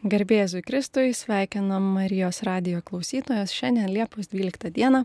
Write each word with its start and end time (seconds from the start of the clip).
Garbėzui 0.00 0.62
Kristui 0.64 1.10
sveikinam 1.12 1.90
Marijos 1.92 2.38
radio 2.46 2.78
klausytojas. 2.80 3.52
Šiandien 3.52 3.90
Liepos 3.92 4.30
12 4.32 4.70
diena 4.72 5.02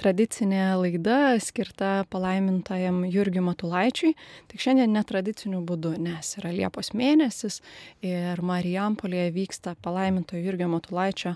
tradicinė 0.00 0.78
laida 0.80 1.34
skirta 1.44 2.06
palaimintajam 2.08 3.02
Jurgiu 3.04 3.42
Matulaičiui. 3.44 4.14
Tik 4.48 4.64
šiandien 4.64 4.94
netradiciniu 4.96 5.60
būdu, 5.68 5.92
nes 6.00 6.32
yra 6.40 6.54
Liepos 6.56 6.94
mėnesis 6.96 7.60
ir 8.00 8.40
Marijampolėje 8.40 9.34
vyksta 9.36 9.74
palaimintojo 9.84 10.40
Jurgio 10.46 10.70
Matulaičio 10.72 11.34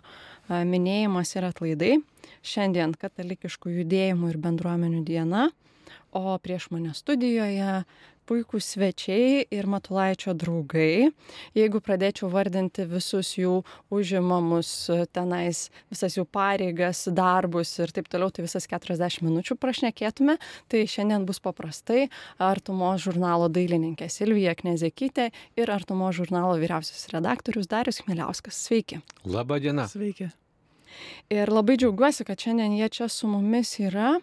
minėjimas 0.49 1.37
ir 1.37 1.51
atlaidai. 1.51 1.93
Šiandien 2.41 2.97
katalikiškų 2.97 3.83
judėjimų 3.83 4.33
ir 4.33 4.41
bendruomenių 4.49 5.05
diena. 5.05 5.51
O 6.15 6.39
prieš 6.39 6.71
mane 6.71 6.95
studijoje 6.97 7.83
puikūs 8.29 8.75
svečiai 8.75 9.45
ir 9.55 9.69
Matulaičio 9.71 10.35
draugai. 10.39 11.11
Jeigu 11.57 11.81
pradėčiau 11.85 12.31
vardinti 12.33 12.87
visus 12.89 13.35
jų 13.39 13.61
užimamus 13.95 14.71
tenais, 15.15 15.69
visas 15.93 16.19
jų 16.19 16.27
pareigas, 16.27 17.05
darbus 17.15 17.73
ir 17.79 17.93
taip 17.95 18.09
toliau, 18.13 18.33
tai 18.35 18.47
visas 18.47 18.69
40 18.71 19.25
minučių 19.25 19.59
prašnekėtume, 19.61 20.39
tai 20.73 20.85
šiandien 20.91 21.27
bus 21.29 21.43
paprastai 21.45 22.09
Artumo 22.43 22.93
žurnalo 23.01 23.51
dailininkė 23.53 24.09
Silvija 24.13 24.57
Knezekytė 24.59 25.31
ir 25.61 25.75
Artumo 25.75 26.13
žurnalo 26.15 26.57
vyriausias 26.61 27.09
redaktorius 27.15 27.71
Darius 27.71 28.03
Kmeliauskas. 28.05 28.59
Sveiki. 28.67 29.01
Labą 29.25 29.61
dieną. 29.61 29.89
Sveiki. 29.91 30.31
Ir 31.33 31.51
labai 31.51 31.77
džiaugiuosi, 31.81 32.25
kad 32.25 32.41
šiandien 32.41 32.77
jie 32.79 32.89
čia 32.89 33.09
su 33.11 33.29
mumis 33.29 33.77
yra. 33.83 34.15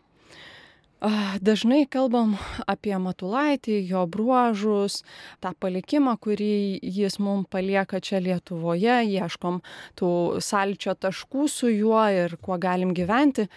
Dažnai 1.02 1.88
kalbam 1.90 2.36
apie 2.70 2.94
Matulaitį, 3.02 3.80
jo 3.90 4.04
bruožus, 4.06 5.00
tą 5.42 5.50
palikimą, 5.58 6.14
kurį 6.22 6.78
jis 6.78 7.18
mums 7.18 7.50
palieka 7.50 7.98
čia 7.98 8.20
Lietuvoje, 8.22 9.00
ieškom 9.10 9.64
tų 9.98 10.12
salčio 10.46 10.94
taškų 10.94 11.48
su 11.50 11.72
juo 11.74 12.04
ir 12.06 12.38
kuo 12.38 12.60
galim 12.62 12.94
gyventi, 12.94 13.48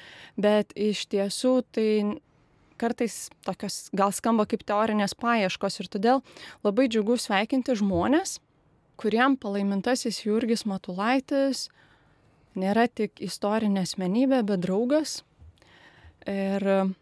bet 0.41 0.73
iš 0.73 1.05
tiesų 1.13 1.53
tai 1.69 1.91
kartais 2.81 3.29
tokios 3.45 3.91
gal 3.93 4.17
skamba 4.17 4.49
kaip 4.49 4.65
teorinės 4.65 5.13
paieškos 5.13 5.79
ir 5.85 5.93
todėl 5.93 6.25
labai 6.65 6.89
džiugu 6.89 7.21
sveikinti 7.21 7.77
žmonės, 7.77 8.39
kuriem 8.97 9.37
palaimintasis 9.37 10.25
Jurgis 10.25 10.65
Matulaitis 10.65 11.69
nėra 12.57 12.89
tik 12.89 13.21
istorinė 13.21 13.85
asmenybė, 13.85 14.47
bet 14.49 14.65
draugas. 14.65 15.19
Ir 16.25 16.95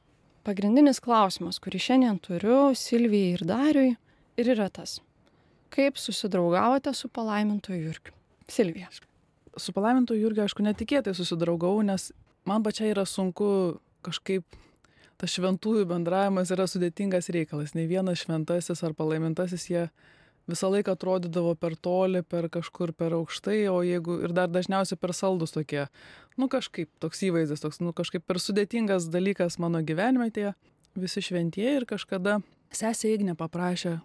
pagrindinis 0.46 1.00
klausimas, 1.02 1.60
kurį 1.62 1.80
šiandien 1.82 2.18
turiu 2.22 2.72
Silvijai 2.78 3.36
ir 3.36 3.44
Dariui, 3.48 3.92
ir 4.40 4.52
yra 4.54 4.68
tas. 4.72 4.98
Kaip 5.72 5.96
susidraugavote 6.00 6.92
su 6.94 7.08
palaimintoju 7.08 7.80
Jurgiu? 7.86 8.14
Silvija. 8.48 8.90
Su 9.56 9.72
palaimintoju 9.72 10.20
Jurgiu, 10.20 10.44
aišku, 10.44 10.64
netikėtai 10.66 11.14
susidraugau, 11.16 11.78
nes 11.86 12.10
man 12.48 12.64
pačiai 12.64 12.92
yra 12.92 13.06
sunku 13.08 13.78
kažkaip 14.04 14.44
tas 15.20 15.30
šventųjų 15.36 15.86
bendravimas 15.86 16.50
yra 16.50 16.66
sudėtingas 16.66 17.30
reikalas. 17.32 17.76
Ne 17.78 17.86
vienas 17.86 18.24
šventasis 18.24 18.82
ar 18.82 18.96
palaimintasis 18.98 19.68
jie 19.70 19.84
visą 20.50 20.70
laiką 20.72 20.96
atrodydavo 20.96 21.54
per 21.58 21.76
toli, 21.76 22.22
per 22.22 22.48
kažkur 22.52 22.92
per 22.96 23.14
aukštai, 23.18 23.66
o 23.70 23.80
jeigu 23.86 24.18
ir 24.26 24.34
dar 24.36 24.50
dažniausiai 24.50 24.98
per 24.98 25.14
saldus 25.14 25.54
tokie, 25.54 25.86
nu 26.40 26.48
kažkaip 26.52 26.90
toks 27.02 27.22
įvaizdis, 27.28 27.62
toks, 27.62 27.80
nu 27.84 27.94
kažkaip 27.96 28.24
per 28.26 28.40
sudėtingas 28.42 29.08
dalykas 29.12 29.58
mano 29.62 29.82
gyvenime 29.86 30.30
tie 30.34 30.52
visi 30.98 31.22
šventieji 31.24 31.82
ir 31.82 31.88
kažkada 31.88 32.40
sesė 32.74 33.14
Ignė 33.14 33.36
paprašė, 33.38 33.98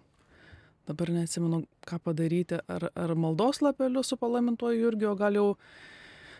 dabar 0.88 1.12
neatsimenu, 1.12 1.62
ką 1.88 2.00
padaryti, 2.04 2.60
ar, 2.68 2.88
ar 2.94 3.14
maldos 3.18 3.62
lapeliu 3.64 4.04
su 4.04 4.16
palaimintuoju 4.20 4.82
Jurgiu, 4.86 5.12
o 5.12 5.18
gal 5.18 5.36
jau 5.36 5.48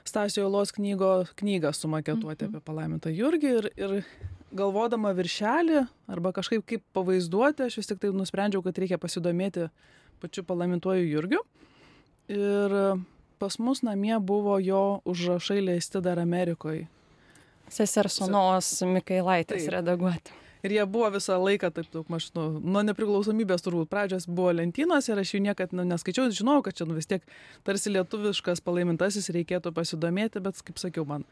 Stasio 0.09 0.47
Jolos 0.47 0.73
knygo, 0.73 1.27
knygą 1.37 1.75
sumaketuoti 1.77 2.47
mhm. 2.47 2.55
apie 2.55 2.65
palaimintą 2.65 3.13
Jurgį 3.13 3.55
ir, 3.59 3.71
ir 3.77 3.97
galvodama 4.55 5.13
viršelį 5.17 5.85
arba 6.09 6.33
kažkaip 6.37 6.65
kaip 6.69 6.85
pavaizduoti, 6.97 7.69
aš 7.69 7.79
vis 7.81 7.91
tik 7.91 8.01
tai 8.03 8.13
nusprendžiau, 8.15 8.63
kad 8.65 8.79
reikia 8.81 8.99
pasidomėti 9.01 9.69
pačiu 10.23 10.45
palaimintuoju 10.49 11.07
Jurgiu. 11.09 11.45
Ir 12.33 12.75
pas 13.39 13.59
mus 13.63 13.85
namie 13.87 14.17
buvo 14.21 14.59
jo 14.59 15.01
užrašai 15.09 15.61
leisti 15.63 16.03
dar 16.05 16.21
Amerikoje. 16.21 16.89
Sesers 17.69 18.19
Sonos 18.19 18.71
Mikailaitės 18.89 19.69
redaguoti. 19.73 20.35
Ir 20.67 20.73
jie 20.75 20.85
buvo 20.91 21.07
visą 21.15 21.37
laiką, 21.39 21.71
taip 21.71 21.87
daug 21.95 22.09
maž, 22.11 22.33
nu, 22.35 22.49
nuo 22.59 22.81
nepriklausomybės 22.83 23.63
turbūt 23.63 23.91
pradžios 23.93 24.27
buvo 24.27 24.51
lentynos 24.59 25.07
ir 25.07 25.21
aš 25.21 25.37
jų 25.37 25.43
niekad 25.45 25.75
nu, 25.77 25.85
neskaičiau, 25.87 26.33
žinau, 26.35 26.59
kad 26.67 26.75
čia 26.75 26.89
nu, 26.89 26.97
vis 26.99 27.07
tiek 27.07 27.23
tarsi 27.67 27.93
lietuviškas 27.95 28.65
palaimintasis 28.67 29.31
reikėtų 29.37 29.71
pasidomėti, 29.77 30.43
bet 30.43 30.59
kaip 30.67 30.83
sakiau, 30.83 31.07
man 31.07 31.29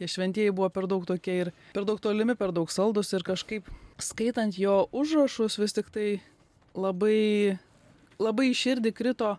tie 0.00 0.08
šventieji 0.08 0.56
buvo 0.56 0.70
per 0.72 0.88
daug 0.90 1.04
tokie 1.08 1.36
ir 1.44 1.52
per 1.76 1.86
daug 1.88 2.00
tolimi, 2.02 2.36
per 2.38 2.54
daug 2.56 2.72
saldus 2.72 3.12
ir 3.12 3.26
kažkaip 3.26 3.68
skaitant 4.00 4.56
jo 4.56 4.86
užrašus 4.96 5.60
vis 5.60 5.76
tik 5.76 5.92
tai 5.92 6.08
labai, 6.74 7.58
labai 8.18 8.50
iširdį 8.54 8.94
krito 8.96 9.36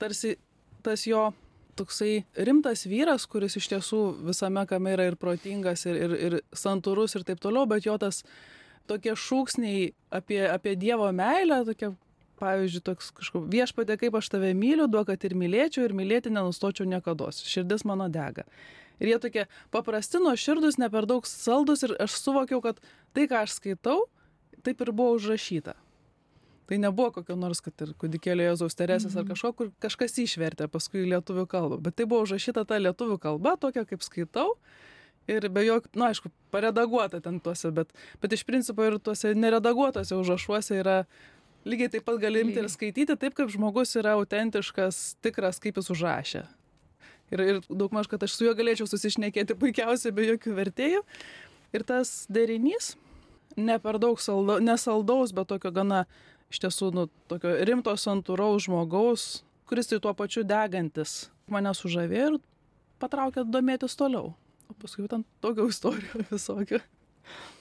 tarsi 0.00 0.36
tas 0.84 1.06
jo 1.08 1.30
toksai 1.74 2.24
rimtas 2.46 2.84
vyras, 2.86 3.26
kuris 3.26 3.56
iš 3.58 3.68
tiesų 3.72 4.00
visame 4.28 4.62
kame 4.70 4.94
yra 4.94 5.08
ir 5.10 5.16
protingas, 5.18 5.86
ir, 5.88 5.98
ir, 5.98 6.14
ir 6.28 6.36
santūrus 6.54 7.16
ir 7.18 7.24
taip 7.26 7.42
toliau, 7.42 7.66
bet 7.70 7.86
jo 7.88 7.96
tas 7.98 8.22
tokie 8.90 9.16
šūksniai 9.18 9.88
apie, 10.14 10.40
apie 10.46 10.76
Dievo 10.78 11.08
meilę, 11.16 11.64
tokie, 11.66 11.90
pavyzdžiui, 12.38 12.84
toks 12.84 13.10
kažkoks 13.18 13.50
viešpatė, 13.50 13.98
kaip 13.98 14.18
aš 14.20 14.30
tave 14.34 14.52
myliu, 14.54 14.86
duok, 14.90 15.08
kad 15.10 15.26
ir 15.26 15.36
mylėčiau, 15.38 15.88
ir 15.88 15.96
mylėti 15.96 16.32
nenustočiau 16.34 16.86
niekada. 16.88 17.32
Širdis 17.34 17.86
mano 17.88 18.10
dega. 18.12 18.46
Ir 19.02 19.10
jie 19.10 19.18
tokie 19.22 19.46
paprasti, 19.74 20.20
nuoširdus, 20.22 20.78
ne 20.78 20.88
per 20.90 21.08
daug 21.10 21.26
saldus 21.26 21.82
ir 21.86 21.96
aš 22.02 22.18
suvokiau, 22.20 22.60
kad 22.64 22.78
tai, 23.16 23.26
ką 23.30 23.42
aš 23.42 23.58
skaitau, 23.58 24.04
taip 24.64 24.80
ir 24.84 24.92
buvo 24.94 25.16
užrašyta. 25.18 25.74
Tai 26.64 26.78
nebuvo 26.80 27.10
kokio 27.18 27.36
nors, 27.36 27.60
kad 27.60 27.76
ir 27.84 27.92
kudikėlė 28.00 28.46
Jėzaus 28.48 28.78
Teresės 28.78 29.12
mm 29.12 29.16
-hmm. 29.16 29.18
ar 29.18 29.24
mhm. 29.24 29.32
kažko, 29.32 29.52
kur 29.52 29.70
kažkas 29.84 30.18
išvertė 30.18 30.68
paskui 30.68 31.04
lietuvių 31.04 31.46
kalbą. 31.46 31.80
Bet 31.80 31.96
tai 31.96 32.06
buvo 32.06 32.22
užrašyta 32.24 32.64
ta 32.64 32.78
lietuvių 32.78 33.18
kalba, 33.18 33.56
tokia 33.56 33.84
kaip 33.84 34.02
skaitau. 34.02 34.56
Ir 35.28 35.48
be 35.48 35.64
jokio, 35.64 35.88
na 35.94 36.04
nu, 36.04 36.08
aišku, 36.10 36.28
paredaguota 36.50 37.20
ten 37.20 37.40
tuose, 37.40 37.70
bet, 37.70 37.92
bet 38.20 38.32
iš 38.32 38.44
principo 38.44 38.84
ir 38.84 38.98
tuose 38.98 39.34
neredaguotose 39.34 40.14
užrašuose 40.14 40.74
yra 40.80 41.04
lygiai 41.64 41.88
taip 41.88 42.04
pat 42.04 42.20
gali 42.20 42.40
imti 42.40 42.60
ir 42.60 42.68
skaityti 42.68 43.16
taip, 43.16 43.34
kaip 43.34 43.48
žmogus 43.48 43.96
yra 43.96 44.12
autentiškas, 44.20 45.16
tikras, 45.24 45.58
kaip 45.58 45.76
jis 45.76 45.90
užrašė 45.90 46.44
ir, 47.36 47.42
ir 47.44 47.62
daugmaž, 47.68 48.08
kad 48.10 48.22
aš 48.24 48.36
su 48.36 48.46
juo 48.48 48.54
galėčiau 48.56 48.88
susišnekėti 48.90 49.56
puikiausiai 49.60 50.14
be 50.14 50.28
jokių 50.28 50.54
vertėjų. 50.58 51.02
Ir 51.74 51.84
tas 51.86 52.24
derinys, 52.30 52.94
ne 53.56 53.78
per 53.82 53.98
daug 54.02 54.20
saldo, 54.22 54.60
nesaldaus, 54.62 55.34
bet 55.34 55.50
tokio 55.50 55.72
gana 55.74 56.04
iš 56.52 56.62
tiesų 56.62 56.90
nu, 56.94 57.08
tokio 57.30 57.56
rimto 57.66 57.94
santūraus 57.98 58.68
žmogaus, 58.68 59.42
kuris 59.68 59.90
tai 59.90 59.98
tuo 60.02 60.14
pačiu 60.16 60.44
degantis, 60.46 61.28
mane 61.50 61.72
sužavėjo 61.74 62.34
ir 62.34 62.40
patraukė 63.02 63.46
domėtis 63.48 63.98
toliau. 63.98 64.32
O 64.70 64.76
paskui 64.80 65.08
ten 65.10 65.26
daugiau 65.44 65.68
istorijų 65.72 66.24
visokių. 66.34 66.80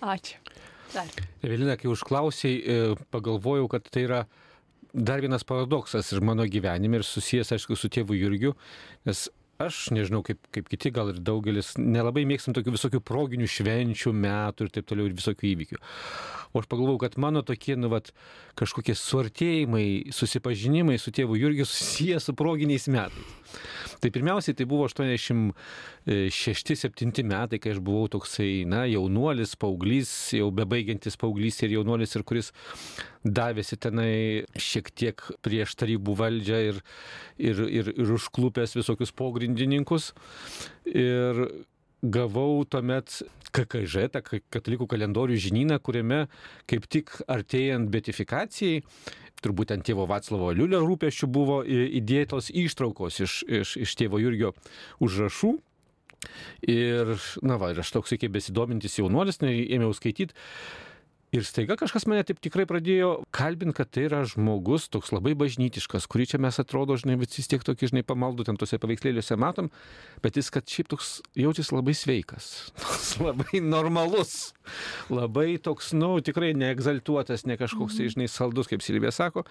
Ačiū. 0.03 0.39
Dar. 0.93 1.09
Evelina, 1.41 1.73
kai 1.79 1.89
užklausiai, 1.89 2.57
e, 2.59 2.81
pagalvojau, 3.09 3.65
kad 3.71 3.87
tai 3.89 4.03
yra 4.05 4.19
dar 4.93 5.23
vienas 5.23 5.45
paradoksas 5.47 6.11
ir 6.13 6.21
mano 6.21 6.45
gyvenime 6.45 6.99
ir 6.99 7.05
susijęs, 7.07 7.49
aišku, 7.55 7.77
su 7.79 7.89
tėvu 7.89 8.13
Jurgiu, 8.13 8.53
nes 9.09 9.25
aš 9.61 9.89
nežinau 9.93 10.23
kaip 10.25 10.39
kaip 10.53 10.69
kiti 10.71 10.91
gal 10.93 11.11
ir 11.11 11.19
daugelis 11.21 11.73
nelabai 11.77 12.25
mėgstam 12.29 12.55
tokių 12.57 12.73
visokių 12.75 13.01
proginių 13.05 13.49
švenčių 13.49 14.13
metų 14.17 14.67
ir 14.67 14.73
taip 14.77 14.89
toliau 14.89 15.09
ir 15.09 15.17
visokių 15.17 15.49
įvykių. 15.51 15.81
O 16.53 16.61
aš 16.61 16.69
pagalvojau 16.69 17.01
kad 17.05 17.17
mano 17.21 17.43
tokie 17.45 17.75
nu 17.77 17.89
vat 17.93 18.11
kažkokie 18.59 18.95
suartėjimai 18.97 20.13
susipažinimai 20.13 20.99
su 21.01 21.13
tėvu 21.13 21.37
jurgiu 21.39 21.65
susiję 21.69 22.19
su 22.21 22.35
proginiais 22.37 22.89
metais 22.89 23.61
tai 24.03 24.11
pirmiausiai 24.11 24.57
tai 24.59 24.67
buvo 24.67 24.83
aštuoniasdešim 24.89 25.43
šešti 26.35 26.75
septinti 26.75 27.23
metai 27.23 27.61
kai 27.63 27.71
aš 27.71 27.79
buvau 27.87 28.09
toksai 28.11 28.65
na 28.67 28.83
jaunuolis 28.91 29.55
paauglys 29.59 30.11
jau 30.35 30.49
bebaigiantis 30.51 31.15
paauglystę 31.21 31.69
ir 31.69 31.77
jaunuolis 31.77 32.17
ir 32.19 32.25
kuris 32.27 32.51
davėsi 33.23 33.79
tenai 33.79 34.43
šiek 34.59 34.91
tiek 34.91 35.23
prieš 35.45 35.77
tarybų 35.79 36.17
valdžią 36.19 36.63
ir, 36.71 36.81
ir, 37.39 37.61
ir, 37.69 37.93
ir 37.95 38.15
užklupęs 38.17 38.75
visokius 38.75 39.15
pogrindininkus. 39.15 40.11
Ir 40.91 41.45
gavau 42.03 42.65
tuomet 42.67 43.21
KKŽ, 43.53 44.09
tą 44.11 44.21
katalikų 44.51 44.87
kalendorių 44.91 45.37
žinyną, 45.39 45.77
kuriame 45.79 46.25
kaip 46.67 46.87
tik 46.91 47.13
artėjant 47.31 47.91
betifikacijai, 47.93 48.81
turbūt 49.43 49.73
ant 49.75 49.85
tėvo 49.85 50.07
Vaclavo 50.09 50.51
Liulio 50.55 50.81
rūpeščių 50.85 51.29
buvo 51.33 51.61
įdėtos 51.67 52.49
ištraukos 52.49 53.21
iš, 53.25 53.37
iš, 53.47 53.75
iš 53.85 53.95
tėvo 53.99 54.21
Jurgio 54.23 54.53
užrašų. 55.03 55.55
Ir, 56.71 57.17
na 57.43 57.57
va, 57.59 57.73
ir 57.73 57.81
aš 57.83 57.89
toks, 57.97 58.13
kaip 58.15 58.31
besidomintis 58.31 58.95
jaunuolis, 58.95 59.41
ėmiau 59.43 59.91
skaityti 59.95 60.31
Ir 61.33 61.41
staiga 61.41 61.73
kažkas 61.73 62.03
mane 62.05 62.21
taip 62.29 62.37
tikrai 62.45 62.67
pradėjo 62.69 63.07
kalbinti, 63.33 63.73
kad 63.79 63.89
tai 63.89 64.03
yra 64.05 64.19
žmogus 64.29 64.85
toks 64.93 65.09
labai 65.15 65.33
bažnytiškas, 65.37 66.05
kurį 66.05 66.27
čia 66.29 66.39
mes 66.43 66.59
atrodo, 66.61 66.93
žinai, 66.99 67.15
vis 67.17 67.49
tiek 67.49 67.65
tokį, 67.65 67.89
žinai, 67.89 68.03
pamaldų 68.05 68.45
ten 68.45 68.59
tose 68.61 68.77
paveikslėliuose 68.77 69.39
matom, 69.41 69.71
bet 70.21 70.37
jis, 70.37 70.51
kad 70.53 70.69
šiaip 70.69 70.91
toks 70.93 71.15
jaučiasi 71.39 71.73
labai 71.73 71.97
sveikas, 71.97 72.51
toks 72.83 73.09
labai 73.23 73.63
normalus, 73.65 74.35
labai 75.09 75.55
toks, 75.57 75.89
nu, 75.97 76.13
tikrai 76.21 76.53
neegzaltuotas, 76.53 77.47
ne 77.49 77.57
kažkoks, 77.57 77.97
tai, 77.97 78.13
žinai, 78.13 78.29
saldus, 78.29 78.69
kaip 78.69 78.85
Silvija 78.85 79.15
sako, 79.15 79.47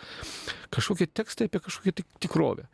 kažkokie 0.71 1.11
tekstai 1.11 1.51
apie 1.51 1.67
kažkokią 1.67 1.99
tik 1.99 2.19
tikrovę. 2.23 2.71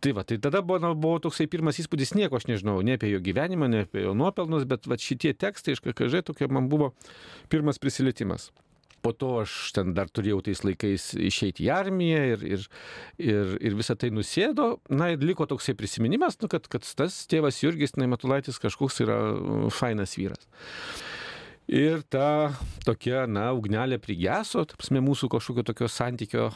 Tai 0.00 0.12
va, 0.12 0.22
tai 0.22 0.36
tada 0.38 0.60
buvo, 0.62 0.78
na, 0.82 0.92
buvo 0.94 1.18
toksai 1.24 1.46
pirmas 1.50 1.78
įspūdis, 1.80 2.12
nieko 2.18 2.36
aš 2.36 2.44
nežinau, 2.50 2.82
ne 2.84 2.98
apie 2.98 3.08
jo 3.10 3.22
gyvenimą, 3.24 3.70
ne 3.72 3.84
apie 3.86 4.04
jo 4.04 4.12
nuopelnus, 4.14 4.66
bet 4.68 4.84
va, 4.90 4.98
šitie 5.00 5.32
tekstai 5.32 5.76
iš 5.76 5.80
KKŽ 5.84 6.26
tokie 6.28 6.48
man 6.52 6.68
buvo 6.70 6.92
pirmas 7.52 7.80
prisilietimas. 7.82 8.50
Po 9.02 9.10
to 9.16 9.32
aš 9.40 9.72
ten 9.74 9.96
dar 9.96 10.12
turėjau 10.12 10.42
tais 10.46 10.60
laikais 10.62 11.08
išeiti 11.18 11.64
į 11.66 11.72
armiją 11.74 12.20
ir, 12.34 12.44
ir, 12.54 12.66
ir, 13.18 13.56
ir 13.58 13.74
visą 13.74 13.96
tai 13.98 14.12
nusėdo. 14.14 14.76
Na 14.94 15.10
ir 15.10 15.24
liko 15.24 15.48
toksai 15.50 15.74
prisiminimas, 15.78 16.38
nu, 16.38 16.50
kad, 16.52 16.68
kad 16.70 16.86
tas 16.86 17.16
tėvas 17.26 17.58
Jurgis 17.64 17.96
Naimatulaitis 17.98 18.62
kažkoks 18.62 19.02
yra 19.02 19.18
fainas 19.74 20.14
vyras. 20.20 20.46
Ir 21.70 22.00
ta 22.10 22.52
tokia, 22.82 23.22
na, 23.30 23.52
ugnelė 23.54 24.00
prigeso, 24.02 24.64
tapsime 24.66 24.98
mūsų 25.04 25.28
kažkokio 25.30 25.62
tokio 25.68 25.86
santykio. 25.86 26.48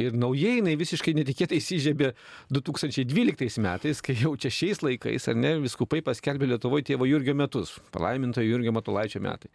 Ir 0.00 0.16
naujai 0.18 0.56
jinai 0.56 0.74
visiškai 0.80 1.12
netikėtai 1.14 1.60
įsižiebė 1.60 2.10
2012 2.50 3.62
metais, 3.62 4.00
kai 4.02 4.16
jau 4.18 4.32
čia 4.40 4.50
šiais 4.50 4.82
laikais, 4.82 5.28
ar 5.30 5.38
ne, 5.38 5.52
viskupai 5.62 6.00
paskelbė 6.02 6.48
Lietuvoje 6.50 6.88
tėvo 6.88 7.06
Jurgio 7.06 7.36
metus, 7.38 7.76
palaimintojo 7.94 8.48
Jurgio 8.48 8.74
Matulaičio 8.74 9.22
metai. 9.22 9.52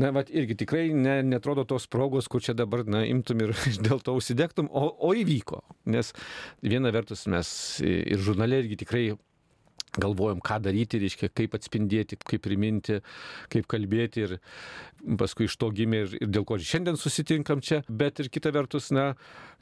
Na, 0.00 0.08
va, 0.14 0.22
irgi 0.24 0.56
tikrai 0.62 0.86
ne, 0.96 1.18
netrodo 1.26 1.66
tos 1.68 1.84
progos, 1.90 2.30
kur 2.32 2.40
čia 2.40 2.54
dabar, 2.56 2.86
na, 2.88 3.02
imtum 3.04 3.44
ir 3.44 3.52
dėl 3.86 4.00
to 4.00 4.16
užsidegtum, 4.16 4.70
o, 4.72 4.86
o 5.04 5.12
įvyko. 5.18 5.60
Nes 5.92 6.14
viena 6.64 6.94
vertus 6.94 7.26
mes 7.28 7.52
ir 7.84 8.24
žurnale 8.24 8.62
irgi 8.62 8.80
tikrai 8.86 9.04
galvojom, 10.00 10.40
ką 10.44 10.58
daryti, 10.64 11.00
reiškia, 11.02 11.28
kaip 11.36 11.56
atspindėti, 11.58 12.18
kaip 12.24 12.42
priminti, 12.44 13.00
kaip 13.52 13.68
kalbėti 13.70 14.24
ir 14.26 14.36
paskui 15.18 15.48
iš 15.48 15.56
to 15.60 15.70
gimė 15.74 16.04
ir, 16.04 16.14
ir 16.22 16.30
dėl 16.30 16.46
ko 16.48 16.58
šiandien 16.62 16.98
susitinkam 17.00 17.62
čia, 17.64 17.82
bet 17.88 18.22
ir 18.22 18.30
kita 18.32 18.52
vertus, 18.54 18.90
na, 18.94 19.12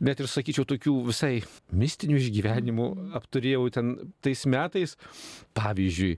net 0.00 0.20
ir 0.20 0.28
sakyčiau, 0.30 0.66
tokių 0.68 0.94
visai 1.08 1.32
mistinių 1.76 2.18
išgyvenimų 2.20 2.86
apturėjau 3.20 3.66
ten 3.74 3.96
tais 4.24 4.46
metais. 4.48 4.96
Pavyzdžiui, 5.56 6.14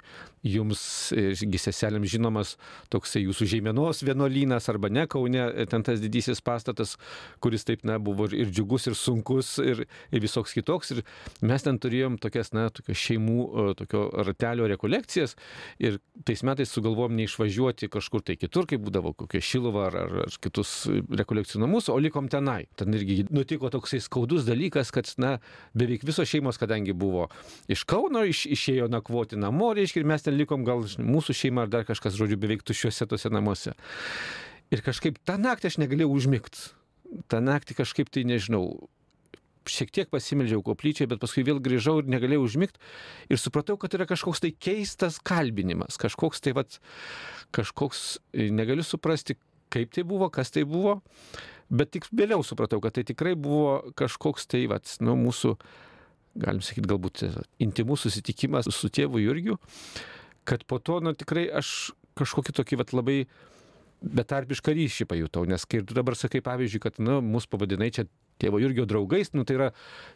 jums, 0.46 0.82
irgi 1.16 1.60
seselėms 1.60 2.10
žinomas, 2.12 2.56
toksai 2.92 3.22
jūsų 3.24 3.46
žemėnos 3.54 4.02
vienuolynas 4.04 4.69
arba 4.70 4.90
ne 4.92 5.06
Kaune, 5.10 5.46
ten 5.70 5.86
tas 5.86 6.02
didysis 6.02 6.42
pastatas, 6.44 6.96
kuris 7.42 7.66
taip, 7.66 7.86
na, 7.88 7.98
buvo 8.02 8.28
ir 8.30 8.50
džiugus, 8.50 8.88
ir 8.90 8.98
sunkus, 8.98 9.54
ir, 9.62 9.84
ir 10.12 10.22
visoks 10.22 10.54
kitoks. 10.56 10.92
Ir 10.96 11.02
mes 11.46 11.64
ten 11.64 11.78
turėjom 11.82 12.19
tokias, 12.22 12.52
na, 12.56 12.69
tokias 12.74 13.00
šeimų, 13.02 13.74
tokio 13.78 14.08
ratelio 14.26 14.69
rekolekcijas 14.70 15.36
ir 15.82 16.00
tais 16.26 16.42
metais 16.46 16.70
sugalvom 16.70 17.14
neišvažiuoti 17.19 17.90
kažkur 17.92 18.24
tai 18.26 18.38
kitur, 18.40 18.69
kaip 18.69 18.82
būdavo 18.84 19.11
kokia 19.18 19.42
Šilova 19.44 19.86
ar, 19.88 19.96
ar, 20.04 20.14
ar 20.26 20.36
kitus 20.42 20.72
rekolekcijų 20.90 21.62
namus, 21.62 21.88
o 21.92 21.96
likom 22.00 22.28
tenai. 22.32 22.66
Ten 22.78 22.94
irgi 22.96 23.22
nutiko 23.30 23.70
toksai 23.72 24.00
skaudus 24.02 24.46
dalykas, 24.48 24.92
kad, 24.94 25.10
na, 25.22 25.36
beveik 25.78 26.06
visos 26.08 26.30
šeimos, 26.30 26.60
kadangi 26.60 26.94
buvo 26.96 27.28
iš 27.72 27.84
Kauno, 27.88 28.24
iš, 28.28 28.44
išėjo 28.56 28.88
nakvoti 28.92 29.40
namo, 29.40 29.72
reiškia, 29.76 30.02
ir 30.02 30.10
mes 30.12 30.24
ten 30.24 30.38
likom 30.38 30.66
gal 30.68 30.84
mūsų 30.84 31.36
šeima 31.44 31.66
ar 31.66 31.72
dar 31.72 31.88
kažkas, 31.88 32.16
žodžiu, 32.18 32.40
beveik 32.40 32.64
tušiuose 32.66 33.08
tose 33.10 33.32
namuose. 33.32 33.76
Ir 34.72 34.80
kažkaip 34.84 35.18
tą 35.28 35.36
naktį 35.40 35.68
aš 35.68 35.80
negalėjau 35.82 36.14
užmigti. 36.16 36.70
Ta 37.28 37.42
naktį 37.44 37.76
kažkaip 37.82 38.08
tai 38.08 38.24
nežinau, 38.24 38.88
šiek 39.70 39.92
tiek 39.94 40.10
pasimeldžiau 40.12 40.64
koplyčiai, 40.66 41.08
bet 41.10 41.22
paskui 41.22 41.44
vėl 41.46 41.60
grįžau 41.62 42.00
ir 42.00 42.10
negalėjau 42.10 42.48
užmigti 42.48 42.82
ir 43.30 43.40
supratau, 43.40 43.78
kad 43.80 43.94
yra 43.98 44.08
kažkoks 44.10 44.42
tai 44.44 44.52
keistas 44.56 45.20
kalbinimas, 45.22 46.00
kažkoks 46.00 46.42
tai, 46.44 46.56
vat, 46.58 46.78
kažkoks, 47.54 48.20
negaliu 48.54 48.86
suprasti, 48.86 49.38
kaip 49.72 49.92
tai 49.94 50.04
buvo, 50.04 50.28
kas 50.32 50.52
tai 50.52 50.66
buvo, 50.68 51.00
Bet 51.72 51.94
tik 51.94 52.04
vėliau 52.12 52.44
supratau, 52.44 52.82
kad 52.84 52.92
tai 52.98 53.04
tikrai 53.08 53.32
buvo 53.38 53.94
kažkoks 53.96 54.44
tai, 54.50 54.66
vat, 54.68 54.90
nu, 55.00 55.14
mūsų, 55.16 55.54
galim 56.42 56.60
sakyti, 56.64 56.88
galbūt 56.90 57.22
intimus 57.64 58.04
susitikimas 58.04 58.68
su 58.76 58.90
tėvu 58.92 59.22
Jurgiu, 59.22 59.56
kad 60.48 60.66
po 60.68 60.76
to, 60.84 60.98
nu, 61.00 61.14
tikrai 61.16 61.46
aš 61.48 61.92
kažkokį 62.20 62.54
tokį, 62.58 62.78
vat, 62.82 62.92
labai 62.92 63.16
betarpišką 64.02 64.74
ryšį 64.76 65.06
pajutau, 65.08 65.46
nes 65.48 65.64
kai 65.64 65.80
tu 65.86 65.96
dabar 65.96 66.18
sakai, 66.18 66.42
pavyzdžiui, 66.44 66.82
kad, 66.82 67.00
nu, 67.00 67.22
mus 67.24 67.48
pavadinai 67.48 67.88
čia 67.94 68.04
tėvo 68.42 68.60
Jurgio 68.62 68.86
draugais, 68.90 69.32
nu, 69.36 69.46
tai 69.48 69.58
yra 69.58 69.68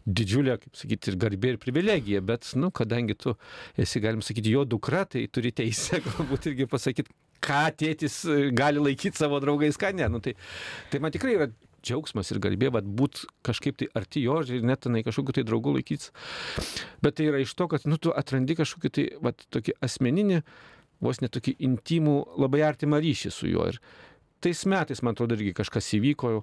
didžiulė, 0.06 0.58
kaip 0.62 0.80
sakyti, 0.82 1.12
ir 1.12 1.20
garbė, 1.22 1.54
ir 1.54 1.60
privilegija, 1.62 2.24
bet, 2.26 2.50
nu, 2.58 2.72
kadangi 2.74 3.16
tu 3.18 3.36
esi, 3.78 4.02
galim 4.04 4.24
sakyti, 4.26 4.54
jo 4.54 4.66
dukra, 4.68 5.06
tai 5.08 5.26
turi 5.32 5.54
teisę 5.56 6.02
galbūt 6.08 6.50
irgi 6.52 6.68
pasakyti, 6.70 7.14
ką 7.46 7.62
tėtis 7.78 8.20
e, 8.28 8.50
gali 8.56 8.82
laikyti 8.82 9.20
savo 9.20 9.40
draugais, 9.42 9.78
ką 9.80 9.92
ne. 9.96 10.08
Nu, 10.10 10.22
tai, 10.24 10.34
tai 10.92 11.00
man 11.02 11.14
tikrai 11.14 11.36
yra 11.36 11.50
džiaugsmas 11.86 12.32
ir 12.32 12.40
garbė, 12.42 12.70
bet 12.74 12.88
būt 12.98 13.24
kažkaip 13.46 13.78
tai 13.80 13.88
arti 13.98 14.24
jo 14.24 14.40
ir 14.42 14.64
net 14.66 14.82
tenai 14.86 15.04
kažkokiu 15.06 15.36
tai 15.36 15.44
draugu 15.46 15.76
laikytis. 15.76 16.10
Bet 17.04 17.18
tai 17.18 17.28
yra 17.30 17.42
iš 17.42 17.54
to, 17.58 17.68
kad 17.70 17.86
nu, 17.86 18.00
tu 18.00 18.14
atrandi 18.16 18.56
kažkokį 18.58 18.92
tai 18.96 19.06
vat, 19.22 19.46
tokį 19.54 19.76
asmeninį, 19.86 20.40
vos 21.04 21.20
netokį 21.22 21.56
intimų, 21.68 22.16
labai 22.42 22.64
artimą 22.66 23.00
ryšį 23.04 23.32
su 23.34 23.50
juo. 23.50 23.68
Ir 23.70 23.80
tais 24.44 24.64
metais, 24.68 25.02
man 25.04 25.16
atrodo, 25.16 25.38
irgi 25.38 25.54
kažkas 25.56 25.92
įvyko. 25.98 26.40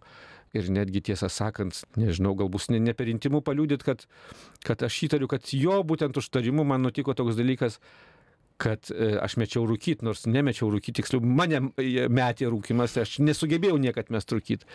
Ir 0.54 0.68
netgi 0.70 1.02
tiesą 1.10 1.32
sakant, 1.34 1.80
nežinau, 1.98 2.36
galbūt 2.38 2.70
ne, 2.70 2.78
ne 2.84 2.94
per 2.94 3.10
intimų 3.10 3.42
paliūdėt, 3.46 3.86
kad, 3.86 4.04
kad 4.62 4.84
aš 4.86 5.00
įtariu, 5.08 5.30
kad 5.32 5.50
jo 5.58 5.80
būtent 5.82 6.20
užtarimu 6.22 6.66
man 6.70 6.86
nutiko 6.86 7.16
toks 7.18 7.40
dalykas, 7.40 7.80
kad 8.62 8.92
e, 8.94 9.16
aš 9.22 9.36
mečiau 9.42 9.66
rūkyti, 9.68 10.06
nors 10.06 10.28
nemečiau 10.30 10.70
rūkyti, 10.74 11.00
tiksliau, 11.02 11.24
mane 11.26 11.60
e, 11.82 12.06
metė 12.12 12.52
rūkimas, 12.54 12.96
aš 13.02 13.18
nesugebėjau 13.24 13.80
niekad 13.82 14.12
mes 14.14 14.30
rūkyti. 14.30 14.70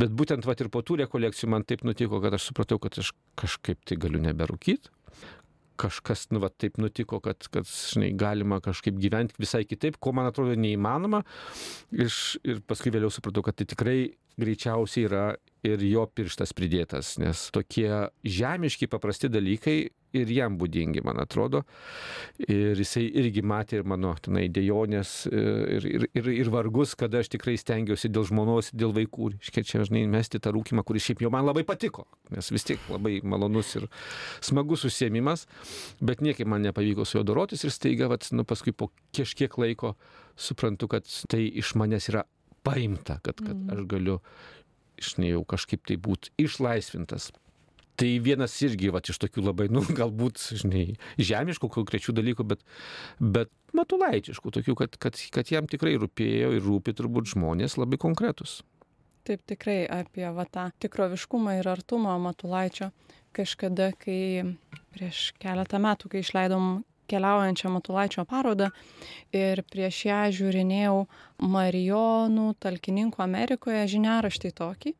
Bet 0.00 0.12
būtent 0.18 0.48
vat 0.48 0.60
ir 0.60 0.70
po 0.72 0.82
tų 0.82 0.98
rekolekcijų 1.04 1.52
man 1.54 1.66
taip 1.68 1.86
nutiko, 1.86 2.20
kad 2.24 2.34
aš 2.36 2.50
supratau, 2.50 2.80
kad 2.82 2.98
aš 3.00 3.14
kažkaip 3.40 3.86
tai 3.86 3.98
galiu 4.00 4.22
neberūkyti. 4.24 4.92
Kažkas, 5.80 6.28
nu, 6.30 6.38
va, 6.42 6.52
taip 6.54 6.76
nutiko, 6.78 7.18
kad, 7.22 7.48
kad, 7.50 7.66
žinai, 7.66 8.12
galima 8.18 8.60
kažkaip 8.62 8.98
gyventi 9.02 9.34
visai 9.42 9.64
kitaip, 9.66 9.98
ko 9.98 10.12
man 10.14 10.28
atrodo 10.30 10.54
neįmanoma. 10.58 11.24
Iš, 11.90 12.18
ir 12.46 12.60
paskui 12.66 12.92
vėliau 12.94 13.10
supratau, 13.14 13.42
kad 13.46 13.58
tai 13.58 13.66
tikrai 13.70 13.98
greičiausiai 14.40 15.08
yra 15.08 15.26
ir 15.64 15.82
jo 15.88 16.04
pirštas 16.12 16.52
pridėtas, 16.56 17.14
nes 17.20 17.48
tokie 17.54 17.88
žemiški 18.24 18.88
paprasti 18.92 19.30
dalykai 19.32 19.78
ir 20.14 20.30
jam 20.30 20.56
būdingi, 20.58 21.02
man 21.04 21.18
atrodo. 21.22 21.64
Ir 22.46 22.78
jisai 22.78 23.04
irgi 23.22 23.42
matė 23.46 23.80
ir 23.80 23.88
mano 23.88 24.12
tenai 24.22 24.46
dėjonės 24.52 25.14
ir, 25.30 25.86
ir, 25.88 26.06
ir, 26.14 26.28
ir 26.44 26.50
vargus, 26.54 26.94
kada 26.98 27.22
aš 27.22 27.32
tikrai 27.34 27.56
stengiausi 27.60 28.10
dėl 28.12 28.28
žmonos, 28.28 28.70
dėl 28.76 28.94
vaikų. 28.96 29.32
Iškia 29.40 29.64
čia, 29.66 29.82
žinai, 29.88 30.04
mesti 30.10 30.40
tą 30.42 30.54
rūkimą, 30.54 30.84
kuris 30.86 31.08
šiaip 31.08 31.24
jau 31.24 31.32
man 31.34 31.48
labai 31.48 31.64
patiko, 31.66 32.06
nes 32.34 32.52
vis 32.54 32.68
tiek 32.68 32.90
labai 32.92 33.18
malonus 33.26 33.74
ir 33.80 33.88
smagus 34.44 34.86
užsiemimas, 34.88 35.48
bet 36.04 36.22
niekaip 36.24 36.50
man 36.50 36.62
nepavyko 36.68 37.06
su 37.08 37.18
juo 37.18 37.26
dorotis 37.26 37.66
ir 37.66 37.74
staiga, 37.74 38.10
vat, 38.12 38.30
nu, 38.36 38.46
paskui 38.46 38.76
po 38.76 38.92
kažkiek 39.16 39.58
laiko 39.58 39.96
suprantu, 40.38 40.90
kad 40.94 41.10
tai 41.30 41.42
iš 41.46 41.74
manęs 41.78 42.10
yra 42.12 42.24
paimta, 42.66 43.20
kad, 43.24 43.40
kad 43.44 43.72
aš 43.74 43.86
galiu 43.90 44.20
žinai, 45.02 45.32
jau 45.34 45.42
kažkaip 45.54 45.84
tai 45.88 45.96
būti 46.00 46.32
išlaisvintas. 46.40 47.30
Tai 47.94 48.08
vienas 48.24 48.54
irgi, 48.66 48.90
va, 48.90 48.98
iš 48.98 49.20
tokių 49.22 49.44
labai, 49.44 49.68
nu, 49.70 49.84
galbūt, 50.00 50.40
žinai, 50.62 50.86
žemiškų 51.20 51.70
konkrečių 51.76 52.14
dalykų, 52.16 52.46
bet, 52.50 52.64
bet 53.22 53.52
matulaičiškų, 53.76 54.54
tokių, 54.58 54.76
kad, 54.82 54.96
kad, 55.02 55.20
kad 55.34 55.52
jam 55.52 55.68
tikrai 55.70 55.94
rūpėjo 56.02 56.54
ir 56.56 56.64
rūpi 56.64 56.94
turbūt 56.98 57.30
žmonės 57.34 57.78
labai 57.78 58.00
konkretus. 58.02 58.62
Taip 59.24 59.44
tikrai 59.48 59.84
apie 59.88 60.26
va, 60.36 60.44
tą 60.44 60.66
tikroviškumą 60.84 61.60
ir 61.60 61.70
artumą 61.70 62.18
Matulaičio. 62.20 62.90
Kažkada, 63.34 63.88
kai 63.98 64.56
prieš 64.94 65.30
keletą 65.42 65.80
metų, 65.82 66.10
kai 66.12 66.20
išleidom 66.22 66.82
keliaujančią 67.10 67.72
Matulaičio 67.74 68.24
parodą 68.28 68.70
ir 69.34 69.62
prieš 69.70 70.04
ją 70.08 70.20
žiūrinėjau 70.38 71.00
Marijonų 71.54 72.52
talkininkų 72.64 73.24
Amerikoje 73.24 73.86
žiniaraštį 73.96 74.52
tokį. 74.60 74.94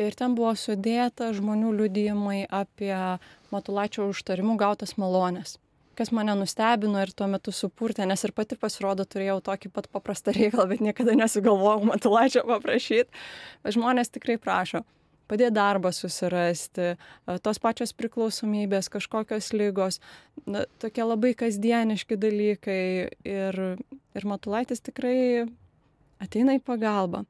Ir 0.00 0.16
ten 0.16 0.34
buvo 0.36 0.54
sudėta 0.56 1.32
žmonių 1.36 1.74
liudijimai 1.82 2.42
apie 2.48 2.94
Matulaičio 3.52 4.10
užtarimų 4.12 4.58
gautas 4.60 4.96
malonės 5.00 5.56
kas 5.96 6.10
mane 6.12 6.34
nustebino 6.36 7.00
ir 7.00 7.08
tuo 7.16 7.24
metu 7.32 7.52
supurtė, 7.56 8.04
nes 8.04 8.20
ir 8.26 8.34
pati 8.36 8.58
pasirodo 8.60 9.06
turėjau 9.08 9.38
tokį 9.46 9.70
pat 9.72 9.86
paprastą 9.88 10.34
reikalą, 10.36 10.66
bet 10.74 10.82
niekada 10.84 11.14
nesugalvojau 11.16 11.88
Matulaičio 11.88 12.42
paprašyti. 12.44 13.08
Žmonės 13.76 14.12
tikrai 14.12 14.36
prašo 14.36 14.82
padėt 15.30 15.54
darbą 15.56 15.92
susirasti, 15.94 16.94
tos 17.42 17.60
pačios 17.62 17.94
priklausomybės, 17.96 18.90
kažkokios 18.92 19.52
lygos, 19.56 20.00
na, 20.46 20.64
tokie 20.82 21.04
labai 21.06 21.34
kasdieniški 21.38 22.18
dalykai. 22.20 22.82
Ir, 23.26 23.62
ir 24.16 24.26
Matulaitis 24.26 24.82
tikrai 24.84 25.46
ateina 26.22 26.56
į 26.56 26.62
pagalbą. 26.64 27.22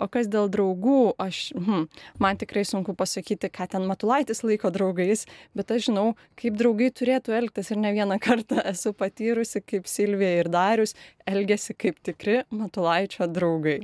O 0.00 0.08
kas 0.10 0.28
dėl 0.30 0.48
draugų, 0.52 1.14
aš, 1.20 1.40
hm, 1.56 1.86
man 2.22 2.38
tikrai 2.40 2.64
sunku 2.68 2.94
pasakyti, 2.98 3.50
ką 3.52 3.68
ten 3.74 3.86
Matulaitis 3.88 4.44
laiko 4.46 4.70
draugais, 4.74 5.26
bet 5.58 5.72
aš 5.74 5.88
žinau, 5.88 6.12
kaip 6.38 6.58
draugai 6.58 6.90
turėtų 6.94 7.34
elgtis 7.38 7.72
ir 7.72 7.80
ne 7.82 7.92
vieną 7.96 8.20
kartą 8.22 8.62
esu 8.72 8.94
patyrusi, 8.96 9.62
kaip 9.64 9.90
Silvija 9.90 10.44
ir 10.44 10.52
Darius 10.52 10.94
elgesi 11.26 11.74
kaip 11.74 11.98
tikri 12.06 12.42
Matulaičio 12.54 13.28
draugai. 13.30 13.80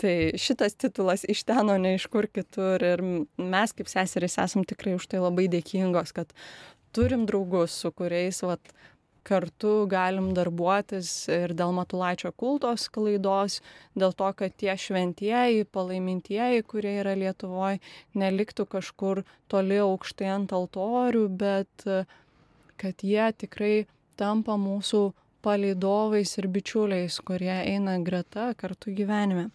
Tai 0.00 0.14
šitas 0.40 0.78
titulas 0.80 1.26
iš 1.28 1.42
ten, 1.44 1.68
o 1.68 1.76
ne 1.76 1.94
iš 1.98 2.06
kur 2.08 2.28
kitur. 2.32 2.80
Ir 2.80 3.02
mes 3.36 3.74
kaip 3.76 3.90
seserys 3.92 4.38
esam 4.40 4.64
tikrai 4.64 4.94
už 4.96 5.10
tai 5.12 5.20
labai 5.20 5.44
dėkingos, 5.52 6.14
kad 6.16 6.32
turim 6.96 7.26
draugus, 7.28 7.74
su 7.76 7.92
kuriais 7.92 8.40
vat, 8.46 8.72
kartu 9.26 9.86
galim 9.90 10.30
darbuotis 10.36 11.10
ir 11.28 11.52
dėl 11.56 11.74
Matulaičio 11.76 12.32
kultos 12.40 12.88
klaidos, 12.92 13.60
dėl 13.98 14.14
to, 14.16 14.30
kad 14.38 14.56
tie 14.56 14.72
šventieji, 14.80 15.68
palaimintieji, 15.74 16.64
kurie 16.64 16.96
yra 17.02 17.14
Lietuvoje, 17.18 17.80
neliktų 18.16 18.66
kažkur 18.76 19.22
toli 19.52 19.80
aukštai 19.84 20.32
ant 20.38 20.56
altorių, 20.56 21.26
bet 21.28 21.86
kad 22.80 23.04
jie 23.04 23.30
tikrai 23.44 23.74
tampa 24.16 24.56
mūsų 24.60 25.10
palydovais 25.44 26.36
ir 26.40 26.48
bičiuliais, 26.52 27.20
kurie 27.24 27.54
eina 27.60 27.98
greta 28.04 28.52
kartu 28.56 28.92
gyvenime. 28.96 29.50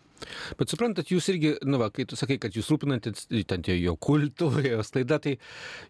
Bet 0.60 0.72
suprantat, 0.72 1.10
jūs 1.12 1.28
irgi, 1.34 1.54
nu 1.68 1.80
va, 1.82 1.90
kai 1.94 2.06
tu 2.10 2.18
sakai, 2.20 2.38
kad 2.42 2.56
jūs 2.56 2.70
rūpinatės 2.72 3.28
ten 3.50 3.66
jo 3.76 3.96
kultų, 4.00 4.50
jo 4.72 4.82
sklaida, 4.88 5.20
tai 5.24 5.36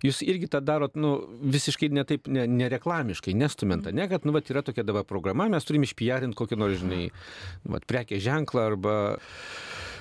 jūs 0.05 0.21
irgi 0.25 0.49
tą 0.51 0.61
darot, 0.65 0.97
nu, 0.99 1.15
visiškai 1.55 1.91
netaip, 1.93 2.29
ne, 2.31 2.47
nereklamiškai, 2.49 3.35
nestumenta, 3.37 3.93
ne, 3.95 4.09
kad, 4.11 4.25
nu, 4.27 4.35
va, 4.35 4.43
yra 4.49 4.65
tokia 4.65 4.85
dabar 4.87 5.07
programa, 5.07 5.49
mes 5.51 5.67
turime 5.67 5.87
išpijarinti 5.89 6.37
kokį 6.39 6.59
nors, 6.61 6.81
žinai, 6.81 7.07
nu, 7.63 7.75
va, 7.75 7.83
prekė 7.85 8.21
ženklą 8.23 8.69
arba 8.73 8.95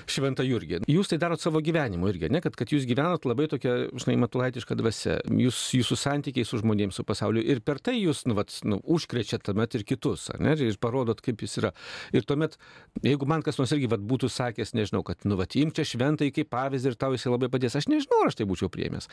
šventą 0.09 0.45
Jurgį. 0.45 0.81
Jūs 0.91 1.09
tai 1.11 1.19
darot 1.21 1.41
savo 1.41 1.61
gyvenimu 1.63 2.09
irgi, 2.11 2.29
ne, 2.33 2.41
kad, 2.43 2.55
kad 2.57 2.71
jūs 2.73 2.85
gyvenat 2.89 3.25
labai 3.27 3.47
tokia, 3.51 3.75
žinai, 3.97 4.17
matulaitiška 4.25 4.77
dvasia, 4.77 5.17
jūs, 5.25 5.59
jūsų 5.79 5.97
santykiai 5.99 6.47
su 6.47 6.59
žmonėms, 6.61 6.99
su 6.99 7.05
pasauliu 7.07 7.43
ir 7.43 7.61
per 7.65 7.81
tai 7.83 7.97
jūs, 7.97 8.25
nu, 8.29 8.37
vat, 8.37 8.53
nu, 8.67 8.79
užkrečiat 8.95 9.45
tuomet 9.45 9.77
ir 9.77 9.85
kitus, 9.87 10.27
ne, 10.39 10.55
ir 10.61 10.77
parodot, 10.81 11.21
kaip 11.25 11.41
jis 11.45 11.59
yra. 11.61 11.73
Ir 12.15 12.27
tuomet, 12.27 12.57
jeigu 13.05 13.27
man 13.29 13.43
kas 13.45 13.59
nors 13.61 13.73
irgi 13.75 13.89
vat, 13.91 14.03
būtų 14.05 14.29
sakęs, 14.31 14.75
nežinau, 14.77 15.03
kad, 15.07 15.25
nu, 15.27 15.37
vat, 15.39 15.57
imk 15.59 15.75
čia 15.77 15.87
šventai 15.95 16.31
kaip 16.35 16.51
pavyzdį 16.53 16.93
ir 16.93 16.99
tau 17.01 17.15
jisai 17.15 17.33
labai 17.33 17.49
padės, 17.53 17.77
aš 17.79 17.89
nežinau, 17.91 18.21
ar 18.23 18.31
aš 18.31 18.39
tai 18.39 18.49
būčiau 18.49 18.71
priemęs. 18.73 19.09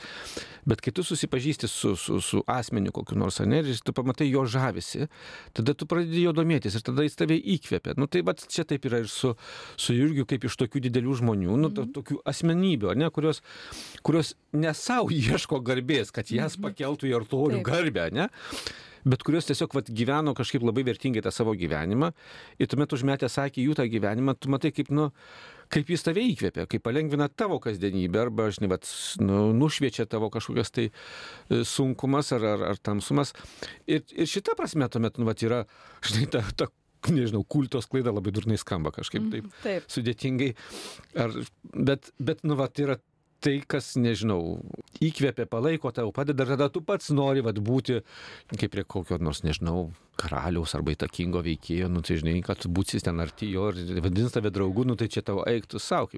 Bet 0.68 0.84
kai 0.84 0.94
tu 0.94 1.04
susipažįsti 1.06 1.70
su, 1.70 1.94
su, 2.00 2.20
su 2.24 2.42
asmeniu 2.50 2.92
kokiu 2.94 3.18
nors, 3.18 3.40
ne, 3.46 3.62
ir 3.62 3.80
tu 3.84 3.94
pamatai 3.96 4.28
jo 4.30 4.44
žavisi, 4.48 5.08
tada 5.56 5.74
tu 5.78 5.88
pradedi 5.90 6.26
jo 6.26 6.34
domėtis 6.36 6.76
ir 6.78 6.84
tada 6.86 7.06
jis 7.06 7.18
tave 7.18 7.38
įkvėpia. 7.38 7.96
Nu, 7.98 8.08
tai 8.10 8.24
vat, 8.26 8.44
čia 8.52 8.64
taip 8.68 8.86
yra 8.88 9.02
ir 9.02 9.10
su, 9.10 9.32
su 9.80 9.96
Jurgiu, 9.96 10.26
kaip 10.28 10.46
iš 10.48 10.58
tokių 10.60 10.81
didelių 10.82 11.18
žmonių, 11.22 11.58
nu, 11.64 11.72
to, 11.74 11.86
tokių 11.98 12.20
asmenybių, 12.28 12.94
ne, 13.00 13.10
kurios, 13.14 13.42
kurios 14.06 14.34
ne 14.52 14.72
savo 14.76 15.12
ieško 15.22 15.62
garbės, 15.64 16.14
kad 16.14 16.32
jas 16.32 16.58
pakeltų 16.60 17.10
į 17.10 17.18
artorių 17.22 17.62
garbę, 17.66 18.08
ne? 18.14 18.30
bet 19.08 19.24
kurios 19.26 19.48
tiesiog 19.48 19.74
vat, 19.74 19.88
gyveno 19.90 20.34
kažkaip 20.38 20.62
labai 20.62 20.84
vertingai 20.86 21.22
tą 21.24 21.32
savo 21.34 21.56
gyvenimą 21.58 22.12
ir 22.62 22.70
tuomet 22.70 22.94
užmetęs 22.94 23.38
akį 23.42 23.66
jų 23.66 23.74
tą 23.78 23.86
gyvenimą, 23.90 24.36
tu 24.38 24.50
matai, 24.52 24.70
kaip, 24.74 24.92
nu, 24.94 25.08
kaip 25.72 25.90
jis 25.90 26.06
tave 26.06 26.22
įkvėpia, 26.30 26.68
kaip 26.70 26.84
palengvina 26.86 27.28
tavo 27.28 27.58
kasdienybę 27.62 28.22
arba, 28.26 28.50
žinai, 28.54 28.70
vat, 28.74 28.86
nu, 29.22 29.48
nušviečia 29.58 30.06
tavo 30.10 30.30
kažkokias 30.32 30.70
tai 30.74 30.88
e, 30.90 31.62
sunkumas 31.68 32.32
ar, 32.36 32.46
ar, 32.54 32.66
ar 32.72 32.82
tamsumas. 32.82 33.34
Ir, 33.90 34.04
ir 34.14 34.30
šita 34.30 34.54
prasme 34.58 34.88
tuomet, 34.92 35.18
nu, 35.18 35.26
vat, 35.28 35.42
yra, 35.46 35.64
žinai, 36.06 36.28
ta, 36.36 36.44
ta 36.56 36.70
nežinau, 37.10 37.42
kultos 37.48 37.88
klaida 37.90 38.12
labai 38.14 38.30
durnai 38.34 38.58
skamba 38.60 38.92
kažkaip 38.94 39.30
taip, 39.32 39.44
Mhm, 39.48 39.62
taip. 39.64 39.88
sudėtingai. 39.90 40.52
Ar, 41.18 41.32
bet, 41.74 42.12
bet, 42.20 42.44
nu, 42.44 42.54
va, 42.60 42.68
tai 42.68 42.84
yra 42.86 42.98
tai, 43.42 43.56
kas, 43.66 43.96
nežinau, 43.98 44.60
įkvėpia, 45.02 45.48
palaiko 45.50 45.90
tau, 45.90 46.12
padeda, 46.14 46.46
tada 46.46 46.68
tu 46.70 46.80
pats 46.86 47.10
nori 47.10 47.42
vat, 47.42 47.56
būti 47.58 47.96
kaip 48.54 48.70
prie 48.70 48.84
kokio 48.86 49.18
nors, 49.18 49.40
nežinau, 49.42 49.88
karaliaus 50.20 50.76
arba 50.78 50.94
įtakingo 50.94 51.42
veikėjo, 51.42 51.88
nu 51.90 52.04
tai 52.06 52.20
žinai, 52.20 52.36
kad 52.46 52.62
būsis 52.70 53.02
ten 53.02 53.18
arti 53.18 53.50
jo 53.50 53.72
ir 53.74 53.98
vadins 54.04 54.30
tave 54.30 54.52
draugu, 54.54 54.84
nu 54.86 54.94
tai 54.94 55.08
čia 55.10 55.24
tavo 55.26 55.42
eiktų 55.50 55.80
savo. 55.82 56.12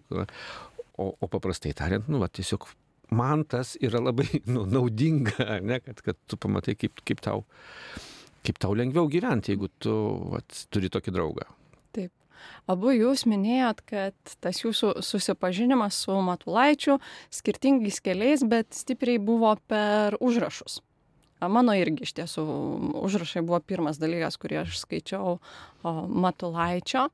O, 1.00 1.14
o 1.18 1.26
paprastai 1.26 1.72
tariant, 1.74 2.06
nu, 2.12 2.20
va, 2.20 2.28
tiesiog 2.28 2.68
man 3.10 3.42
tas 3.48 3.72
yra 3.80 3.98
labai 4.04 4.28
nu, 4.46 4.66
naudinga, 4.68 5.56
ne, 5.64 5.80
kad, 5.80 6.04
kad 6.04 6.20
tu 6.28 6.36
pamatai, 6.36 6.76
kaip, 6.76 7.00
kaip, 7.08 7.20
tau, 7.24 7.40
kaip 8.44 8.60
tau 8.62 8.74
lengviau 8.76 9.08
gyventi, 9.10 9.54
jeigu 9.54 9.70
tu 9.82 9.94
vat, 10.34 10.64
turi 10.72 10.90
tokį 10.92 11.14
draugą. 11.14 11.48
Taip. 11.96 12.12
Abu 12.68 12.92
jūs 12.92 13.24
minėjot, 13.30 13.80
kad 13.88 14.34
tas 14.44 14.60
jūsų 14.60 14.98
susipažinimas 15.04 16.02
su 16.04 16.16
Matulaičiu 16.26 16.98
skirtingais 17.32 18.00
keliais, 18.04 18.44
bet 18.44 18.72
stipriai 18.76 19.20
buvo 19.22 19.54
per 19.68 20.18
užrašus. 20.20 20.80
Mano 21.44 21.74
irgi 21.76 22.06
iš 22.06 22.14
tiesų 22.16 22.44
užrašai 23.04 23.42
buvo 23.44 23.58
pirmas 23.60 23.98
dalykas, 24.00 24.38
kurį 24.40 24.62
aš 24.62 24.78
skaičiau 24.80 25.38
Matulaičio. 25.84 27.08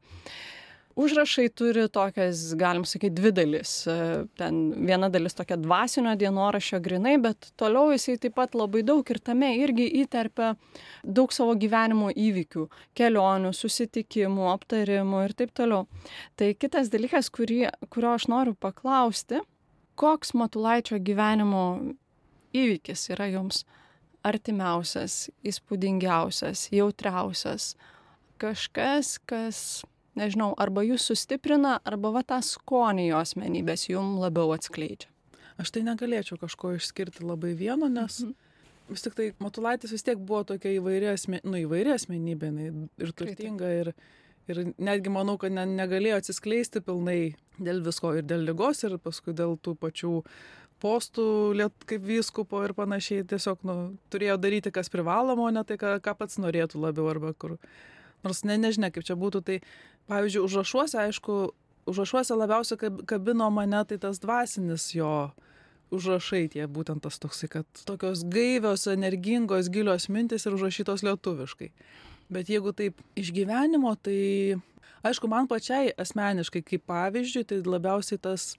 Užrašai 0.99 1.49
turi 1.55 1.85
tokias, 1.89 2.41
galim 2.59 2.83
sakyti, 2.85 3.15
dvi 3.15 3.31
dalis. 3.33 3.73
E, 3.87 4.25
Ten 4.39 4.59
viena 4.89 5.09
dalis 5.13 5.37
tokia 5.39 5.55
dvasinio 5.61 6.17
dienorašio 6.19 6.81
grinai, 6.83 7.15
bet 7.23 7.53
toliau 7.61 7.93
jisai 7.95 8.17
taip 8.19 8.35
pat 8.41 8.57
labai 8.59 8.83
daug 8.87 9.07
ir 9.15 9.21
tame 9.23 9.53
irgi 9.63 9.87
įterpia 10.03 10.57
daug 11.05 11.31
savo 11.33 11.55
gyvenimo 11.55 12.11
įvykių, 12.11 12.67
kelionių, 12.99 13.53
susitikimų, 13.55 14.49
aptarimų 14.51 15.23
ir 15.29 15.37
taip 15.39 15.55
toliau. 15.55 15.87
Tai 16.35 16.51
kitas 16.59 16.91
dalykas, 16.91 17.31
kurį, 17.31 17.63
kurio 17.95 18.17
aš 18.17 18.27
noriu 18.33 18.57
paklausti, 18.59 19.45
koks 20.01 20.35
Matulaičio 20.35 20.99
gyvenimo 20.99 21.65
įvykis 22.57 23.07
yra 23.15 23.31
jums 23.31 23.63
artimiausias, 24.27 25.29
įspūdingiausias, 25.47 26.67
jautriausias, 26.75 27.75
kažkas, 28.43 29.15
kas 29.31 29.63
nežinau, 30.21 30.53
arba 30.61 30.85
jūs 30.87 31.09
sustiprina, 31.11 31.79
arba 31.89 32.13
va 32.19 32.23
tą 32.27 32.39
skonį 32.45 33.09
jo 33.09 33.23
asmenybės 33.25 33.89
jum 33.91 34.19
labiau 34.21 34.53
atskleidžia. 34.57 35.11
Aš 35.61 35.75
tai 35.75 35.83
negalėčiau 35.85 36.39
kažko 36.41 36.77
išskirti 36.79 37.25
labai 37.27 37.53
vieno, 37.59 37.89
nes 37.93 38.23
Mhm. 38.23 38.35
vis 38.89 39.03
tik 39.03 39.15
tai 39.15 39.33
Matulaitis 39.41 39.93
vis 39.93 40.03
tiek 40.03 40.19
buvo 40.19 40.45
tokia 40.45 40.73
įvairi, 40.79 41.13
asme, 41.13 41.41
nu, 41.45 41.59
įvairi 41.61 41.93
asmenybė 41.95 42.49
ir 42.99 43.13
turtinga 43.13 43.69
ir, 43.81 43.93
ir 44.49 44.63
netgi 44.79 45.13
manau, 45.13 45.37
kad 45.39 45.53
ne, 45.53 45.67
negalėjo 45.67 46.17
atsiskleisti 46.23 46.81
pilnai 46.81 47.35
dėl 47.61 47.85
visko 47.85 48.15
ir 48.17 48.25
dėl 48.25 48.47
lygos 48.49 48.83
ir 48.85 48.97
paskui 48.99 49.37
dėl 49.37 49.59
tų 49.61 49.77
pačių 49.77 50.15
postų 50.81 51.27
liet, 51.61 51.87
kaip 51.89 52.03
vyskupo 52.09 52.63
ir 52.65 52.75
panašiai. 52.77 53.27
Tiesiog 53.29 53.65
nu, 53.69 53.77
turėjo 54.13 54.39
daryti, 54.41 54.73
kas 54.73 54.89
privaloma, 54.93 55.49
o 55.49 55.53
ne 55.53 55.65
tai, 55.69 55.77
ką, 55.81 55.99
ką 56.01 56.17
pats 56.17 56.41
norėtų 56.41 56.81
labiau 56.81 57.11
arba 57.13 57.35
kur. 57.37 57.59
Nors 58.25 58.43
ne, 58.45 58.57
nežinia, 58.61 58.91
kaip 58.93 59.05
čia 59.05 59.17
būtų. 59.17 59.43
Tai, 59.45 59.59
pavyzdžiui, 60.09 60.45
užrašuose, 60.47 60.99
aišku, 60.99 61.37
užrašuose 61.91 62.37
labiausiai 62.37 62.79
kab- 62.79 63.05
kabino 63.07 63.51
mane 63.51 63.85
tai 63.85 63.99
tas 63.99 64.21
dvasinis 64.23 64.95
jo 64.95 65.31
užrašai, 65.91 66.49
tie 66.55 66.67
būtent 66.71 67.03
tas 67.03 67.19
toksai, 67.19 67.51
kad 67.51 67.67
tokios 67.87 68.23
gaivios, 68.31 68.87
energingos, 68.91 69.71
gilios 69.73 70.09
mintis 70.09 70.47
ir 70.47 70.55
užrašytos 70.55 71.03
lietuviškai. 71.07 71.71
Bet 72.31 72.51
jeigu 72.51 72.73
taip 72.73 73.01
iš 73.19 73.33
gyvenimo, 73.35 73.97
tai 73.99 74.61
aišku, 75.03 75.29
man 75.31 75.49
pačiai 75.51 75.91
asmeniškai 75.99 76.63
kaip 76.63 76.87
pavyzdžiui, 76.87 77.47
tai 77.47 77.63
labiausiai 77.67 78.21
tas 78.23 78.55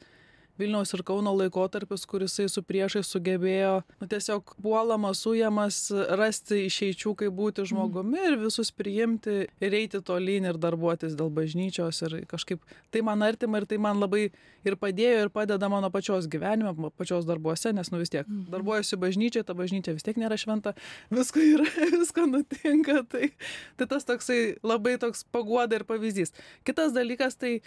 Vilniaus 0.59 0.91
ir 0.93 1.01
Kauno 1.07 1.31
laikotarpis, 1.37 2.03
kuris 2.05 2.35
jisai 2.35 2.49
su 2.51 2.61
priešai 2.63 3.01
sugebėjo 3.07 3.73
nu, 4.01 4.07
tiesiog 4.11 4.55
puolamas, 4.61 5.21
sujamas, 5.23 5.77
rasti 6.19 6.65
išeičių, 6.67 7.13
kaip 7.23 7.33
būti 7.37 7.65
žmogumi 7.69 8.19
ir 8.29 8.37
visus 8.41 8.71
priimti 8.75 9.47
ir 9.61 9.77
eiti 9.77 10.01
tolyn 10.05 10.45
ir 10.51 10.59
darbuotis 10.61 11.15
dėl 11.17 11.31
bažnyčios 11.33 12.01
ir 12.07 12.17
kažkaip 12.29 12.61
tai 12.91 13.01
man 13.01 13.23
artima 13.25 13.61
ir 13.61 13.65
tai 13.65 13.79
man 13.81 13.99
labai 14.03 14.27
ir 14.67 14.75
padėjo 14.77 15.23
ir 15.25 15.29
padeda 15.33 15.69
mano 15.71 15.89
pačios 15.89 16.27
gyvenime, 16.29 16.75
pačios 16.97 17.25
darbuose, 17.25 17.73
nes 17.73 17.89
nu 17.91 17.97
vis 18.01 18.09
tiek 18.13 18.27
Mhm. 18.27 18.51
darbuojuosi 18.53 18.97
bažnyčiai, 19.01 19.43
ta 19.45 19.53
bažnyčia 19.57 19.93
vis 19.93 20.03
tiek 20.05 20.15
nėra 20.17 20.37
šventa, 20.37 20.75
visko 21.09 21.39
yra, 21.41 21.65
visko 22.01 22.27
nutinka, 22.29 23.01
tai, 23.09 23.31
tai 23.77 23.87
tas 23.87 24.05
toksai 24.05 24.57
labai 24.63 24.97
toks 25.01 25.23
paguoda 25.31 25.75
ir 25.79 25.83
pavyzdys. 25.83 26.31
Kitas 26.63 26.93
dalykas 26.93 27.35
tai 27.35 27.61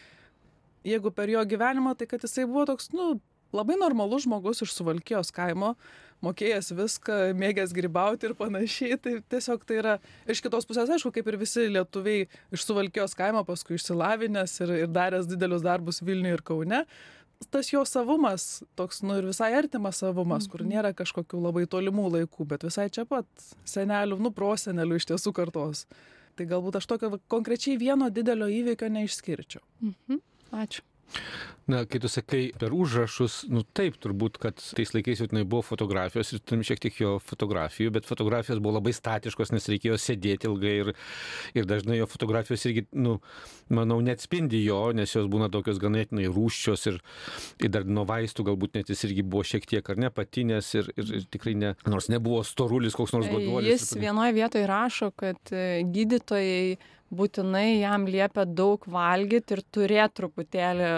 jeigu 0.84 1.12
per 1.14 1.32
jo 1.32 1.44
gyvenimą, 1.48 1.94
tai 1.98 2.08
kad 2.10 2.24
jisai 2.24 2.46
buvo 2.48 2.66
toks, 2.72 2.90
nu, 2.96 3.14
labai 3.54 3.76
normalus 3.78 4.26
žmogus 4.26 4.62
iš 4.64 4.74
suvalkijos 4.74 5.30
kaimo, 5.34 5.74
mokėjęs 6.24 6.72
viską, 6.76 7.18
mėgęs 7.38 7.74
grybauti 7.76 8.28
ir 8.28 8.36
panašiai. 8.38 8.98
Tai 9.00 9.16
tiesiog 9.32 9.66
tai 9.68 9.80
yra 9.80 9.96
iš 10.30 10.42
kitos 10.44 10.66
pusės, 10.68 10.90
aišku, 10.94 11.12
kaip 11.14 11.28
ir 11.30 11.38
visi 11.40 11.66
lietuviai 11.72 12.28
iš 12.54 12.64
suvalkijos 12.66 13.16
kaimo, 13.18 13.44
paskui 13.46 13.78
išsilavinęs 13.78 14.56
ir, 14.64 14.74
ir 14.84 14.94
daręs 14.94 15.28
didelius 15.30 15.64
darbus 15.66 16.02
Vilniuje 16.04 16.40
ir 16.40 16.44
Kaune. 16.46 16.84
Tas 17.52 17.68
jo 17.68 17.82
savumas, 17.84 18.62
toks, 18.78 19.02
nu 19.04 19.18
ir 19.18 19.26
visai 19.28 19.50
artimas 19.58 19.98
savumas, 20.00 20.46
kur 20.48 20.62
nėra 20.64 20.94
kažkokių 20.96 21.42
labai 21.42 21.66
tolimų 21.68 22.06
laikų, 22.14 22.46
bet 22.48 22.64
visai 22.64 22.86
čia 22.94 23.04
pat 23.10 23.26
senelių, 23.68 24.16
nu 24.22 24.30
prosenelių 24.32 25.00
iš 25.00 25.10
tiesų 25.12 25.34
kartos. 25.36 25.84
tai 26.34 26.46
galbūt 26.50 26.80
aš 26.80 26.86
tokio 26.90 27.18
konkrečiai 27.30 27.76
vieno 27.78 28.08
didelio 28.10 28.48
įvykio 28.50 28.88
neišskirčiau 28.90 29.62
Mhm. 29.80 30.18
Ačiū. 30.52 30.82
Na, 31.70 31.84
kai 31.88 31.96
tu 32.02 32.10
sakai 32.12 32.50
per 32.60 32.74
užrašus, 32.76 33.46
nu 33.48 33.62
taip, 33.76 33.94
turbūt, 34.02 34.36
kad 34.42 34.58
tais 34.76 34.90
laikais 34.92 35.22
jau 35.22 35.28
tenai 35.30 35.46
buvo 35.48 35.62
fotografijos 35.64 36.34
ir 36.34 36.42
turim 36.44 36.64
šiek 36.66 36.82
tiek 36.82 36.98
jo 37.00 37.12
fotografijų, 37.24 37.94
bet 37.94 38.08
fotografijos 38.08 38.60
buvo 38.60 38.74
labai 38.76 38.92
statiškos, 38.92 39.52
nes 39.54 39.68
reikėjo 39.72 39.96
sėdėti 40.00 40.50
ilgai 40.50 40.74
ir, 40.82 40.90
ir 41.56 41.68
dažnai 41.70 41.96
jo 41.96 42.08
fotografijos 42.10 42.66
irgi, 42.68 42.84
nu, 42.92 43.16
manau, 43.72 43.96
neatspindi 44.04 44.60
jo, 44.60 44.80
nes 44.96 45.16
jos 45.16 45.30
būna 45.32 45.48
tokios 45.52 45.80
ganėtinai 45.80 46.26
rūščios 46.28 46.84
ir, 46.92 47.00
ir 47.64 47.72
dar 47.72 47.88
nuo 47.88 48.04
vaistų 48.08 48.44
galbūt 48.50 48.76
net 48.76 48.92
jis 48.92 49.06
irgi 49.08 49.24
buvo 49.24 49.46
šiek 49.48 49.64
tiek 49.70 49.88
ar 49.88 50.02
ne 50.04 50.12
patinės 50.12 50.68
ir, 50.76 50.90
ir, 51.00 51.14
ir 51.20 51.28
tikrai 51.32 51.56
ne, 51.56 51.72
nors 51.88 52.10
nebuvo 52.12 52.42
storulis 52.44 52.98
koks 52.98 53.16
nors 53.16 53.30
goduolis. 53.32 53.72
Jis 53.72 53.96
vienoje 54.04 54.36
vietoje 54.36 54.68
rašo, 54.68 55.14
kad 55.16 55.54
e, 55.54 55.80
gydytojai 55.88 56.76
būtinai 57.14 57.80
jam 57.80 58.06
liepia 58.08 58.44
daug 58.48 58.84
valgyti 58.90 59.56
ir 59.56 59.62
turėti 59.74 60.20
truputėlį 60.20 60.90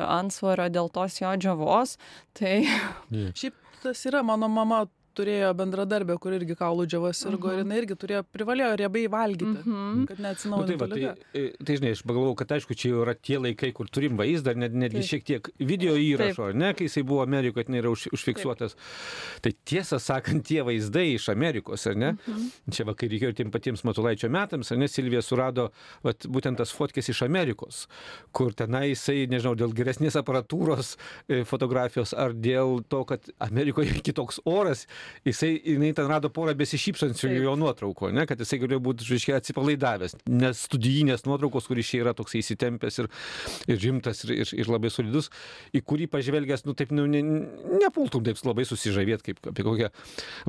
ansvario 0.56 0.72
dėl 0.72 0.90
tos 0.92 1.20
jo 1.20 1.32
džiavos. 1.36 1.96
Tai 2.36 2.64
šiaip 3.36 3.54
tas 3.82 4.06
yra 4.08 4.22
mano 4.22 4.48
mama 4.48 4.86
turėjo 5.16 5.52
bendradarbę 5.58 6.18
kur 6.22 6.36
irgi 6.36 6.56
kaulų 6.58 6.86
džiova 6.90 7.12
sirgo 7.16 7.52
ir 7.52 7.62
Mhm. 7.62 7.64
jinai 7.64 7.78
irgi 7.82 7.96
turėjo 8.02 8.22
privalėjo 8.32 8.72
riebiai 8.82 9.10
valgyti 9.12 9.62
mhm. 9.62 10.04
kad 10.10 10.16
Nu, 10.16 10.22
tai, 10.22 10.24
neatsinaujintų 10.26 10.78
va, 10.80 10.88
tai, 10.88 11.00
liga 11.00 11.14
e, 11.32 11.64
tai 11.64 11.76
žinai, 11.80 11.92
aš 11.96 12.02
pagalvojau, 12.06 12.36
kad 12.40 12.54
aišku, 12.56 12.76
čia 12.78 12.92
jau 12.92 13.02
yra 13.04 13.14
tie 13.14 13.38
laikai, 13.40 13.72
kur 13.76 13.88
turim 13.88 14.16
vaizdą, 14.18 14.54
net, 14.56 14.74
netgi 14.76 15.00
Taip. 15.02 15.10
šiek 15.10 15.26
tiek 15.30 15.50
video 15.58 15.96
įrašo, 16.00 16.50
ar 16.50 16.56
ne, 16.58 16.72
kai 16.76 16.88
jisai 16.88 17.04
buvo 17.06 17.22
Amerikoje, 17.24 17.66
kad 17.66 17.72
nėra 17.74 17.90
už, 17.92 18.06
užfiksuotas. 18.16 18.76
Tai 19.44 19.52
tiesą 19.68 19.98
sakant, 20.02 20.44
tie 20.46 20.62
vaizdai 20.66 21.06
iš 21.16 21.28
Amerikos, 21.32 21.86
ar 21.90 21.96
ne? 21.98 22.12
Mhm. 22.26 22.48
Čia 22.76 22.86
va, 22.88 22.94
kai 22.98 23.08
reikėjo 23.12 23.34
tiem 23.40 23.52
patiems 23.54 23.84
Matulaičio 23.86 24.30
metams, 24.32 24.70
ar 24.72 24.80
ne, 24.80 24.88
Silvija 24.90 25.22
surado 25.24 25.70
vat, 26.04 26.26
būtent 26.26 26.60
tas 26.60 26.72
fotkės 26.74 27.10
iš 27.12 27.22
Amerikos, 27.26 27.86
kur 28.36 28.54
tenai 28.56 28.90
jisai, 28.92 29.26
nežinau, 29.30 29.54
dėl 29.58 29.74
geresnės 29.76 30.18
aparatūros 30.20 30.94
e, 31.28 31.42
fotografijos 31.48 32.14
ar 32.16 32.34
dėl 32.34 32.80
to, 32.88 33.04
kad 33.08 33.30
Amerikoje 33.42 34.00
kitoks 34.06 34.40
oras, 34.44 34.86
jisai, 35.26 35.52
jinai 35.60 35.92
ten 35.96 36.08
rado 36.10 36.30
porą 36.32 36.54
besišypsančių 36.58 37.32
jo 37.42 37.54
nuotraukų, 37.60 38.10
ne, 38.16 38.26
kad 38.28 38.40
jisai 38.42 38.60
galėjo 38.62 38.82
būti, 38.88 39.06
žinai, 39.08 39.38
atsipalaidavęs, 39.40 40.16
nes 40.30 40.64
studijinės 40.68 41.26
nuotraukos, 41.28 41.68
kuris 41.70 41.90
čia 41.90 42.02
yra 42.04 42.14
toks 42.16 42.36
įsitempęs 42.40 43.00
ir, 43.02 43.10
ir 43.70 43.80
rimtas 43.82 44.24
ir, 44.26 44.34
ir, 44.42 44.52
ir 44.62 44.70
labai 44.72 44.90
solidus, 44.92 45.30
į 45.76 45.82
kurį 45.86 46.08
pažvelgęs, 46.12 46.66
nu 46.68 46.76
taip, 46.78 46.94
nu, 46.96 47.06
ne, 47.10 47.22
nepultum 47.82 48.24
taip 48.26 48.40
labai 48.46 48.66
susižavėti, 48.68 49.30
kaip 49.30 49.50
apie 49.52 49.66
kokią. 49.66 49.90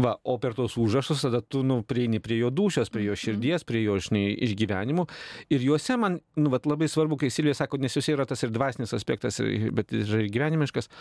Va, 0.04 0.16
o 0.24 0.38
per 0.42 0.56
tos 0.58 0.78
užrašus 0.80 1.26
tada 1.28 1.42
tu, 1.42 1.64
nu, 1.68 1.82
prieini 1.88 2.22
prie 2.24 2.40
jo 2.42 2.52
dušios, 2.54 2.92
prie 2.94 3.08
jo 3.08 3.18
širdies, 3.18 3.66
prie 3.68 3.84
jo, 3.86 3.98
žinai, 4.02 4.26
išgyvenimų. 4.48 5.08
Ir 5.54 5.66
juose 5.66 5.98
man, 6.00 6.20
nu, 6.40 6.52
vat, 6.54 6.68
labai 6.70 6.90
svarbu, 6.92 7.20
kai 7.22 7.32
Silvija 7.34 7.58
sako, 7.62 7.82
nes 7.82 7.96
juose 7.98 8.14
yra 8.16 8.28
tas 8.30 8.44
ir 8.46 8.54
dvasinis 8.54 8.96
aspektas, 8.98 9.40
ir, 9.44 9.70
bet 9.76 9.94
ir 9.96 10.28
gyvenimiškas. 10.34 10.92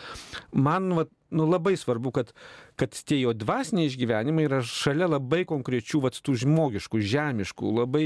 Man, 0.56 0.92
vat, 0.98 1.12
nu, 1.30 1.46
labai 1.50 1.76
svarbu, 1.76 2.12
kad, 2.14 2.32
kad 2.78 2.94
tie 3.08 3.18
jo 3.20 3.32
dvasiniai 3.36 3.88
išgyvenimai 3.90 4.46
yra 4.46 4.60
šalia 4.66 5.08
labai 5.10 5.42
konkrečių, 5.48 6.02
vat, 6.04 6.18
tų 6.22 6.36
žmogiškų, 6.44 7.00
žemiškų, 7.02 7.72
labai 7.80 8.04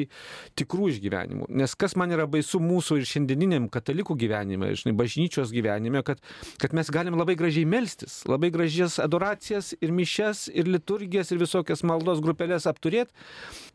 tikrų 0.58 0.90
išgyvenimų. 0.94 1.50
Nes 1.60 1.74
kas 1.78 1.96
man 2.00 2.14
yra 2.14 2.26
baisu 2.30 2.60
mūsų 2.62 3.00
ir 3.00 3.08
šiandieniniam 3.10 3.68
katalikų 3.72 4.16
gyvenime, 4.20 4.72
žinai, 4.78 4.94
bažnyčios 4.98 5.52
gyvenime, 5.54 6.02
kad, 6.06 6.22
kad 6.62 6.74
mes 6.76 6.90
galim 6.92 7.18
labai 7.20 7.36
gražiai 7.40 7.68
melstis, 7.68 8.20
labai 8.30 8.52
gražias 8.54 8.98
adoracijas 9.02 9.72
ir 9.80 9.94
mišes, 9.94 10.46
ir 10.54 10.70
liturgijas, 10.70 11.32
ir 11.34 11.42
visokias 11.42 11.84
maldos 11.86 12.22
grupelės 12.24 12.68
apturėti, 12.70 13.12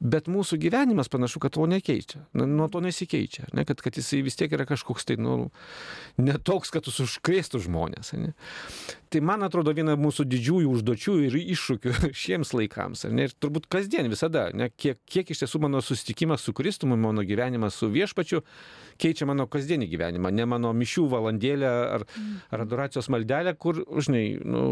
bet 0.02 0.30
mūsų 0.32 0.60
gyvenimas 0.66 1.12
panašu, 1.12 1.42
kad 1.44 1.56
to 1.58 1.68
nekeičia, 1.70 2.26
nuo 2.34 2.70
to 2.72 2.82
nesikeičia, 2.84 3.50
ne? 3.54 3.66
kad, 3.68 3.82
kad 3.84 3.98
jisai 3.98 4.24
vis 4.26 4.38
tiek 4.40 4.54
yra 4.56 4.68
kažkoks 4.70 5.08
tai, 5.08 5.20
nu, 5.22 5.52
netoks, 6.18 6.74
kad 6.74 6.88
jis 6.90 7.04
užkrėstų 7.06 7.62
žmonės. 7.68 8.14
Ne? 8.18 8.34
Tai 9.16 9.22
man 9.24 9.46
atrodo 9.48 9.72
viena 9.72 9.94
mūsų 9.96 10.26
didžiųjų 10.28 10.72
užduočių 10.76 11.14
ir 11.24 11.36
iššūkių 11.40 11.92
šiems 12.22 12.50
laikams. 12.52 13.06
ar 13.08 13.14
Ne? 13.16 13.30
Ir 13.30 13.36
turbūt 13.40 13.70
kasdien 13.72 14.10
visada, 14.12 14.50
ne? 14.52 14.68
kiek, 14.76 15.00
kiek 15.08 15.32
iš 15.32 15.46
tiesų 15.46 15.62
mano 15.64 15.80
susitikimas 15.80 16.44
su 16.44 16.52
Kristumi, 16.52 16.98
mano 17.00 17.24
gyvenimas 17.24 17.78
su 17.80 17.88
viešpačiu 17.94 18.42
keičia 19.00 19.24
mano 19.30 19.46
kasdienį 19.48 19.88
gyvenimą, 19.94 20.34
ne 20.36 20.50
mano 20.52 20.74
mišių 20.76 21.06
valandėlę 21.16 21.72
ar, 21.96 22.04
ar 22.52 22.66
adoracijos 22.66 23.08
maldelę, 23.16 23.56
kur, 23.56 23.86
žinai, 24.04 24.26
nu, 24.44 24.66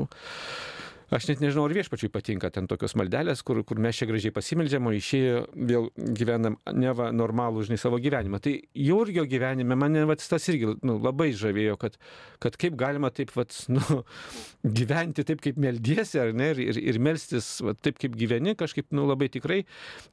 Aš 1.14 1.28
net 1.30 1.42
nežinau, 1.44 1.68
ar 1.68 1.74
viešpačiui 1.78 2.10
patinka 2.10 2.50
ten 2.50 2.66
tokios 2.70 2.96
maldelės, 2.98 3.44
kur, 3.46 3.60
kur 3.68 3.78
mes 3.82 3.98
čia 4.00 4.08
gražiai 4.10 4.34
pasimeldžiam, 4.34 4.88
o 4.90 4.94
išėję 4.98 5.44
vėl 5.70 5.90
gyvenam 6.18 6.56
neva 6.74 7.12
normalų, 7.14 7.68
žinai, 7.68 7.78
savo 7.78 8.00
gyvenimą. 8.02 8.40
Tai 8.42 8.54
Jurgio 8.82 9.28
gyvenime 9.30 9.78
mane 9.78 10.08
vat, 10.10 10.24
tas 10.26 10.48
irgi 10.50 10.72
nu, 10.82 10.96
labai 11.04 11.30
žavėjo, 11.38 11.76
kad, 11.84 12.00
kad 12.42 12.58
kaip 12.58 12.80
galima 12.80 13.12
taip 13.14 13.36
vat, 13.38 13.54
nu, 13.70 14.02
gyventi 14.80 15.28
taip, 15.28 15.44
kaip 15.46 15.60
meldiesi, 15.62 16.18
ar 16.24 16.34
ne, 16.34 16.50
ir, 16.56 16.64
ir, 16.72 16.82
ir 16.94 17.02
melstis 17.04 17.52
vat, 17.62 17.78
taip, 17.86 18.02
kaip 18.02 18.18
gyveni, 18.18 18.58
kažkaip 18.58 18.90
nu, 18.98 19.06
labai 19.12 19.30
tikrai. 19.34 19.62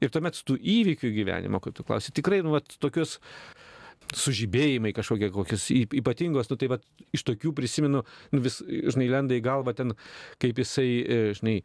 Ir 0.05 0.13
tuomet 0.13 0.37
tų 0.45 0.59
įvykių 0.61 1.15
gyvenimo, 1.17 1.63
kaip 1.65 1.79
tu 1.79 1.87
klausi, 1.87 2.13
tikrai 2.13 2.43
nu, 2.45 2.53
vat, 2.59 2.77
tokius 2.83 3.17
sužibėjimai 4.17 4.91
kažkokie 4.95 5.29
kokios 5.33 5.67
ypatingos, 5.71 6.49
nu 6.51 6.57
tai 6.59 6.69
va 6.71 6.77
iš 7.15 7.23
tokių 7.27 7.53
prisimenu, 7.55 8.03
nu 8.31 8.41
vis, 8.43 8.59
žinai, 8.61 9.07
lenda 9.11 9.37
į 9.37 9.43
galvą 9.45 9.73
ten, 9.77 9.93
kaip 10.41 10.59
jisai, 10.61 10.87
e, 11.01 11.19
žinai, 11.37 11.55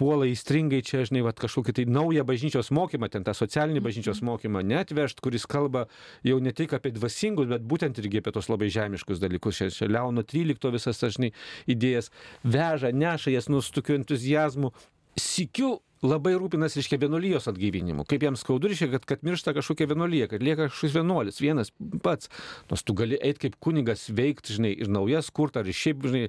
puola 0.00 0.28
įstringai 0.30 0.80
čia, 0.86 1.04
žinai, 1.08 1.24
va 1.26 1.34
kažkokį 1.36 1.76
tai 1.78 1.86
naują 1.90 2.26
bažnyčios 2.28 2.70
mokymą, 2.74 3.10
ten 3.12 3.26
tą 3.26 3.34
socialinį 3.36 3.82
bažnyčios 3.84 4.22
mokymą 4.26 4.62
netvežt, 4.66 5.22
kuris 5.24 5.46
kalba 5.50 5.86
jau 6.26 6.38
ne 6.42 6.54
tik 6.54 6.76
apie 6.78 6.92
dvasingus, 6.94 7.50
bet 7.50 7.66
būtent 7.66 7.98
irgi 8.02 8.22
apie 8.22 8.34
tos 8.34 8.50
labai 8.52 8.70
žemiškus 8.74 9.22
dalykus. 9.22 9.58
Čia, 9.58 9.72
čia 9.74 9.90
Leono 9.90 10.22
13 10.22 10.70
visas, 10.74 11.02
žinai, 11.16 11.32
idėjas 11.70 12.12
veža, 12.44 12.92
neša 12.94 13.34
jas 13.34 13.50
nu 13.50 13.62
su 13.64 13.74
tokiu 13.74 13.98
entuzijazmu. 13.98 14.72
Sikiu 15.18 15.78
labai 16.04 16.34
rūpinas, 16.38 16.76
reiškia, 16.78 17.00
vienuolijos 17.02 17.48
atgaivinimu. 17.50 18.04
Kaip 18.08 18.26
jam 18.26 18.38
skaudu, 18.38 18.70
reiškia, 18.70 18.90
kad, 18.94 19.06
kad 19.08 19.24
miršta 19.26 19.54
kažkokia 19.56 19.88
vienuolija, 19.90 20.28
kad 20.30 20.44
lieka 20.44 20.68
kažkoks 20.68 20.94
vienuolis, 20.94 21.40
vienas 21.42 21.72
pats. 22.04 22.30
Nors 22.70 22.84
tu 22.86 22.96
gali 22.98 23.18
eiti 23.18 23.46
kaip 23.46 23.58
kunigas 23.64 24.08
veikti, 24.14 24.58
žinai, 24.58 24.74
ir 24.78 24.92
naujas 24.92 25.32
kurti, 25.34 25.62
ar 25.62 25.72
šiaip, 25.80 26.06
žinai, 26.06 26.28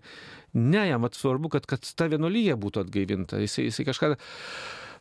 ne, 0.58 0.86
jam 0.90 1.06
svarbu, 1.14 1.52
kad, 1.54 1.70
kad 1.70 1.86
ta 1.96 2.10
vienuolija 2.12 2.58
būtų 2.60 2.86
atgaivinta. 2.86 3.42
Jisai, 3.46 3.70
jisai 3.70 3.88
kažką... 3.92 4.16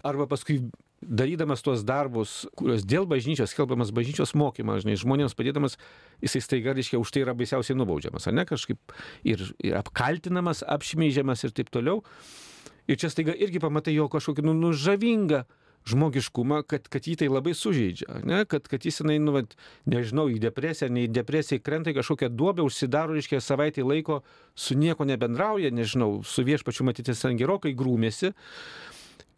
Arba 0.07 0.29
paskui 0.31 0.61
darydamas 1.03 1.63
tuos 1.63 1.85
darbus, 1.87 2.45
kuriuos 2.59 2.85
dėl 2.87 3.07
bažnyčios, 3.11 3.51
skelbamas 3.51 3.91
bažnyčios 3.95 4.31
mokymas, 4.39 4.85
žinai, 4.85 4.95
žmonėms 4.99 5.35
padėdamas, 5.39 5.75
jisai 6.23 6.43
staiga, 6.43 6.75
reiškia, 6.77 7.01
už 7.03 7.13
tai 7.15 7.23
yra 7.25 7.35
baisiausiai 7.39 7.79
nubaudžiamas, 7.79 8.27
ar 8.31 8.37
ne, 8.39 8.45
kažkaip 8.49 8.95
ir, 9.27 9.43
ir 9.63 9.79
apkaltinamas, 9.79 10.65
apšmeižiamas 10.67 11.47
ir 11.47 11.55
taip 11.59 11.71
toliau. 11.75 12.03
Ir 12.89 12.99
čia 13.01 13.11
staiga 13.13 13.35
irgi 13.37 13.61
pamatai 13.61 13.95
jo 13.97 14.09
kažkokį 14.13 14.47
nu, 14.49 14.55
nu, 14.57 14.73
žavingą 14.73 15.45
žmogiškumą, 15.89 16.63
kad, 16.69 16.89
kad 16.93 17.07
jį 17.09 17.17
tai 17.23 17.29
labai 17.31 17.55
sužeidžia, 17.57 18.21
ne? 18.29 18.43
kad, 18.49 18.67
kad 18.69 18.85
jis, 18.85 19.01
jinai, 19.03 19.19
nu, 19.23 19.33
vat, 19.37 19.55
nežinau, 19.89 20.27
į 20.33 20.41
depresiją, 20.43 20.91
ne 20.93 21.07
į 21.07 21.13
depresiją 21.21 21.63
krenta 21.65 21.95
kažkokią 21.97 22.31
duobę, 22.35 22.65
užsidaro, 22.67 23.17
reiškia, 23.17 23.41
savaitę 23.45 23.87
laiko 23.87 24.23
su 24.59 24.77
nieko 24.79 25.07
nebendrauja, 25.09 25.73
nežinau, 25.75 26.21
su 26.29 26.45
viešpačiu 26.45 26.89
matyti 26.89 27.17
ten 27.17 27.39
gerokai 27.41 27.77
grūmėsi. 27.79 28.35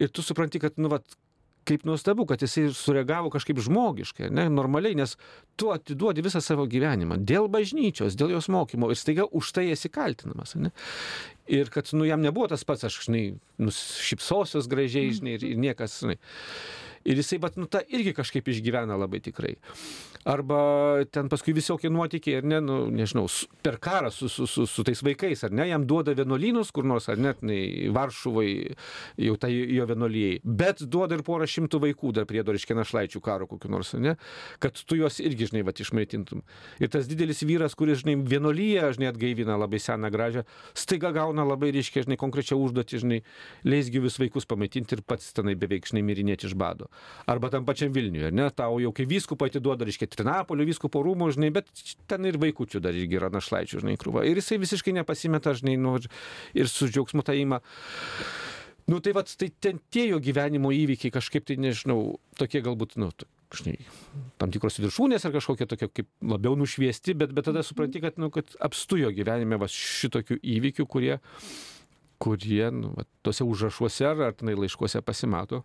Ir 0.01 0.09
tu 0.09 0.25
supranti, 0.25 0.59
kad, 0.59 0.79
nu, 0.81 0.91
vat, 0.91 1.15
kaip 1.67 1.83
nuostabu, 1.85 2.25
kad 2.25 2.41
jisai 2.41 2.69
sureagavo 2.73 3.29
kažkaip 3.29 3.59
žmogiškai, 3.61 4.31
ne, 4.33 4.47
normaliai, 4.49 4.97
nes 4.97 5.13
tu 5.59 5.69
atiduodi 5.73 6.23
visą 6.25 6.41
savo 6.43 6.65
gyvenimą 6.69 7.19
dėl 7.21 7.47
bažnyčios, 7.53 8.17
dėl 8.17 8.33
jos 8.35 8.49
mokymo 8.51 8.89
ir 8.91 8.99
staiga 8.99 9.27
už 9.29 9.51
tai 9.55 9.67
esi 9.75 9.91
kaltinamas. 9.93 10.55
Ne? 10.57 10.73
Ir 11.51 11.71
kad, 11.73 11.89
nu, 11.97 12.05
jam 12.07 12.21
nebuvo 12.23 12.47
tas 12.47 12.63
pats, 12.67 12.85
aš, 12.87 13.01
žinai, 13.07 13.25
nušypsosios 13.59 14.69
gražiai, 14.71 15.11
žinai, 15.17 15.35
ir, 15.35 15.43
ir 15.49 15.59
niekas, 15.59 15.97
žinai. 15.99 16.15
Ir 17.05 17.17
jisai, 17.17 17.39
bet, 17.41 17.57
nu, 17.57 17.65
tą 17.71 17.81
irgi 17.89 18.13
kažkaip 18.13 18.49
išgyvena 18.51 18.97
labai 18.99 19.21
tikrai. 19.25 19.55
Arba 20.29 21.01
ten 21.09 21.31
paskui 21.31 21.53
visokie 21.57 21.89
nuotykiai, 21.89 22.41
ar 22.41 22.45
ne, 22.45 22.59
nu, 22.61 22.75
nežinau, 22.93 23.25
per 23.65 23.79
karą 23.81 24.11
su, 24.13 24.29
su, 24.29 24.45
su, 24.45 24.67
su 24.69 24.85
tais 24.85 25.01
vaikais, 25.01 25.41
ar 25.47 25.55
ne, 25.57 25.65
jam 25.71 25.87
duoda 25.89 26.13
vienuolynus 26.17 26.69
kur 26.75 26.85
nors, 26.85 27.07
ar 27.09 27.17
net 27.17 27.41
nei 27.41 27.89
Varšuvai, 27.93 28.51
jau 29.25 29.37
tai 29.41 29.49
jo 29.55 29.87
vienuolyjei, 29.89 30.43
bet 30.45 30.83
duoda 30.85 31.17
ir 31.17 31.23
porą 31.25 31.47
šimtų 31.49 31.81
vaikų 31.87 32.13
dar 32.19 32.27
prie 32.29 32.43
doriškė 32.45 32.77
našlaičių 32.77 33.23
karo 33.25 33.49
kokiu 33.49 33.71
nors, 33.73 33.95
ar 33.97 34.05
ne, 34.05 34.13
kad 34.61 34.77
tu 34.77 34.99
juos 34.99 35.17
irgi, 35.23 35.49
žinai, 35.49 35.65
va, 35.65 35.73
išmaitintum. 35.73 36.45
Ir 36.77 36.93
tas 36.93 37.09
didelis 37.09 37.41
vyras, 37.41 37.73
kuris, 37.79 38.03
žinai, 38.03 38.19
vienuolyje, 38.21 38.91
žinai, 38.99 39.09
atgaivina 39.09 39.57
labai 39.57 39.81
seną 39.81 40.13
gražią, 40.13 40.45
staiga 40.77 41.09
gauna 41.17 41.47
labai, 41.49 41.71
reiškia, 41.73 42.05
žinai, 42.05 42.19
konkrečią 42.21 42.59
užduotį, 42.61 43.01
žinai, 43.01 43.21
leisgyvius 43.65 44.21
vaikus 44.21 44.45
pamaitinti 44.45 44.99
ir 44.99 45.01
pats 45.01 45.33
tenai 45.33 45.57
beveik, 45.57 45.89
žinai, 45.89 46.05
mirinėti 46.05 46.51
iš 46.51 46.53
bado. 46.61 46.90
Arba 47.29 47.51
tam 47.53 47.65
pačiam 47.67 47.93
Vilniuje, 47.93 48.31
ne, 48.35 48.49
tau 48.55 48.79
jau 48.81 48.91
kai 48.95 49.05
vyskupą 49.09 49.49
atiduoda, 49.49 49.87
reiškia, 49.87 50.09
Trinapolio 50.11 50.67
vyskupo 50.67 51.03
rūmų, 51.05 51.31
žinai, 51.35 51.51
bet 51.55 51.69
ten 52.09 52.27
ir 52.29 52.39
vaikučių 52.41 52.81
dar 52.83 52.97
irgi 52.97 53.19
yra 53.19 53.31
našlaičių, 53.33 53.83
žinai, 53.83 53.97
krūva. 54.01 54.25
Ir 54.27 54.41
jisai 54.41 54.59
visiškai 54.61 54.95
nepasimeta, 54.99 55.55
žinai, 55.57 55.77
nu, 55.81 55.97
ir 56.57 56.71
su 56.71 56.89
džiaugsmu 56.91 57.25
tai 57.27 57.41
ima. 57.43 57.61
Nu 58.89 58.99
tai 58.99 59.13
vad, 59.13 59.29
tai 59.37 59.51
ten 59.61 59.79
tie 59.93 60.07
jo 60.09 60.17
gyvenimo 60.19 60.71
įvykiai 60.73 61.13
kažkaip 61.13 61.45
tai, 61.47 61.55
nežinau, 61.61 62.17
tokie 62.39 62.63
galbūt, 62.65 62.97
nu, 62.99 63.11
žinai, 63.55 63.77
tam 64.41 64.51
tikros 64.53 64.79
viršūnės 64.81 65.27
ar 65.27 65.35
kažkokie 65.35 65.67
tokie 65.69 65.89
kaip 65.91 66.09
labiau 66.25 66.57
nušviesti, 66.59 67.15
bet, 67.17 67.35
bet 67.35 67.47
tada 67.47 67.63
supranti, 67.67 68.01
kad, 68.03 68.17
nu, 68.21 68.31
kad 68.33 68.49
apstujo 68.63 69.11
gyvenime 69.15 69.59
va, 69.61 69.69
šitokių 69.71 70.39
įvykių, 70.55 70.87
kurie, 70.89 71.19
kurie 72.21 72.65
nu, 72.75 72.95
va, 72.97 73.05
tose 73.25 73.45
užrašuose 73.47 74.07
ar, 74.07 74.25
ar 74.29 74.37
tenai 74.37 74.57
laiškuose 74.59 75.03
pasimato 75.05 75.63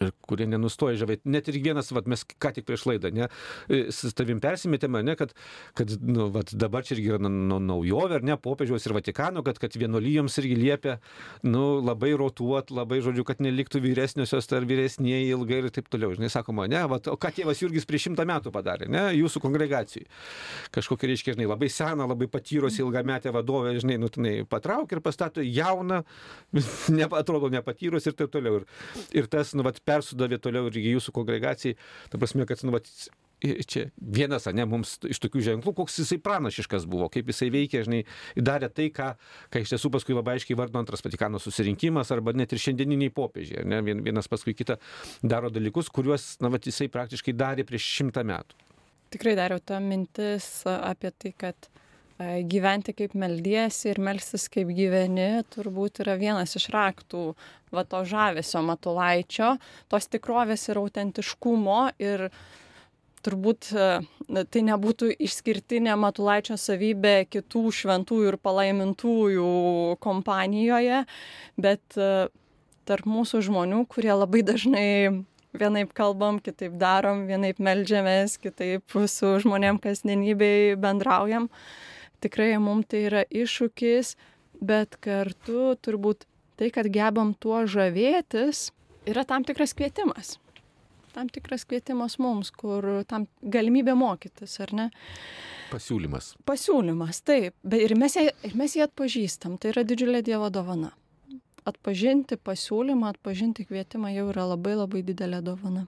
ir 0.00 0.12
kurie 0.28 0.46
nenustoja 0.50 0.98
žavėti. 1.00 1.28
Net 1.30 1.48
ir 1.50 1.58
vienas, 1.64 1.90
vat, 1.94 2.08
mes 2.10 2.24
ką 2.28 2.52
tik 2.56 2.66
prieš 2.68 2.86
laidą, 2.88 3.10
ne, 3.14 3.28
e, 3.68 3.88
su 3.94 4.10
tavim 4.16 4.40
persimetėme, 4.42 5.02
ne, 5.06 5.16
kad, 5.18 5.34
kad 5.78 5.92
nu, 6.04 6.28
vat, 6.34 6.52
dabar 6.56 6.86
čia 6.86 6.96
irgi 6.96 7.12
yra 7.14 7.20
nu, 7.28 7.58
naujovė, 7.62 8.20
ar 8.20 8.26
ne, 8.26 8.38
popiežiaus 8.40 8.86
ir 8.86 8.96
Vatikano, 8.96 9.44
kad, 9.46 9.60
kad 9.62 9.76
vienolyjoms 9.78 10.38
irgi 10.42 10.56
liepia 10.58 10.98
nu, 11.46 11.78
labai 11.84 12.12
rotuot, 12.18 12.72
labai, 12.74 13.00
žodžiu, 13.04 13.24
kad 13.28 13.42
neliktų 13.44 13.82
vyresniosios 13.84 14.50
ar 14.54 14.66
vyresnieji 14.68 15.32
ilgai 15.34 15.62
ir 15.64 15.70
taip 15.74 15.90
toliau. 15.92 16.14
Žinai, 16.16 16.30
sakoma, 16.32 16.68
ne, 16.70 16.82
vat, 16.90 17.08
o 17.10 17.16
ką 17.20 17.32
tėvas 17.36 17.62
Jurgis 17.62 17.86
prieš 17.88 18.08
šimtą 18.08 18.26
metų 18.28 18.52
padarė, 18.54 18.88
ne, 18.90 19.08
jūsų 19.18 19.42
kongregacijai. 19.44 20.08
Kažkokia, 20.74 21.10
reiškia, 21.12 21.36
žinai, 21.36 21.48
labai 21.50 21.70
seną, 21.72 22.08
labai 22.10 22.28
patyrusi 22.30 22.82
ilgametę 22.84 23.32
vadovę, 23.34 23.74
žinai, 23.80 23.98
nu, 24.00 24.10
tenai 24.12 24.34
patrauk 24.48 24.92
ir 24.94 25.02
pastato 25.04 25.44
jauną, 25.44 26.02
ne, 26.98 27.08
atrodo 27.20 27.50
nepatyrus 27.52 28.08
ir 28.08 28.16
taip 28.18 28.32
toliau. 28.34 28.60
Ir, 28.60 28.66
ir 29.22 29.30
tas, 29.30 29.54
nu, 29.58 29.64
vat, 29.66 29.77
persudavė 29.86 30.40
toliau 30.42 30.68
ir 30.70 30.78
jūsų 30.96 31.14
kongregacijai. 31.16 31.78
Ta 32.12 32.20
prasme, 32.20 32.46
kad, 32.48 32.62
nu, 32.66 32.74
vat, 32.74 32.88
čia 33.40 33.84
vienas, 33.98 34.46
ne, 34.54 34.64
mums 34.66 34.96
iš 35.06 35.20
tokių 35.22 35.42
ženklų, 35.46 35.74
koks 35.78 36.00
jisai 36.02 36.18
pranašiškas 36.22 36.86
buvo, 36.90 37.08
kaip 37.12 37.30
jisai 37.30 37.50
veikė, 37.54 37.84
žinai, 37.86 38.00
darė 38.34 38.70
tai, 38.74 38.88
ką, 38.94 39.12
ką 39.52 39.62
iš 39.62 39.74
tiesų 39.74 39.92
paskui 39.94 40.16
labai 40.16 40.38
aiškiai 40.38 40.58
vardo 40.58 40.80
antras 40.80 41.04
Vatikano 41.04 41.40
susirinkimas 41.42 42.10
arba 42.14 42.34
net 42.36 42.52
ir 42.52 42.62
šiandieniniai 42.62 43.14
popiežiai, 43.14 43.66
ne, 43.68 43.80
vienas 44.02 44.30
paskui 44.30 44.56
kitą 44.58 44.78
daro 45.22 45.52
dalykus, 45.54 45.90
kuriuos, 45.94 46.36
na, 46.42 46.50
vat, 46.54 46.66
jisai 46.66 46.90
praktiškai 46.92 47.36
darė 47.38 47.66
prieš 47.68 47.86
šimtą 48.00 48.26
metų. 48.26 48.58
Tikrai 49.14 49.38
dariau 49.38 49.62
tą 49.64 49.78
mintis 49.80 50.50
apie 50.68 51.14
tai, 51.16 51.32
kad 51.32 51.70
gyventi 52.18 52.92
kaip 52.98 53.14
meldiesi 53.14 53.92
ir 53.92 54.00
melstis 54.02 54.48
kaip 54.50 54.72
gyveni 54.74 55.44
turbūt 55.54 56.00
yra 56.02 56.16
vienas 56.18 56.56
iš 56.58 56.66
raktų 56.74 57.22
va 57.74 57.84
to 57.86 58.00
žavesio 58.08 58.62
matulaičio, 58.66 59.54
tos 59.88 60.08
tikrovės 60.10 60.66
ir 60.68 60.80
autentiškumo 60.80 61.80
ir 62.02 62.28
turbūt 63.22 63.70
tai 64.50 64.62
nebūtų 64.66 65.12
išskirtinė 65.26 65.94
matulaičio 65.98 66.56
savybė 66.58 67.28
kitų 67.30 67.64
šventųjų 67.80 68.32
ir 68.32 68.38
palaimintųjų 68.42 69.50
kompanijoje, 70.02 71.04
bet 71.58 71.98
tarp 72.88 73.10
mūsų 73.10 73.42
žmonių, 73.46 73.84
kurie 73.90 74.14
labai 74.14 74.42
dažnai 74.46 74.88
vienaip 75.58 75.92
kalbam, 75.94 76.38
kitaip 76.42 76.74
darom, 76.80 77.26
vienaip 77.28 77.60
melžiamės, 77.62 78.38
kitaip 78.42 78.98
su 79.10 79.36
žmonėm 79.42 79.78
kasdienybėj 79.82 80.74
bendraujam. 80.80 81.48
Uh, 81.48 81.94
tikrai 82.24 82.56
mum 82.62 82.82
tai 82.86 83.04
yra 83.08 83.22
iššūkis, 83.28 84.14
bet 84.64 84.98
kartu 85.04 85.74
turbūt 85.82 86.26
tai, 86.58 86.72
kad 86.74 86.88
gebam 86.90 87.34
tuo 87.38 87.62
žavėtis, 87.70 88.68
yra 89.08 89.24
tam 89.28 89.46
tikras 89.46 89.74
kvietimas. 89.78 90.36
Tam 91.14 91.30
tikras 91.32 91.64
kvietimas 91.66 92.18
mums, 92.22 92.50
kur 92.54 92.84
tam 93.08 93.26
galimybė 93.42 93.94
mokytis, 93.98 94.58
ar 94.62 94.74
ne? 94.76 94.88
Pasiūlymas. 95.72 96.32
Pasiūlymas, 96.48 97.20
taip. 97.26 97.56
Bet 97.66 97.84
ir 97.84 97.94
mes, 97.98 98.14
ją, 98.16 98.30
ir 98.46 98.56
mes 98.56 98.76
jį 98.76 98.86
atpažįstam. 98.86 99.58
Tai 99.60 99.72
yra 99.72 99.84
didžiulė 99.88 100.22
Dievo 100.24 100.48
dovana. 100.52 100.92
Atpažinti 101.68 102.38
pasiūlymą, 102.40 103.12
atpažinti 103.12 103.66
kvietimą 103.68 104.12
jau 104.14 104.28
yra 104.32 104.46
labai 104.54 104.76
labai 104.78 105.02
didelė 105.04 105.42
dovana. 105.44 105.84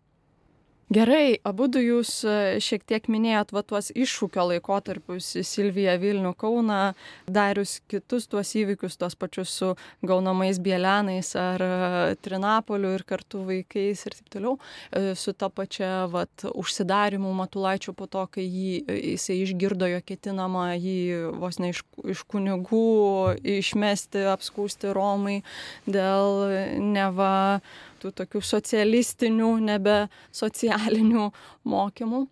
Gerai, 0.90 1.37
abu 1.46 1.68
du 1.70 1.79
jūs 1.79 2.09
e, 2.26 2.33
šiek 2.59 2.83
tiek 2.83 3.05
minėjot 3.14 3.53
va 3.55 3.61
tuos 3.62 3.92
iššūkio 3.94 4.42
laikotarpius 4.48 5.29
Silvija 5.46 5.92
Vilnių 6.03 6.33
Kauna, 6.35 6.96
darius 7.31 7.76
kitus 7.87 8.24
tuos 8.26 8.48
įvykius, 8.59 8.96
tuos 8.98 9.14
pačius 9.14 9.53
su 9.55 9.68
gaunamais 10.03 10.59
Bielenais 10.59 11.31
ar 11.38 11.62
e, 11.62 12.16
Trinapoliu 12.26 12.90
ir 12.96 13.05
kartu 13.07 13.44
vaikais 13.46 14.03
ir 14.03 14.16
taip 14.16 14.33
toliau, 14.35 14.57
e, 14.90 15.12
su 15.14 15.31
ta 15.31 15.46
pačia 15.46 16.09
vat, 16.11 16.42
užsidarimu 16.50 17.31
Matulaičiu 17.38 17.94
po 17.94 18.09
to, 18.11 18.24
kai 18.35 18.48
jį, 18.48 18.72
jisai 19.12 19.37
išgirdo 19.44 19.87
jo 19.92 20.00
ketinamą 20.11 20.72
jį 20.74 20.96
vos 21.38 21.61
ne 21.62 21.70
iš, 21.70 21.85
iš 22.16 22.24
kunigų 22.26 22.83
išmesti, 23.61 24.26
apskūsti 24.35 24.90
Romai 24.98 25.38
dėl 25.87 26.83
neva 26.83 27.31
tų 28.01 28.13
tokių 28.23 28.43
socialistinių, 28.43 29.53
nebe 29.69 29.97
socialinių 30.33 31.31
mokymų. 31.69 32.27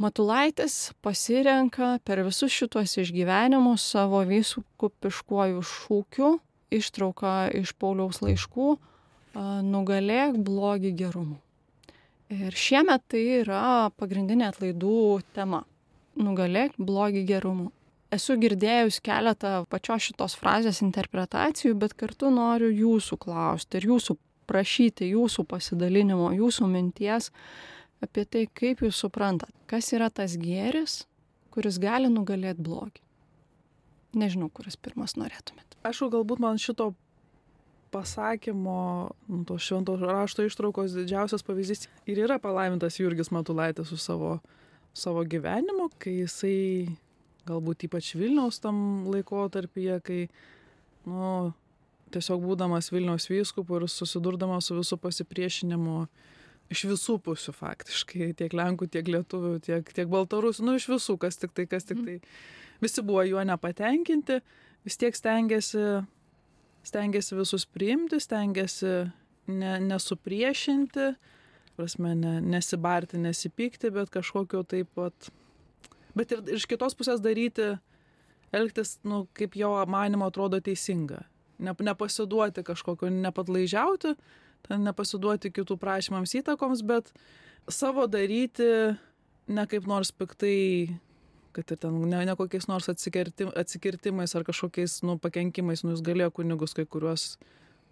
Matulaitis 0.00 0.94
pasirenka 1.04 1.98
per 2.08 2.22
visus 2.24 2.54
šituos 2.56 2.96
išgyvenimus 3.02 3.84
savo 3.92 4.22
vyskupiškuoju 4.24 5.60
šūkiu, 5.60 6.30
ištrauką 6.72 7.34
iš 7.60 7.74
Pauliaus 7.76 8.22
laiškų, 8.24 8.70
nugalėk 9.68 10.38
blogį 10.40 10.94
gerumu. 11.02 11.36
Ir 12.30 12.54
šiemet 12.54 13.04
tai 13.10 13.20
yra 13.42 13.90
pagrindinė 13.98 14.48
atlaidų 14.48 15.20
tema- 15.34 15.64
nugalėk 16.26 16.78
blogį 16.78 17.26
gerumu. 17.26 17.68
Esu 18.10 18.34
girdėjus 18.40 19.00
keletą 19.04 19.66
pačios 19.70 20.08
šitos 20.08 20.34
frazės 20.38 20.80
interpretacijų, 20.82 21.74
bet 21.74 21.92
kartu 21.94 22.30
noriu 22.30 22.70
jūsų 22.70 23.18
klausti 23.18 23.76
ir 23.78 23.86
jūsų 23.92 24.16
prašyti 24.50 25.12
jūsų 25.12 25.46
pasidalinimo, 25.50 26.32
jūsų 26.34 26.68
minties 26.70 27.30
apie 28.02 28.24
tai, 28.26 28.46
kaip 28.46 28.82
jūs 28.84 28.98
suprantat, 29.04 29.52
kas 29.70 29.92
yra 29.94 30.10
tas 30.10 30.34
gėris, 30.40 31.04
kuris 31.54 31.78
gali 31.82 32.10
nugalėti 32.10 32.64
blogį. 32.66 33.04
Nežinau, 34.18 34.48
kuris 34.50 34.74
pirmas 34.74 35.14
norėtumėt. 35.18 35.78
Aš 35.86 36.02
galbūt 36.10 36.42
man 36.42 36.58
šito 36.58 36.90
pasakymo, 37.90 39.10
nu, 39.28 39.44
to 39.46 39.58
švento 39.58 39.96
rašto 39.98 40.44
ištraukos 40.46 40.94
didžiausias 40.94 41.42
pavyzdys 41.46 41.88
ir 42.10 42.22
yra 42.26 42.38
palaimintas 42.42 42.98
Jurgis 43.00 43.32
Matulaitis 43.34 43.90
su 43.90 43.98
savo, 43.98 44.38
savo 44.94 45.24
gyvenimu, 45.26 45.90
kai 45.98 46.20
jisai 46.20 46.96
galbūt 47.50 47.86
ypač 47.88 48.12
Vilniaus 48.18 48.60
tam 48.62 49.08
laikotarpyje, 49.10 49.98
kai 50.06 50.20
nu, 51.08 51.50
tiesiog 52.14 52.42
būdamas 52.44 52.90
Vilniaus 52.92 53.28
vyskupu 53.30 53.78
ir 53.78 53.88
susidurdamas 53.90 54.68
su 54.68 54.76
visų 54.78 54.98
pasipriešinimu 55.00 55.96
iš 56.70 56.84
visų 56.86 57.18
pusių 57.26 57.54
faktiškai, 57.56 58.30
tiek 58.38 58.54
Lenkų, 58.54 58.86
tiek 58.94 59.08
Lietuvių, 59.10 59.56
tiek, 59.64 59.90
tiek 59.94 60.10
Baltarusių, 60.10 60.66
nu 60.68 60.76
iš 60.78 60.86
visų, 60.92 61.16
kas 61.20 61.40
tik 61.40 61.54
tai, 61.56 61.66
kas 61.70 61.88
tik 61.88 61.98
mhm. 61.98 62.06
tai. 62.06 62.78
Visi 62.80 63.04
buvo 63.04 63.24
juo 63.26 63.42
nepatenkinti, 63.44 64.38
vis 64.86 64.96
tiek 65.00 65.16
stengiasi, 65.16 65.82
stengiasi 66.86 67.36
visus 67.36 67.66
priimti, 67.68 68.20
stengiasi 68.22 68.94
ne, 69.50 69.74
nesupriešinti, 69.90 71.10
prasme, 71.76 72.14
ne, 72.16 72.38
nesibarti, 72.54 73.20
nesipykti, 73.20 73.90
bet 73.92 74.12
kažkokio 74.14 74.62
taip 74.68 74.94
pat, 74.96 75.30
bet 76.16 76.32
ir, 76.36 76.46
iš 76.56 76.68
kitos 76.70 76.96
pusės 76.96 77.20
daryti, 77.24 77.74
elgtis, 78.56 78.96
nu, 79.06 79.24
kaip 79.36 79.58
jo 79.58 79.74
manimo 79.90 80.30
atrodo 80.30 80.62
teisinga 80.64 81.24
ne, 81.60 81.74
nepasiduoti 81.90 82.64
kažkokio, 82.66 83.10
nepadlaižiauti, 83.12 84.14
nepasiduoti 84.70 85.52
kitų 85.54 85.76
prašymams 85.80 86.34
įtakoms, 86.40 86.82
bet 86.86 87.12
savo 87.70 88.06
daryti 88.10 88.96
ne 89.50 89.66
kaip 89.70 89.86
nors 89.90 90.12
piktai, 90.12 90.96
kad 91.56 91.72
ir 91.72 91.80
ten 91.82 91.96
ne, 92.10 92.24
ne 92.26 92.36
kokiais 92.38 92.68
nors 92.70 92.88
atsikirtim, 92.92 93.50
atsikirtimais 93.58 94.34
ar 94.36 94.46
kažkokiais 94.46 95.00
nu, 95.06 95.18
pakenkimais, 95.22 95.84
nu, 95.84 95.94
jis 95.96 96.04
galėjo 96.06 96.30
kunigus 96.40 96.76
kai 96.76 96.86
kuriuos 96.86 97.34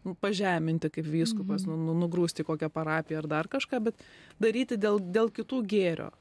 nu, 0.07 0.15
pažeminti 0.15 0.91
kaip 0.95 1.07
vyskupas, 1.07 1.67
mm 1.67 1.73
-hmm. 1.73 1.87
nu, 1.87 1.95
nugrūsti 2.07 2.47
kokią 2.47 2.71
parapiją 2.71 3.19
ar 3.19 3.27
dar 3.27 3.49
kažką, 3.49 3.81
bet 3.83 4.05
daryti 4.41 4.77
dėl, 4.77 5.01
dėl 5.01 5.31
kitų 5.31 5.65
gėrio. 5.67 6.13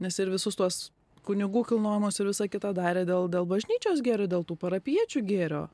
Nes 0.00 0.18
ir 0.18 0.30
visus 0.30 0.56
tuos 0.56 0.92
kunigų 1.26 1.66
kilnojimus 1.68 2.20
ir 2.20 2.26
visą 2.26 2.48
kitą 2.48 2.72
darė 2.72 3.04
dėl, 3.04 3.28
dėl 3.28 3.44
bažnyčios 3.46 4.00
gėrio, 4.00 4.26
dėl 4.26 4.44
tų 4.44 4.56
parapiečių 4.56 5.20
gėrio 5.26 5.68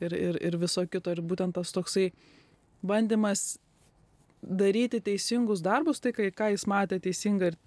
ir, 0.00 0.14
ir, 0.14 0.38
ir 0.42 0.56
viso 0.60 0.84
kito. 0.86 1.12
Ir 1.12 1.22
būtent 1.22 1.54
tas 1.58 1.72
toksai 1.74 2.10
bandymas 2.84 3.58
daryti 4.44 5.00
teisingus 5.00 5.62
darbus, 5.64 6.00
tai 6.00 6.12
kai, 6.16 6.30
ką 6.30 6.50
jis 6.54 6.66
matė 6.68 7.00
teisinga 7.02 7.52
ir 7.52 7.60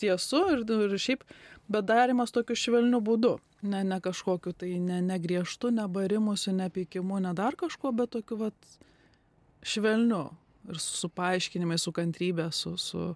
tiesu 0.00 0.42
ir, 0.52 0.64
ir 0.66 0.96
šiaip, 1.00 1.22
bet 1.70 1.86
darimas 1.88 2.34
tokiu 2.34 2.56
švelniu 2.58 3.00
būdu. 3.04 3.36
Ne, 3.66 3.82
ne 3.86 3.98
kažkokiu 4.02 4.52
tai 4.52 4.74
ne, 4.82 5.00
ne 5.02 5.16
griežtu, 5.18 5.70
ne 5.74 5.86
barimusi, 5.90 6.52
ne 6.54 6.68
pykimu, 6.70 7.18
ne 7.24 7.32
dar 7.34 7.56
kažkuo, 7.58 7.94
bet 7.96 8.12
tokiu 8.14 8.38
vat 8.44 8.76
švelniu 9.66 10.26
ir 10.68 10.78
su, 10.82 10.92
su 11.00 11.10
paaiškinimai, 11.10 11.78
su 11.80 11.92
kantrybė, 11.94 12.50
su, 12.54 12.76
su, 12.78 13.14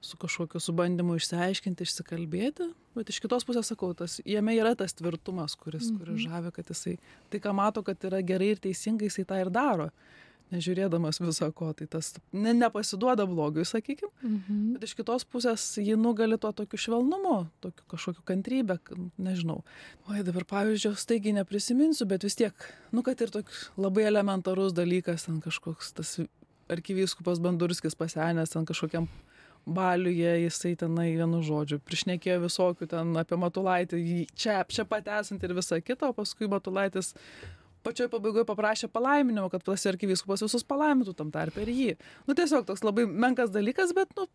su 0.00 0.16
kažkokiu 0.16 0.60
subandymu 0.62 1.16
išsiaiškinti, 1.18 1.86
išsikalbėti, 1.86 2.68
bet 2.94 3.10
iš 3.10 3.18
kitos 3.24 3.46
pusės 3.46 3.72
sakau, 3.72 3.90
tas, 3.98 4.18
jame 4.26 4.54
yra 4.58 4.76
tas 4.78 4.94
tvirtumas, 4.98 5.56
kuris, 5.58 5.90
mhm. 5.90 5.98
kuris 5.98 6.22
žavi, 6.28 6.54
kad 6.54 6.70
jisai 6.70 6.96
tai, 7.32 7.42
ką 7.42 7.54
mato, 7.56 7.82
kad 7.86 8.06
yra 8.06 8.22
gerai 8.22 8.54
ir 8.54 8.62
teisingai, 8.62 9.10
jisai 9.10 9.26
tą 9.28 9.42
ir 9.42 9.52
daro. 9.54 9.90
nežiūrėdamas 10.48 11.18
viso 11.20 11.44
ko, 11.52 11.66
tai 11.76 11.84
tas 11.92 12.14
ne, 12.32 12.54
nepasiduoda 12.56 13.26
blogiui, 13.28 13.66
sakykim, 13.68 14.08
mhm. 14.22 14.62
bet 14.76 14.86
iš 14.86 14.94
kitos 14.96 15.26
pusės 15.28 15.64
jį 15.76 15.98
nugali 16.00 16.38
tuo 16.40 16.54
tokiu 16.56 16.80
švelnumu, 16.80 17.34
tokiu 17.60 17.84
kažkokiu 17.92 18.24
kantrybę, 18.30 18.78
nežinau. 19.20 19.60
Oi, 20.08 20.22
dabar 20.24 20.46
pavyzdžio 20.48 20.94
staigiai 20.96 21.36
neprisiminsiu, 21.42 22.08
bet 22.08 22.24
vis 22.24 22.38
tiek, 22.40 22.68
nu, 22.96 23.04
kad 23.04 23.20
ir 23.20 23.34
toks 23.34 23.66
labai 23.76 24.08
elementarus 24.08 24.72
dalykas, 24.72 25.28
ten 25.28 25.42
kažkoks 25.44 25.92
tas 26.00 26.16
arkivyskupas 26.72 27.44
Bandurskis 27.44 27.96
pasenęs, 27.98 28.56
ten 28.56 28.64
kažkokiam 28.68 29.08
baliuje 29.74 30.32
jisai 30.44 30.74
tenai 30.80 31.10
vienu 31.18 31.42
žodžiu 31.44 31.80
prišnekėjo 31.84 32.40
visokių 32.46 32.88
ten 32.90 33.12
apie 33.20 33.38
Matulaitį, 33.40 34.00
čia, 34.38 34.62
čia 34.68 34.86
pat 34.88 35.08
esant 35.20 35.44
ir 35.44 35.54
visą 35.56 35.80
kitą, 35.84 36.12
o 36.12 36.16
paskui 36.16 36.48
Matulaitis 36.50 37.14
pačioj 37.86 38.10
pabaigoj 38.12 38.46
paprašė 38.48 38.90
palaiminimo, 38.92 39.48
kad 39.52 39.64
tas 39.64 39.86
arkivyskupas 39.90 40.42
visus 40.44 40.66
palaimintų 40.66 41.14
tam 41.16 41.32
tarpe 41.34 41.62
ir 41.64 41.72
jį. 41.72 41.94
Nu 42.28 42.36
tiesiog 42.38 42.66
toks 42.68 42.84
labai 42.84 43.06
menkas 43.08 43.52
dalykas, 43.54 43.94
bet 43.96 44.12
nu, 44.18 44.26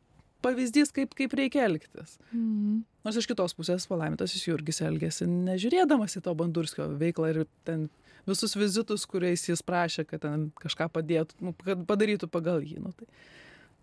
pavyzdys, 0.43 0.91
kaip, 0.96 1.13
kaip 1.17 1.36
reikia 1.38 1.67
elgtis. 1.67 2.17
Mm. 2.32 2.84
Nors 3.06 3.19
iš 3.19 3.28
kitos 3.30 3.56
pusės 3.58 3.88
palaimintasis 3.89 4.48
Jurgis 4.48 4.82
elgėsi, 4.86 5.28
nežiūrėdamas 5.30 6.17
į 6.19 6.24
to 6.26 6.34
Bandurskio 6.39 6.88
veiklą 7.00 7.34
ir 7.34 7.43
ten 7.67 7.88
visus 8.28 8.56
vizitus, 8.56 9.06
kuriais 9.10 9.43
jis 9.50 9.63
prašė, 9.65 10.08
kad 10.08 10.24
ten 10.24 10.50
kažką 10.62 10.89
padėtų, 10.96 11.39
nu, 11.43 11.56
kad 11.63 11.84
padarytų 11.89 12.30
pagal 12.32 12.63
jį. 12.63 12.80
Nu, 12.84 12.93
tai, 12.98 13.10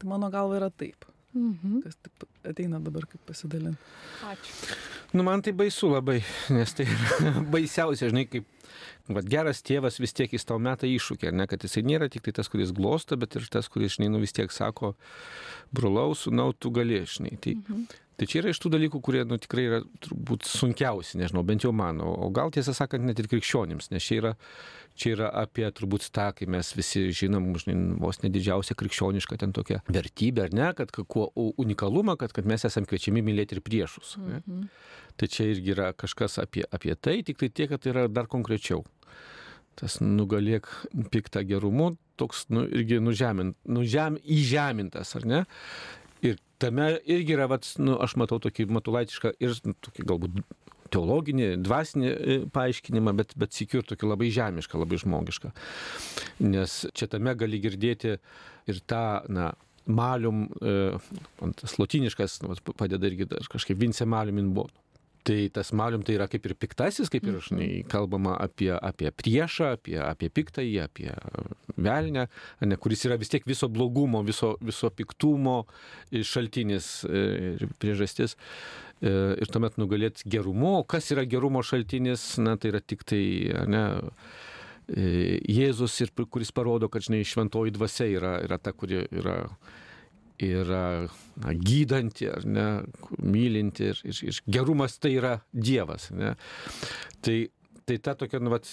tai 0.01 0.13
mano 0.13 0.31
galva 0.33 0.61
yra 0.61 0.71
taip. 0.73 1.09
Mhm. 1.35 1.83
Kas 1.85 1.99
taip 2.03 2.25
ateina 2.51 2.81
dabar 2.83 3.07
kaip 3.11 3.23
pasidalinti. 3.29 3.93
Ačiū. 4.27 4.79
Nu, 5.15 5.25
man 5.27 5.43
tai 5.43 5.53
baisu 5.57 5.91
labai, 5.91 6.21
nes 6.55 6.75
tai 6.75 6.87
baisiausia, 7.55 8.11
žinai, 8.11 8.27
kaip 8.31 8.49
Vat 9.11 9.27
geras 9.27 9.63
tėvas 9.67 9.99
vis 9.99 10.15
tiek 10.15 10.31
jis 10.31 10.47
tau 10.47 10.61
meta 10.63 10.87
iššūkį, 10.87 11.33
ne, 11.35 11.47
kad 11.51 11.65
jisai 11.67 11.83
nėra 11.87 12.07
tik 12.13 12.23
tai 12.27 12.35
tas, 12.37 12.51
kuris 12.51 12.71
glosto, 12.77 13.19
bet 13.19 13.35
ir 13.39 13.49
tas, 13.51 13.67
kuris, 13.73 13.97
žinai, 13.97 14.11
nu 14.15 14.21
vis 14.23 14.35
tiek 14.37 14.53
sako, 14.55 14.93
brolau, 15.75 16.13
sunau, 16.19 16.53
tu 16.55 16.71
gali, 16.75 17.01
žinai. 17.11 17.35
Tai, 17.43 17.57
mhm. 17.59 17.89
Tai 18.21 18.27
čia 18.29 18.43
yra 18.43 18.51
iš 18.53 18.59
tų 18.61 18.75
dalykų, 18.75 18.99
kurie 19.01 19.23
nu, 19.25 19.39
tikrai 19.41 19.63
yra 19.65 19.77
turbūt 20.05 20.45
sunkiausi, 20.45 21.17
nežinau, 21.17 21.41
bent 21.49 21.65
jau 21.65 21.71
mano, 21.73 22.11
o 22.21 22.27
gal 22.37 22.53
tiesą 22.53 22.75
sakant 22.77 23.07
net 23.09 23.23
ir 23.23 23.31
krikščionims, 23.33 23.89
nes 23.95 24.05
čia 24.05 24.19
yra, 24.19 24.33
čia 24.93 25.15
yra 25.15 25.31
apie 25.41 25.65
turbūt 25.73 26.11
tą, 26.13 26.27
kai 26.37 26.45
mes 26.53 26.75
visi 26.77 27.07
žinom, 27.17 27.47
žinai, 27.63 27.79
vos 28.03 28.21
nedidžiausia 28.21 28.77
krikščioniška 28.77 29.41
ten 29.41 29.57
tokia 29.57 29.81
vertybė, 29.89 30.51
ar 30.51 30.57
ne, 30.59 30.69
kad 30.77 30.93
kuo 31.01 31.31
unikalumą, 31.65 32.19
kad, 32.21 32.37
kad 32.37 32.51
mes 32.51 32.69
esame 32.69 32.91
kviečiami 32.91 33.25
mylėti 33.25 33.57
ir 33.57 33.65
priešus. 33.65 34.19
Mhm. 34.21 34.69
Tai 35.17 35.33
čia 35.33 35.49
irgi 35.55 35.73
yra 35.73 35.89
kažkas 35.97 36.37
apie, 36.45 36.67
apie 36.69 37.01
tai, 37.01 37.23
tik 37.25 37.41
tai 37.41 37.49
tiek, 37.49 37.73
kad 37.73 37.81
tai 37.81 37.95
yra 37.95 38.05
dar 38.13 38.29
konkrečiau 38.29 38.85
tas 39.81 39.97
nugalėk 40.03 40.69
piktą 41.13 41.41
gerumu, 41.47 41.95
toks 42.21 42.45
nu, 42.53 42.67
irgi 42.69 42.99
nužemint, 43.01 43.57
nužem, 43.65 44.19
įžemintas, 44.21 45.15
ar 45.17 45.27
ne? 45.29 45.41
Tame 46.61 46.91
irgi 47.09 47.37
yra, 47.37 47.47
vat, 47.51 47.69
nu, 47.81 47.97
aš 48.05 48.17
matau 48.21 48.41
tokį 48.43 48.69
matulaitišką 48.77 49.35
ir 49.41 49.57
nu, 49.65 49.75
tokį 49.87 50.07
galbūt 50.11 50.43
teologinį, 50.91 51.49
dvasinį 51.65 52.11
e, 52.11 52.37
paaiškinimą, 52.55 53.15
bet, 53.21 53.35
bet 53.39 53.57
sikiu 53.57 53.81
ir 53.81 53.89
tokį 53.89 54.11
labai 54.11 54.31
žemišką, 54.35 54.81
labai 54.83 54.99
žmogišką. 55.01 55.53
Nes 56.47 56.77
čia 56.97 57.09
tame 57.11 57.35
gali 57.39 57.61
girdėti 57.63 58.17
ir 58.71 58.83
tą, 58.91 59.05
na, 59.31 59.53
malium, 59.91 60.49
e, 60.61 60.99
tas 61.63 61.79
lotiniškas, 61.81 62.41
nu, 62.45 62.57
padeda 62.75 63.09
irgi 63.09 63.29
kažkaip 63.51 63.79
vince 63.81 64.07
malium 64.09 64.43
in 64.43 64.53
bono. 64.57 64.75
Tai 65.27 65.37
tas 65.53 65.73
malium 65.77 66.01
tai 66.07 66.15
yra 66.17 66.27
kaip 66.33 66.47
ir 66.49 66.55
piktasis, 66.57 67.11
kaip 67.13 67.27
ir, 67.29 67.39
žinai, 67.45 67.69
mhm. 67.69 67.89
kalbama 67.93 68.37
apie, 68.41 68.71
apie 68.73 69.11
priešą, 69.13 69.75
apie, 69.77 69.99
apie 70.01 70.31
piktąjį, 70.33 70.77
apie 70.87 71.11
velnę, 71.77 72.27
ne, 72.65 72.79
kuris 72.81 73.05
yra 73.09 73.19
vis 73.21 73.33
tiek 73.33 73.45
viso 73.49 73.69
blogumo, 73.69 74.23
viso, 74.25 74.55
viso 74.65 74.89
piktumo 74.89 75.59
šaltinis 76.11 76.93
e, 77.05 77.25
ir 77.57 77.67
priežastis. 77.83 78.37
E, 79.01 79.13
ir 79.41 79.53
tuomet 79.53 79.77
nugalėti 79.81 80.29
gerumu. 80.29 80.81
Kas 80.89 81.11
yra 81.13 81.27
gerumo 81.29 81.63
šaltinis, 81.65 82.35
na 82.41 82.57
tai 82.61 82.75
yra 82.75 82.81
tik 82.85 83.05
tai, 83.09 83.23
ne, 83.69 83.85
e, 84.89 85.37
Jėzus, 85.49 86.01
ir, 86.05 86.13
kuris 86.33 86.53
parodo, 86.53 86.89
kad, 86.93 87.05
žinai, 87.05 87.23
šventoji 87.29 87.77
dvasia 87.77 88.09
yra, 88.13 88.35
yra 88.45 88.61
ta, 88.61 88.73
kuri 88.77 89.05
yra 89.05 89.11
yra 89.21 89.39
na, 90.49 91.55
gydanti, 91.55 92.29
ar 92.31 92.47
ne, 92.49 92.67
mylinti 93.23 93.91
ir, 93.91 94.03
ir, 94.09 94.21
ir 94.31 94.41
gerumas 94.49 94.99
tai 95.01 95.15
yra 95.19 95.35
Dievas. 95.53 96.11
Ne. 96.17 96.35
Tai, 97.25 97.37
tai 97.89 97.99
ta 98.03 98.15
tokia, 98.19 98.41
nu, 98.43 98.53
vat, 98.55 98.69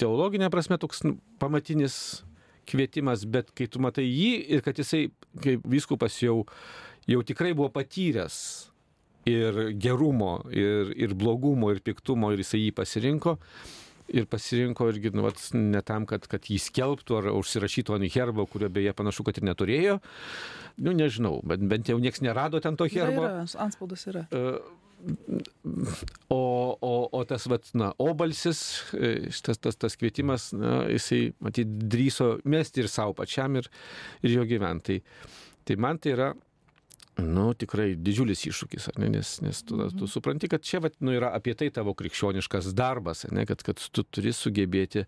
teologinė 0.00 0.50
prasme, 0.52 0.78
toks 0.80 1.04
nu, 1.06 1.16
pamatinis 1.42 2.22
kvietimas, 2.66 3.24
bet 3.30 3.52
kai 3.56 3.68
tu 3.70 3.82
matai 3.82 4.06
jį 4.06 4.32
ir 4.56 4.64
kad 4.66 4.78
jisai, 4.78 5.06
kaip 5.42 5.66
viskupas 5.70 6.16
jau, 6.22 6.40
jau 7.06 7.22
tikrai 7.26 7.52
buvo 7.54 7.70
patyręs 7.74 8.38
ir 9.26 9.58
gerumo, 9.82 10.40
ir, 10.54 10.92
ir 10.94 11.14
blogumo, 11.18 11.72
ir 11.74 11.82
piktumo, 11.84 12.32
ir 12.32 12.42
jisai 12.42 12.66
jį 12.66 12.72
pasirinko, 12.78 13.36
ir 14.08 14.26
pasirinko 14.30 14.88
irgi, 14.92 15.12
nu, 15.16 15.24
vat, 15.26 15.40
ne 15.56 15.82
tam, 15.86 16.06
kad, 16.08 16.26
kad 16.30 16.46
jį 16.50 16.58
skelbtų 16.62 17.20
ar 17.20 17.30
užsirašytų 17.34 17.96
ant 17.96 18.08
herbo, 18.14 18.46
kurio 18.50 18.70
beje 18.72 18.94
panašu, 18.96 19.26
kad 19.26 19.38
ir 19.40 19.46
neturėjo. 19.50 20.00
Nu, 20.82 20.94
nežinau, 20.96 21.38
bet 21.46 21.62
bent 21.66 21.90
jau 21.90 21.98
niekas 22.00 22.22
nerado 22.24 22.60
ten 22.62 22.78
to 22.78 22.88
herbo. 22.90 23.24
Yra, 23.26 23.46
antspaudas 23.66 24.06
yra. 24.10 24.26
Uh, 24.30 24.58
O, 26.32 26.38
o, 26.80 26.92
o 27.12 27.20
tas, 27.28 27.44
vat, 27.46 27.68
na, 27.78 27.90
obalsis, 28.02 28.60
e, 28.96 29.28
šitas 29.30 29.60
tas, 29.62 29.76
tas 29.78 29.94
kvietimas, 29.98 30.48
na, 30.56 30.78
jisai, 30.90 31.20
matyt, 31.44 31.76
drįso 31.92 32.30
mesti 32.48 32.82
ir 32.82 32.88
savo 32.90 33.14
pačiam, 33.18 33.58
ir, 33.60 33.68
ir 34.24 34.34
jo 34.38 34.46
gyventai. 34.48 34.98
Tai 35.68 35.76
man 35.84 36.00
tai 36.02 36.14
yra 36.16 36.30
nu, 37.22 37.46
tikrai 37.56 37.94
didžiulis 37.96 38.44
iššūkis, 38.50 38.90
ne, 39.00 39.08
nes, 39.16 39.36
nes 39.44 39.62
tu, 39.64 39.78
tu 39.78 40.04
mhm. 40.04 40.10
supranti, 40.12 40.50
kad 40.52 40.64
čia 40.66 40.82
vat, 40.84 40.98
nu, 41.00 41.14
yra 41.16 41.32
apie 41.36 41.54
tai 41.56 41.70
tavo 41.72 41.94
krikščioniškas 41.96 42.74
darbas, 42.76 43.24
ne, 43.32 43.46
kad, 43.48 43.64
kad 43.64 43.80
tu 43.80 44.04
turi 44.04 44.34
sugebėti 44.36 45.06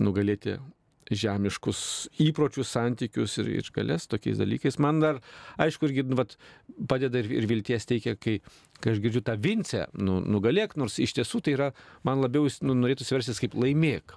nugalėti 0.00 0.58
žemiškus 1.12 1.80
įpročius, 2.24 2.70
santykius 2.72 3.36
ir, 3.42 3.50
ir 3.60 3.70
galės 3.74 4.06
tokiais 4.08 4.38
dalykais. 4.40 4.78
Man 4.80 5.02
dar, 5.02 5.20
aišku, 5.60 5.90
irgi 5.90 6.06
nu, 6.08 6.16
vat, 6.20 6.36
padeda 6.88 7.20
ir, 7.20 7.28
ir 7.42 7.48
vilties 7.50 7.84
teikia, 7.90 8.16
kai, 8.16 8.38
kai 8.80 8.94
aš 8.94 9.02
girdžiu 9.04 9.24
tą 9.26 9.36
vincę, 9.40 9.84
nu, 10.00 10.20
nugalėk, 10.24 10.78
nors 10.80 10.96
iš 11.02 11.16
tiesų 11.18 11.42
tai 11.44 11.58
yra, 11.58 11.70
man 12.08 12.24
labiau 12.24 12.48
nu, 12.64 12.76
norėtų 12.78 13.08
versis 13.10 13.42
kaip 13.42 13.56
laimėk. 13.58 14.16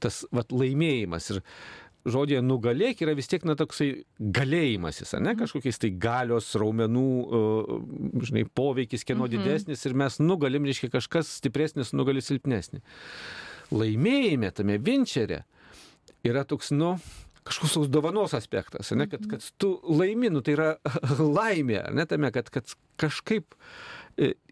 Tas 0.00 0.22
vat, 0.32 0.54
laimėjimas. 0.54 1.28
Ir 1.34 1.42
žodėje 2.12 2.40
nugalėk 2.44 3.02
yra 3.04 3.14
vis 3.18 3.30
tiek, 3.30 3.44
na, 3.48 3.56
toksai 3.58 3.90
galėjimasis, 4.18 5.14
ne, 5.18 5.32
mhm. 5.32 5.38
kažkokiais 5.42 5.80
tai 5.82 5.92
galios, 6.00 6.50
raumenų, 6.58 7.06
žinai, 8.30 8.44
poveikis, 8.48 9.06
kieno 9.08 9.26
mhm. 9.26 9.36
didesnis 9.36 9.86
ir 9.86 9.96
mes 9.98 10.18
nugalim, 10.22 10.66
reiškia, 10.68 10.92
kažkas 10.98 11.38
stipresnis 11.40 11.94
nugali 11.96 12.24
silpnesnį. 12.24 12.82
Laimėjime 13.74 14.50
tame 14.56 14.78
vinčerė 14.80 15.42
yra 16.26 16.44
toks, 16.48 16.72
nu, 16.74 16.96
kažkoks 17.48 17.88
dovanos 17.92 18.34
aspektas, 18.36 18.90
ne, 18.92 19.08
kad, 19.10 19.22
mhm. 19.24 19.30
kad 19.30 19.50
tu 19.60 19.74
laimi, 19.88 20.30
nu, 20.32 20.42
tai 20.44 20.56
yra 20.56 20.70
laimė, 21.38 21.82
ne 21.96 22.06
tame, 22.08 22.32
kad, 22.34 22.50
kad 22.54 22.74
kažkaip 23.00 23.54
e, 23.54 23.58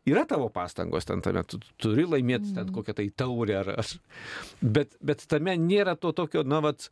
yra 0.06 0.24
tavo 0.28 0.48
pastangos 0.54 1.06
ten 1.06 1.22
tame, 1.24 1.42
tu 1.48 1.58
turi 1.82 2.06
laimėti 2.06 2.54
ten 2.56 2.72
kokią 2.74 2.94
tai 3.00 3.06
taurę 3.10 3.60
ar, 3.62 3.70
ar 3.82 3.92
bet, 4.62 4.94
bet 5.02 5.24
tame 5.30 5.56
nėra 5.58 5.96
to 5.98 6.12
tokio, 6.16 6.44
na, 6.46 6.60
vat, 6.64 6.86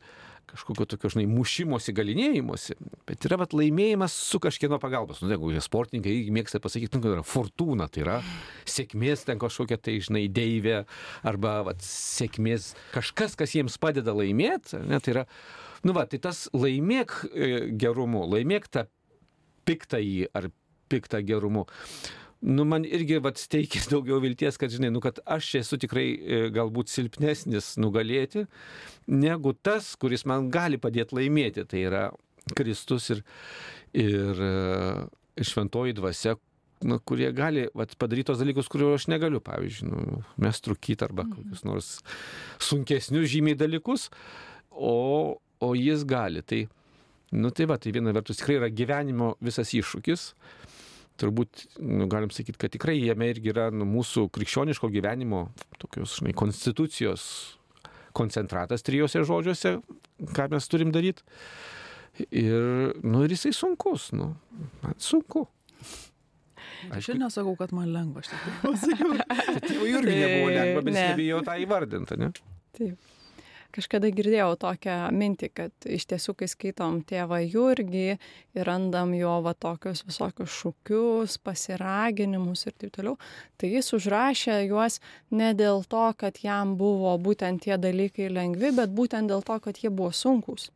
kažkokio 0.49 0.85
tokio, 0.89 1.09
žinai, 1.13 1.25
mušimosi, 1.29 1.93
galinėjimuose, 1.95 2.75
bet 3.07 3.25
yra 3.27 3.39
vat, 3.41 3.55
laimėjimas 3.57 4.13
su 4.27 4.39
kažkieno 4.43 4.77
pagalbos. 4.83 5.21
Nu, 5.23 5.31
jeigu 5.31 5.63
sportininkai 5.63 6.13
mėgsta 6.35 6.61
pasakyti, 6.63 6.97
nu, 6.97 7.03
kad 7.05 7.15
yra 7.15 7.23
fortūna, 7.25 7.87
tai 7.91 8.03
yra 8.03 8.17
sėkmės 8.69 9.25
ten 9.29 9.41
kažkokia 9.41 9.79
tai, 9.81 9.97
žinai, 10.05 10.25
deivė 10.31 10.81
arba 11.25 11.61
vat, 11.69 11.81
sėkmės 11.85 12.73
kažkas, 12.93 13.37
kas 13.39 13.55
jiems 13.57 13.79
padeda 13.81 14.13
laimėti, 14.15 14.83
ne, 14.85 14.99
tai 14.99 15.15
yra, 15.15 15.25
nu, 15.87 15.95
va, 15.97 16.05
tai 16.11 16.21
tas 16.21 16.45
laimėk 16.53 17.17
e, 17.31 17.49
gerumu, 17.79 18.27
laimėk 18.35 18.69
tą 18.69 18.85
piktąjį 19.65 20.29
ar 20.37 20.51
piktą 20.91 21.23
gerumu 21.25 21.65
nu, 22.41 22.65
man 22.67 22.85
irgi 22.85 23.19
vat, 23.23 23.39
teikia 23.51 23.83
daugiau 23.93 24.19
vilties, 24.23 24.59
kad, 24.61 24.73
žinai, 24.73 24.91
nu, 24.93 25.01
kad 25.03 25.19
aš 25.25 25.53
esu 25.61 25.79
tikrai 25.81 26.07
e, 26.13 26.41
galbūt 26.55 26.91
silpnesnis 26.91 27.75
nugalėti, 27.81 28.45
negu 29.11 29.55
tas, 29.55 29.93
kuris 29.99 30.25
man 30.29 30.49
gali 30.53 30.79
padėti 30.81 31.17
laimėti. 31.19 31.65
Tai 31.69 31.85
yra 31.89 32.03
Kristus 32.57 33.09
ir, 33.15 33.23
ir, 33.97 34.43
e, 34.45 35.45
šventoji 35.45 35.95
dvasia, 35.97 36.35
nu, 36.85 36.99
kurie 37.07 37.31
gali 37.35 37.65
vat, 37.77 37.95
padaryti 37.99 38.29
tos 38.29 38.41
dalykus, 38.41 38.69
kuriuo 38.71 38.93
aš 38.97 39.07
negaliu, 39.11 39.41
pavyzdžiui, 39.43 39.89
nu, 39.89 40.21
mes 40.43 40.61
trukyti 40.61 41.07
arba 41.07 41.25
mhm. 41.25 41.37
kokius 41.37 41.65
nors 41.67 41.91
sunkesnius 42.61 43.31
žymiai 43.31 43.57
dalykus, 43.57 44.09
o, 44.71 45.39
o 45.63 45.73
jis 45.79 46.03
gali. 46.07 46.43
Tai, 46.45 46.65
nu, 47.35 47.49
tai 47.55 47.67
va, 47.71 47.79
tai 47.81 47.95
viena 47.95 48.13
vertus 48.15 48.41
tikrai 48.41 48.59
yra 48.59 48.69
gyvenimo 48.69 49.33
visas 49.43 49.71
iššūkis 49.73 50.29
turbūt 51.21 51.65
nu, 51.79 52.07
galim 52.11 52.31
sakyti, 52.33 52.59
kad 52.61 52.73
tikrai 52.73 52.97
jame 52.99 53.29
irgi 53.31 53.51
yra 53.53 53.69
nu, 53.73 53.87
mūsų 53.89 54.27
krikščioniško 54.35 54.89
gyvenimo 54.93 55.47
tokios, 55.81 56.19
žinai, 56.19 56.35
konstitucijos 56.37 57.25
koncentratas 58.15 58.85
trijose 58.85 59.23
žodžiuose, 59.27 59.77
ką 60.35 60.47
mes 60.53 60.71
turim 60.71 60.93
daryti. 60.95 61.25
Ir, 62.31 62.93
nu, 63.03 63.25
ir 63.25 63.33
jisai 63.35 63.51
sunkus, 63.55 64.13
nu, 64.15 64.31
man 64.83 64.95
sunku. 65.03 65.43
Aš 66.95 67.09
ir 67.11 67.19
nesakau, 67.19 67.55
kad 67.59 67.73
man 67.75 67.89
lengva, 67.91 68.23
aš 68.23 68.31
tik 68.31 68.45
pasakiau. 68.63 69.17
Tai 69.17 69.75
jau 69.75 69.89
irgi 69.89 70.15
nebuvo 70.15 70.53
lengva, 70.53 70.85
bet 70.85 70.93
jis 70.93 71.01
nebijau 71.01 71.41
tą 71.47 71.57
įvardinti, 71.65 72.19
ne? 72.21 72.31
Taip. 72.77 73.14
Kažkada 73.75 74.07
girdėjau 74.15 74.53
tokią 74.59 74.95
mintį, 75.11 75.49
kad 75.51 75.87
iš 75.97 76.05
tiesų, 76.11 76.35
kai 76.39 76.47
skaitom 76.47 77.01
tėvą 77.07 77.41
Jurgį 77.43 78.05
ir 78.15 78.69
randam 78.69 79.11
jo 79.17 79.33
va 79.43 79.51
tokius 79.51 80.05
visokius 80.07 80.53
šūkius, 80.61 81.35
pasiraginimus 81.43 82.65
ir 82.69 82.77
taip 82.79 82.93
toliau, 82.95 83.17
tai 83.59 83.73
jis 83.73 83.91
užrašė 83.97 84.61
juos 84.69 85.01
ne 85.35 85.51
dėl 85.59 85.83
to, 85.91 86.07
kad 86.15 86.39
jam 86.43 86.77
buvo 86.79 87.17
būtent 87.19 87.65
tie 87.67 87.75
dalykai 87.75 88.31
lengvi, 88.31 88.71
bet 88.79 88.95
būtent 88.95 89.31
dėl 89.31 89.43
to, 89.43 89.59
kad 89.67 89.83
jie 89.83 89.91
buvo 89.91 90.13
sunkus 90.15 90.71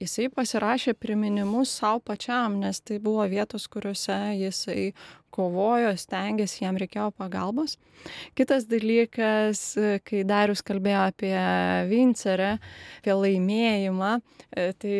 jisai 0.00 0.30
pasirašė 0.32 0.94
priminimus 0.96 1.72
savo 1.80 2.00
pačiam, 2.10 2.56
nes 2.62 2.80
tai 2.80 2.98
buvo 3.04 3.26
vietos, 3.28 3.66
kuriuose 3.68 4.16
jisai 4.40 4.92
kovojo, 5.40 5.94
stengiasi, 5.96 6.64
jam 6.66 6.78
reikėjo 6.80 7.10
pagalbos. 7.16 7.78
Kitas 8.38 8.64
dalykas, 8.68 9.60
kai 10.08 10.22
Darius 10.24 10.62
kalbėjo 10.64 11.02
apie 11.10 11.34
Vincerę, 11.90 12.54
apie 13.00 13.16
laimėjimą, 13.16 14.12
e, 14.56 14.70
tai 14.80 14.94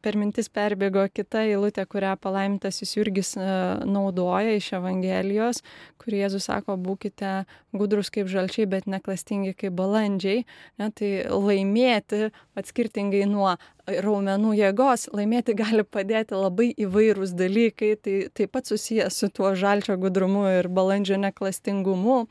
per 0.00 0.16
mintis 0.20 0.48
perbėgo 0.48 1.04
kita 1.12 1.44
eilutė, 1.48 1.84
kurią 1.90 2.14
palaimintasis 2.22 2.94
Jurgis 2.96 3.34
e, 3.36 3.48
naudoja 3.84 4.56
iš 4.56 4.70
Evangelijos, 4.80 5.60
kur 6.00 6.16
Jėzus 6.16 6.48
sako, 6.48 6.78
būkite 6.80 7.42
gudrus 7.76 8.12
kaip 8.14 8.30
žalčiai, 8.32 8.68
bet 8.70 8.88
neklastingi 8.88 9.52
kaip 9.58 9.76
balandžiai. 9.76 10.46
Ne, 10.80 10.88
tai 10.96 11.12
laimėti, 11.28 12.30
atskirtingai 12.58 13.26
nuo 13.28 13.56
raumenų 13.88 14.52
jėgos, 14.58 15.08
laimėti 15.16 15.54
gali 15.56 15.84
padėti 15.84 16.36
labai 16.36 16.70
įvairūs 16.76 17.32
dalykai, 17.38 17.94
tai 18.02 18.16
taip 18.36 18.52
pat 18.56 18.68
susijęs 18.68 19.20
su 19.20 19.30
tuo 19.32 19.54
žalčio 19.78 19.96
gudrumu 19.96 20.46
ir 20.48 20.68
balandžio 20.68 21.16
neklastingumu. 21.16 22.26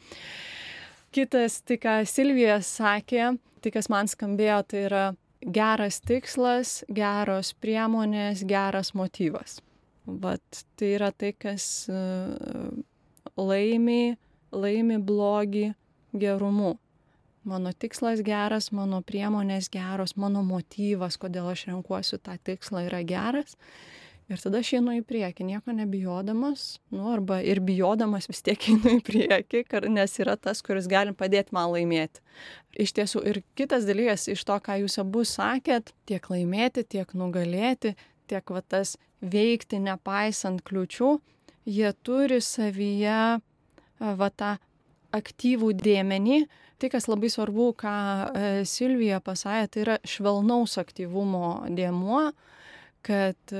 Kitas, 1.11 1.61
tai 1.63 1.77
ką 1.79 2.05
Silvija 2.05 2.59
sakė, 2.61 3.37
tai 3.61 3.71
kas 3.71 3.87
man 3.89 4.07
skambėjo, 4.07 4.59
tai 4.67 4.81
yra 4.87 5.03
geras 5.41 6.01
tikslas, 6.01 6.83
geros 6.91 7.53
priemonės, 7.61 8.43
geras 8.45 8.93
motyvas. 8.93 9.61
Vat 10.05 10.63
tai 10.75 10.93
yra 10.97 11.11
tai, 11.11 11.33
kas 11.33 11.87
laimi, 13.37 14.17
laimi 14.51 14.97
blogį 14.99 15.71
gerumu. 16.13 16.77
Mano 17.47 17.71
tikslas 17.71 18.19
geras, 18.19 18.73
mano 18.75 18.99
priemonės 19.01 19.69
geros, 19.71 20.17
mano 20.19 20.43
motyvas, 20.43 21.15
kodėl 21.15 21.47
aš 21.53 21.69
renkuosiu 21.69 22.19
tą 22.19 22.35
tikslą 22.43 22.89
yra 22.89 23.05
geras. 23.07 23.55
Ir 24.27 24.41
tada 24.43 24.59
aš 24.59 24.73
einu 24.75 24.91
į 24.97 25.05
priekį, 25.07 25.45
nieko 25.47 25.71
nebijodamas, 25.71 26.81
nu, 26.91 27.05
arba 27.13 27.37
ir 27.39 27.61
bijodamas 27.63 28.27
vis 28.27 28.41
tiek 28.43 28.65
einu 28.73 28.97
į 28.97 29.03
priekį, 29.07 29.63
nes 29.87 30.15
yra 30.19 30.35
tas, 30.35 30.59
kuris 30.65 30.89
gali 30.91 31.13
padėti 31.15 31.55
man 31.55 31.71
laimėti. 31.71 32.19
Iš 32.75 32.91
tiesų, 32.97 33.23
ir 33.31 33.39
kitas 33.55 33.87
dalykas 33.87 34.27
iš 34.33 34.43
to, 34.49 34.57
ką 34.63 34.81
jūs 34.81 34.99
abu 34.99 35.23
sakėt, 35.23 35.93
tiek 36.09 36.27
laimėti, 36.33 36.83
tiek 36.83 37.13
nugalėti, 37.15 37.93
tiek 38.27 38.51
va 38.51 38.61
tas 38.61 38.97
veikti 39.23 39.79
nepaisant 39.85 40.59
kliučių, 40.67 41.11
jie 41.67 41.91
turi 42.03 42.41
savyje 42.43 43.21
va 43.99 44.29
tą 44.35 44.57
aktyvų 45.15 45.71
dėmenį. 45.79 46.41
Tai, 46.77 46.89
kas 46.93 47.07
labai 47.09 47.31
svarbu, 47.33 47.71
ką 47.79 47.93
Silvija 48.69 49.17
pasakė, 49.23 49.71
tai 49.71 49.81
yra 49.85 49.95
švelnaus 50.05 50.75
aktyvumo 50.77 51.63
dėmuo, 51.73 52.27
kad 53.07 53.55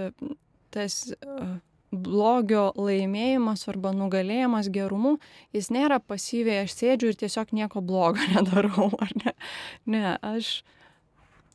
tas 0.73 0.99
blogio 1.91 2.71
laimėjimas 2.75 3.63
arba 3.71 3.93
nugalėjimas 3.95 4.67
gerumu, 4.73 5.17
jis 5.56 5.69
nėra 5.71 6.01
pasyviai, 6.03 6.65
aš 6.65 6.75
sėdžiu 6.75 7.13
ir 7.13 7.19
tiesiog 7.23 7.53
nieko 7.56 7.82
blogo 7.82 8.23
nedarau, 8.36 8.89
ar 8.99 9.13
ne? 9.23 9.36
Ne, 9.88 10.17
aš 10.19 10.62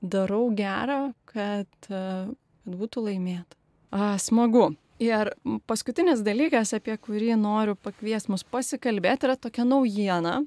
darau 0.03 0.46
gerą, 0.57 1.12
kad, 1.31 1.68
kad 1.87 2.33
būtų 2.66 3.07
laimėta. 3.09 3.59
A, 3.92 4.16
smagu. 4.18 4.72
Ir 5.03 5.33
paskutinis 5.66 6.22
dalykas, 6.22 6.72
apie 6.77 6.94
kurį 7.01 7.35
noriu 7.40 7.75
pakviesti 7.75 8.31
mus 8.31 8.44
pasikalbėti, 8.46 9.27
yra 9.27 9.35
tokia 9.37 9.64
naujiena, 9.66 10.42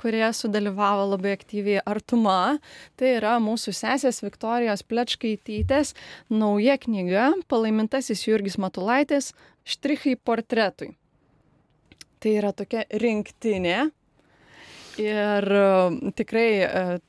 kurioje 0.00 0.32
sudalyvavo 0.40 1.08
labai 1.12 1.34
aktyviai 1.36 1.84
Artuma. 1.84 2.56
Tai 3.00 3.14
yra 3.18 3.36
mūsų 3.42 3.74
sesės 3.76 4.22
Viktorijos 4.24 4.84
Plečkaitytės 4.86 5.94
nauja 6.32 6.78
knyga 6.80 7.30
Palaimintasis 7.50 8.26
Jurgis 8.28 8.58
Matulaitis 8.60 9.32
Štrichai 9.64 10.16
portretui. 10.16 10.94
Tai 12.20 12.36
yra 12.36 12.52
tokia 12.56 12.84
rinktinė. 13.00 13.88
Ir 15.00 15.46
tikrai 16.18 16.48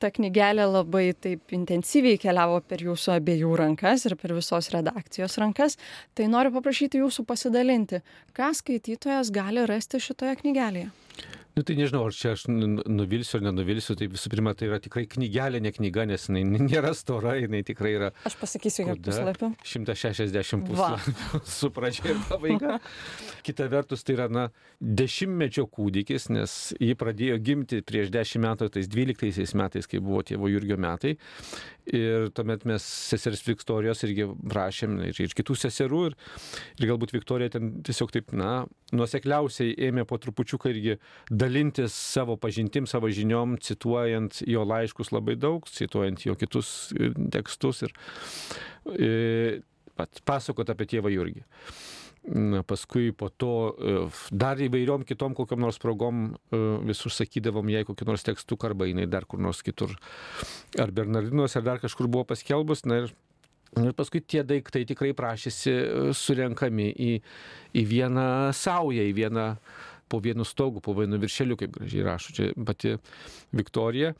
ta 0.00 0.08
knygelė 0.14 0.64
labai 0.70 1.10
taip 1.18 1.52
intensyviai 1.52 2.20
keliavo 2.20 2.60
per 2.64 2.84
jūsų 2.86 3.16
abiejų 3.18 3.50
rankas 3.58 4.06
ir 4.08 4.14
per 4.20 4.32
visos 4.36 4.70
redakcijos 4.72 5.36
rankas. 5.42 5.76
Tai 6.16 6.30
noriu 6.32 6.54
paprašyti 6.54 7.02
jūsų 7.02 7.26
pasidalinti, 7.28 8.00
ką 8.36 8.52
skaitytojas 8.56 9.32
gali 9.34 9.66
rasti 9.68 10.00
šitoje 10.00 10.38
knygelėje. 10.40 10.88
Nu 11.52 11.60
tai 11.68 11.74
nežinau, 11.76 12.06
ar 12.08 12.14
čia 12.16 12.30
aš 12.32 12.46
nuvilsiu 12.48 13.36
ar 13.36 13.42
nenuvilsiu, 13.44 13.92
tai 14.00 14.06
visų 14.08 14.30
pirma, 14.32 14.54
tai 14.56 14.70
yra 14.70 14.78
tikrai 14.80 15.02
knygelė, 15.12 15.58
ne 15.60 15.72
knyga, 15.76 16.06
nes 16.08 16.24
jinai 16.24 16.46
nėra 16.48 16.94
stora, 16.96 17.34
jinai 17.36 17.60
tikrai 17.68 17.90
yra. 17.98 18.08
Aš 18.24 18.38
pasakysiu, 18.40 18.86
kiek 18.88 19.02
puslapių. 19.04 19.50
160 19.68 20.64
puslapių 20.70 21.42
su 21.58 21.68
pradžia 21.76 22.14
ir 22.14 22.22
pabaiga. 22.30 22.78
Kita 23.46 23.68
vertus, 23.68 24.00
tai 24.00 24.16
yra, 24.16 24.30
na, 24.32 24.46
dešimtmečio 24.80 25.66
kūdikis, 25.68 26.30
nes 26.32 26.56
jį 26.80 26.96
pradėjo 26.96 27.36
gimti 27.44 27.82
prieš 27.84 28.08
dešimt 28.16 28.46
metų, 28.46 28.70
tais 28.72 28.88
12 28.88 29.52
metais, 29.60 29.90
kai 29.90 30.00
buvo 30.00 30.24
tėvo 30.24 30.48
Jurgio 30.48 30.80
metai. 30.80 31.18
Ir 31.92 32.30
tuomet 32.32 32.64
mes 32.64 32.84
sesers 33.10 33.42
Viktorijos 33.44 34.04
irgi 34.06 34.28
prašėm 34.30 35.00
ir, 35.10 35.20
ir 35.20 35.36
kitų 35.36 35.58
seserų. 35.66 36.02
Ir, 36.08 36.18
ir 36.80 36.90
galbūt 36.94 37.12
Viktorija 37.12 37.52
ten 37.58 37.74
tiesiog 37.84 38.14
taip, 38.14 38.32
na, 38.38 38.62
nuosekliausiai 38.94 39.74
ėmė 39.88 40.06
po 40.08 40.16
trupučiuką 40.22 40.70
irgi 40.72 40.96
dalintis 41.30 41.94
savo 41.94 42.36
pažintim, 42.40 42.86
savo 42.90 43.10
žiniom, 43.12 43.56
cituojant 43.62 44.42
jo 44.46 44.64
laiškus 44.68 45.12
labai 45.14 45.36
daug, 45.40 45.66
cituojant 45.68 46.26
jo 46.26 46.36
kitus 46.38 46.92
tekstus 47.32 47.82
ir, 47.86 47.96
ir 48.98 49.62
pasakot 50.26 50.70
apie 50.72 50.88
tėvą 50.94 51.12
Jurgį. 51.12 51.44
Na, 52.22 52.60
paskui 52.62 53.10
po 53.18 53.32
to 53.34 53.74
dar 54.30 54.60
įvairiom 54.62 55.02
kitom 55.02 55.34
kokiam 55.34 55.58
nors 55.64 55.80
progom 55.82 56.28
vis 56.86 57.00
užsakydavom 57.08 57.72
jai 57.72 57.82
kokį 57.88 58.06
nors 58.06 58.22
tekstų 58.28 58.60
arba 58.68 58.86
jinai 58.86 59.08
dar 59.10 59.26
kur 59.26 59.42
nors 59.42 59.58
kitur. 59.66 59.96
Ar 60.78 60.94
Bernardinos, 60.94 61.56
ar 61.58 61.66
dar 61.66 61.82
kažkur 61.82 62.06
buvo 62.06 62.28
paskelbus. 62.30 62.84
Na 62.86 63.00
ir, 63.02 63.10
ir 63.74 63.96
paskui 63.98 64.22
tie 64.22 64.44
daiktai 64.46 64.84
tikrai 64.86 65.10
prašėsi 65.18 65.74
surenkami 66.14 66.92
į, 66.94 67.12
į 67.74 67.84
vieną 67.90 68.28
saują, 68.54 69.02
į 69.02 69.16
vieną 69.18 69.48
po 70.12 70.20
vienu 70.20 70.44
stogu, 70.44 70.82
po 70.84 70.92
vienu 70.98 71.16
viršeliu, 71.22 71.56
kaip 71.60 71.72
gražiai 71.78 72.04
rašo 72.06 72.36
čia 72.36 72.52
pati 72.68 72.96
Viktorija. 73.56 74.12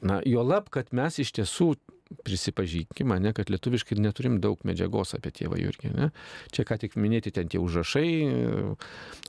Na, 0.00 0.18
jo 0.26 0.42
lab, 0.42 0.70
kad 0.72 0.90
mes 0.96 1.20
iš 1.22 1.30
tiesų 1.38 1.74
prisipažinkime, 2.24 3.18
ne, 3.22 3.32
kad 3.36 3.50
lietuviškai 3.52 3.98
neturim 4.00 4.38
daug 4.42 4.60
medžiagos 4.66 5.14
apie 5.18 5.32
tėvą 5.34 5.58
Jurgį. 5.60 5.92
Ne. 5.94 6.10
Čia 6.54 6.66
ką 6.68 6.78
tik 6.82 6.96
minėti 7.00 7.32
ten 7.34 7.50
tie 7.50 7.60
užrašai, 7.62 8.08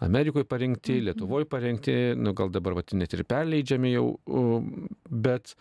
Amerikoje 0.05 0.47
parengti, 0.49 0.99
Lietuvoje 1.05 1.47
parengti, 1.49 1.95
nu, 2.19 2.33
gal 2.37 2.51
dabar 2.53 2.77
vat, 2.79 2.93
net 2.97 3.13
ir 3.15 3.25
perleidžiami 3.27 3.93
jau, 3.95 4.07
bet 5.09 5.55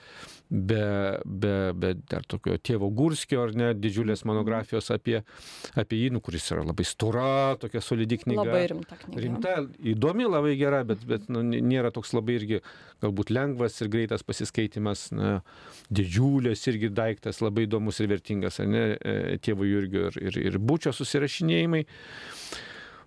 be, 0.49 0.85
be, 1.25 1.55
be 1.75 1.93
dar 2.11 2.27
tokio 2.29 2.57
tėvo 2.59 2.91
Gurskio 2.95 3.45
ar 3.47 3.55
ne, 3.57 3.73
didžiulės 3.79 4.25
monografijos 4.29 4.91
apie, 4.95 5.21
apie 5.79 6.01
jį, 6.03 6.13
nu, 6.15 6.23
kuris 6.25 6.51
yra 6.55 6.65
labai 6.67 6.87
stora, 6.89 7.55
tokia 7.61 7.83
solidi 7.85 8.21
knyga. 8.23 8.45
Labai 8.45 8.65
rimta 8.73 8.99
knyga. 9.01 9.23
Rimta, 9.25 9.55
įdomi, 9.95 10.29
labai 10.29 10.55
gera, 10.61 10.83
bet, 10.87 11.05
bet 11.09 11.31
nu, 11.33 11.43
nėra 11.45 11.93
toks 11.95 12.15
labai 12.17 12.39
irgi 12.41 12.61
galbūt 13.05 13.33
lengvas 13.35 13.81
ir 13.83 13.91
greitas 13.93 14.25
pasiskaitimas, 14.27 15.09
na, 15.15 15.39
didžiulės 15.95 16.65
irgi 16.71 16.91
daiktas, 16.95 17.14
labai 17.23 17.69
įdomus 17.69 18.01
ir 18.01 18.11
vertingas, 18.11 18.61
ne, 18.65 18.85
tėvo 19.45 19.67
Jurgio 19.69 20.09
ir, 20.11 20.21
ir, 20.29 20.39
ir 20.51 20.59
būčio 20.59 20.95
susirašinėjimai. 20.97 21.85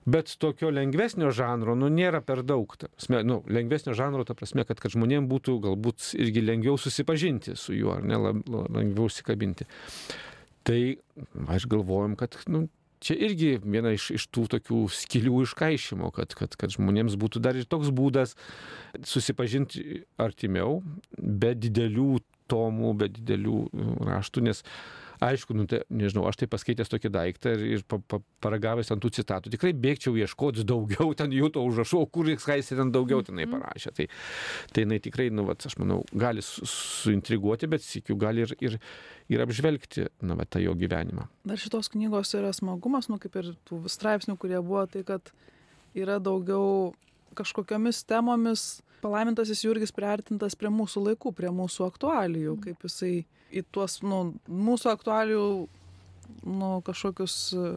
Bet 0.08 0.38
tokio 0.40 0.70
lengvesnio 0.72 1.34
žanro, 1.36 1.74
nu, 1.76 1.90
nėra 1.92 2.22
per 2.24 2.40
daug. 2.48 2.78
Prasme, 2.80 3.26
nu, 3.28 3.42
lengvesnio 3.52 3.92
žanro, 3.98 4.24
ta 4.24 4.38
prasme, 4.40 4.64
kad, 4.64 4.80
kad 4.80 4.94
žmonėms 4.94 5.28
būtų 5.28 5.58
galbūt 5.66 6.14
irgi 6.16 6.46
lengviau 6.46 6.80
susipažinti 6.80 7.58
su 7.60 7.76
juo, 7.76 7.98
ar 7.98 8.08
ne, 8.08 8.16
lengviau 8.16 9.10
užsikabinti. 9.10 9.68
Tai 10.68 10.80
aš 11.52 11.68
galvojom, 11.68 12.16
kad, 12.20 12.40
nu, 12.48 12.70
čia 13.04 13.18
irgi 13.28 13.58
viena 13.62 13.92
iš, 13.96 14.10
iš 14.16 14.30
tų 14.32 14.46
tokių 14.56 14.80
skilių 14.96 15.44
iškaišymo, 15.44 16.14
kad, 16.16 16.34
kad, 16.40 16.56
kad 16.60 16.74
žmonėms 16.74 17.20
būtų 17.20 17.44
dar 17.44 17.60
ir 17.60 17.68
toks 17.70 17.92
būdas 17.92 18.38
susipažinti 19.04 20.06
artimiau, 20.22 20.80
be 21.18 21.52
didelių 21.52 22.22
tomų, 22.52 22.94
be 23.02 23.10
didelių 23.14 23.58
raštų, 24.08 24.44
nes 24.50 24.64
aišku, 25.24 25.56
nu, 25.58 25.66
tai, 25.66 25.80
nežinau, 25.90 26.28
aš 26.30 26.38
tai 26.38 26.48
paskaitęs 26.52 26.92
tokį 26.92 27.10
daiktą 27.10 27.56
ir, 27.56 27.62
ir 27.78 27.84
pa, 27.90 27.98
pa, 28.06 28.20
paragavęs 28.46 28.92
ant 28.94 29.02
tų 29.02 29.10
citatų, 29.18 29.50
tikrai 29.56 29.72
bėgčiau 29.74 30.14
ieškoti 30.22 30.66
daugiau 30.68 31.10
ten 31.18 31.34
jų 31.34 31.50
to 31.56 31.64
užrašų, 31.66 32.04
kur 32.14 32.30
jis 32.30 32.46
ten 32.70 32.92
daugiau 32.94 33.24
tenai 33.26 33.48
Mhm. 33.48 33.56
parašė. 33.56 33.94
Tai, 33.98 34.08
tai 34.74 34.84
jinai 34.86 35.00
tikrai, 35.02 35.30
nu, 35.34 35.48
vat, 35.50 35.66
aš 35.66 35.78
manau, 35.82 36.04
gali 36.14 36.42
su- 36.46 36.66
suintriguoti, 36.70 37.68
bet 37.68 37.82
sikiu 37.82 38.16
gali 38.16 38.46
ir, 38.46 38.54
ir, 38.62 38.80
ir 39.30 39.42
apžvelgti, 39.42 40.08
na, 40.22 40.36
va, 40.38 40.46
tą 40.46 40.62
jo 40.62 40.76
gyvenimą. 40.78 41.28
Dar 41.46 41.58
šitos 41.58 41.90
knygos 41.90 42.36
yra 42.38 42.54
smagumas, 42.54 43.10
nu 43.10 43.18
kaip 43.18 43.36
ir 43.42 43.56
tų 43.66 43.90
straipsnių, 43.90 44.38
kurie 44.38 44.62
buvo, 44.62 44.86
tai 44.86 45.02
kad 45.04 45.32
yra 45.98 46.20
daugiau 46.22 46.94
kažkokiomis 47.38 48.06
temomis 48.06 48.82
palaimintasis 49.02 49.64
Jurgis 49.66 49.94
priartintas 49.96 50.56
prie 50.58 50.72
mūsų 50.74 51.04
laikų, 51.12 51.34
prie 51.38 51.52
mūsų 51.54 51.88
aktualijų, 51.88 52.56
kaip 52.64 52.86
jisai 52.88 53.12
į 53.52 53.64
tuos, 53.72 54.00
nu, 54.06 54.22
mūsų 54.48 54.92
aktualijų, 54.94 55.50
nu, 56.48 56.72
kažkokius 56.88 57.36
e, 57.56 57.68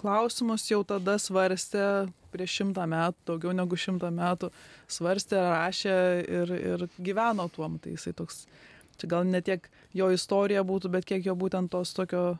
klausimus 0.00 0.66
jau 0.70 0.82
tada 0.86 1.16
svarstė 1.20 1.84
prieš 2.30 2.60
šimtą 2.60 2.86
metų, 2.90 3.24
daugiau 3.32 3.54
negu 3.56 3.78
šimtą 3.78 4.10
metų, 4.14 4.50
svarstė, 4.90 5.38
rašė 5.40 5.96
ir, 6.40 6.52
ir 6.58 6.84
gyveno 6.98 7.48
tuom. 7.52 7.78
Tai 7.82 7.94
jisai 7.96 8.14
toks, 8.16 8.44
čia 9.00 9.10
gal 9.10 9.26
ne 9.26 9.42
tiek 9.44 9.66
jo 9.96 10.10
istorija 10.14 10.62
būtų, 10.66 10.92
bet 10.94 11.08
kiek 11.08 11.26
jo 11.26 11.34
būtent 11.38 11.72
tos 11.72 11.94
tokio 11.96 12.38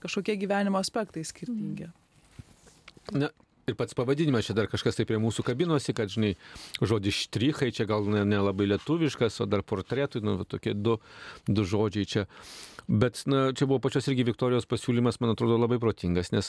kažkokie 0.00 0.36
gyvenimo 0.40 0.80
aspektai 0.80 1.24
skirtingi. 1.26 1.90
Na, 3.16 3.30
ir 3.70 3.78
pats 3.78 3.96
pavadinimas 3.96 4.48
čia 4.48 4.56
dar 4.58 4.68
kažkas 4.70 4.98
tai 4.98 5.06
prie 5.08 5.20
mūsų 5.22 5.44
kabinosi, 5.46 5.94
kad, 5.96 6.12
žinai, 6.12 6.34
žodis 6.82 7.24
štrichai 7.26 7.70
čia 7.74 7.86
gal 7.90 8.06
nelabai 8.06 8.66
ne, 8.66 8.74
ne 8.74 8.74
lietuviškas, 8.74 9.40
o 9.42 9.48
dar 9.50 9.64
portretų, 9.66 10.22
nu, 10.26 10.36
tokie 10.44 10.74
du, 10.74 10.98
du 11.48 11.66
žodžiai 11.68 12.08
čia. 12.08 12.26
Bet, 12.90 13.20
na, 13.30 13.52
čia 13.54 13.68
buvo 13.70 13.78
pačios 13.84 14.08
irgi 14.10 14.24
Viktorijos 14.26 14.64
pasiūlymas, 14.66 15.20
man 15.22 15.30
atrodo, 15.36 15.54
labai 15.62 15.76
protingas, 15.78 16.32
nes 16.34 16.48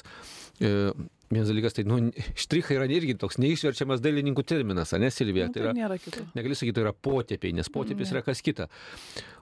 e, 0.57 0.89
vienas 1.29 1.51
dalykas, 1.51 1.75
tai, 1.77 1.83
nu, 1.85 1.99
štrichai 2.33 2.79
yra 2.79 2.87
irgi 2.89 3.13
toks 3.21 3.37
neišverčiamas 3.37 4.01
dailininkų 4.01 4.41
terminas, 4.49 4.95
ne, 4.97 5.11
Silvija? 5.13 5.51
Nu, 5.51 5.53
Tai 5.53 5.61
yra, 5.67 5.73
nėra 5.77 5.97
kito. 6.01 6.23
negali 6.33 6.57
sakyti, 6.57 6.73
tai 6.79 6.85
yra 6.87 6.93
potėpiai, 6.97 7.53
nes 7.59 7.69
potėpis 7.69 8.09
Ne. 8.09 8.15
yra 8.17 8.23
kas 8.25 8.41
kita. 8.41 8.65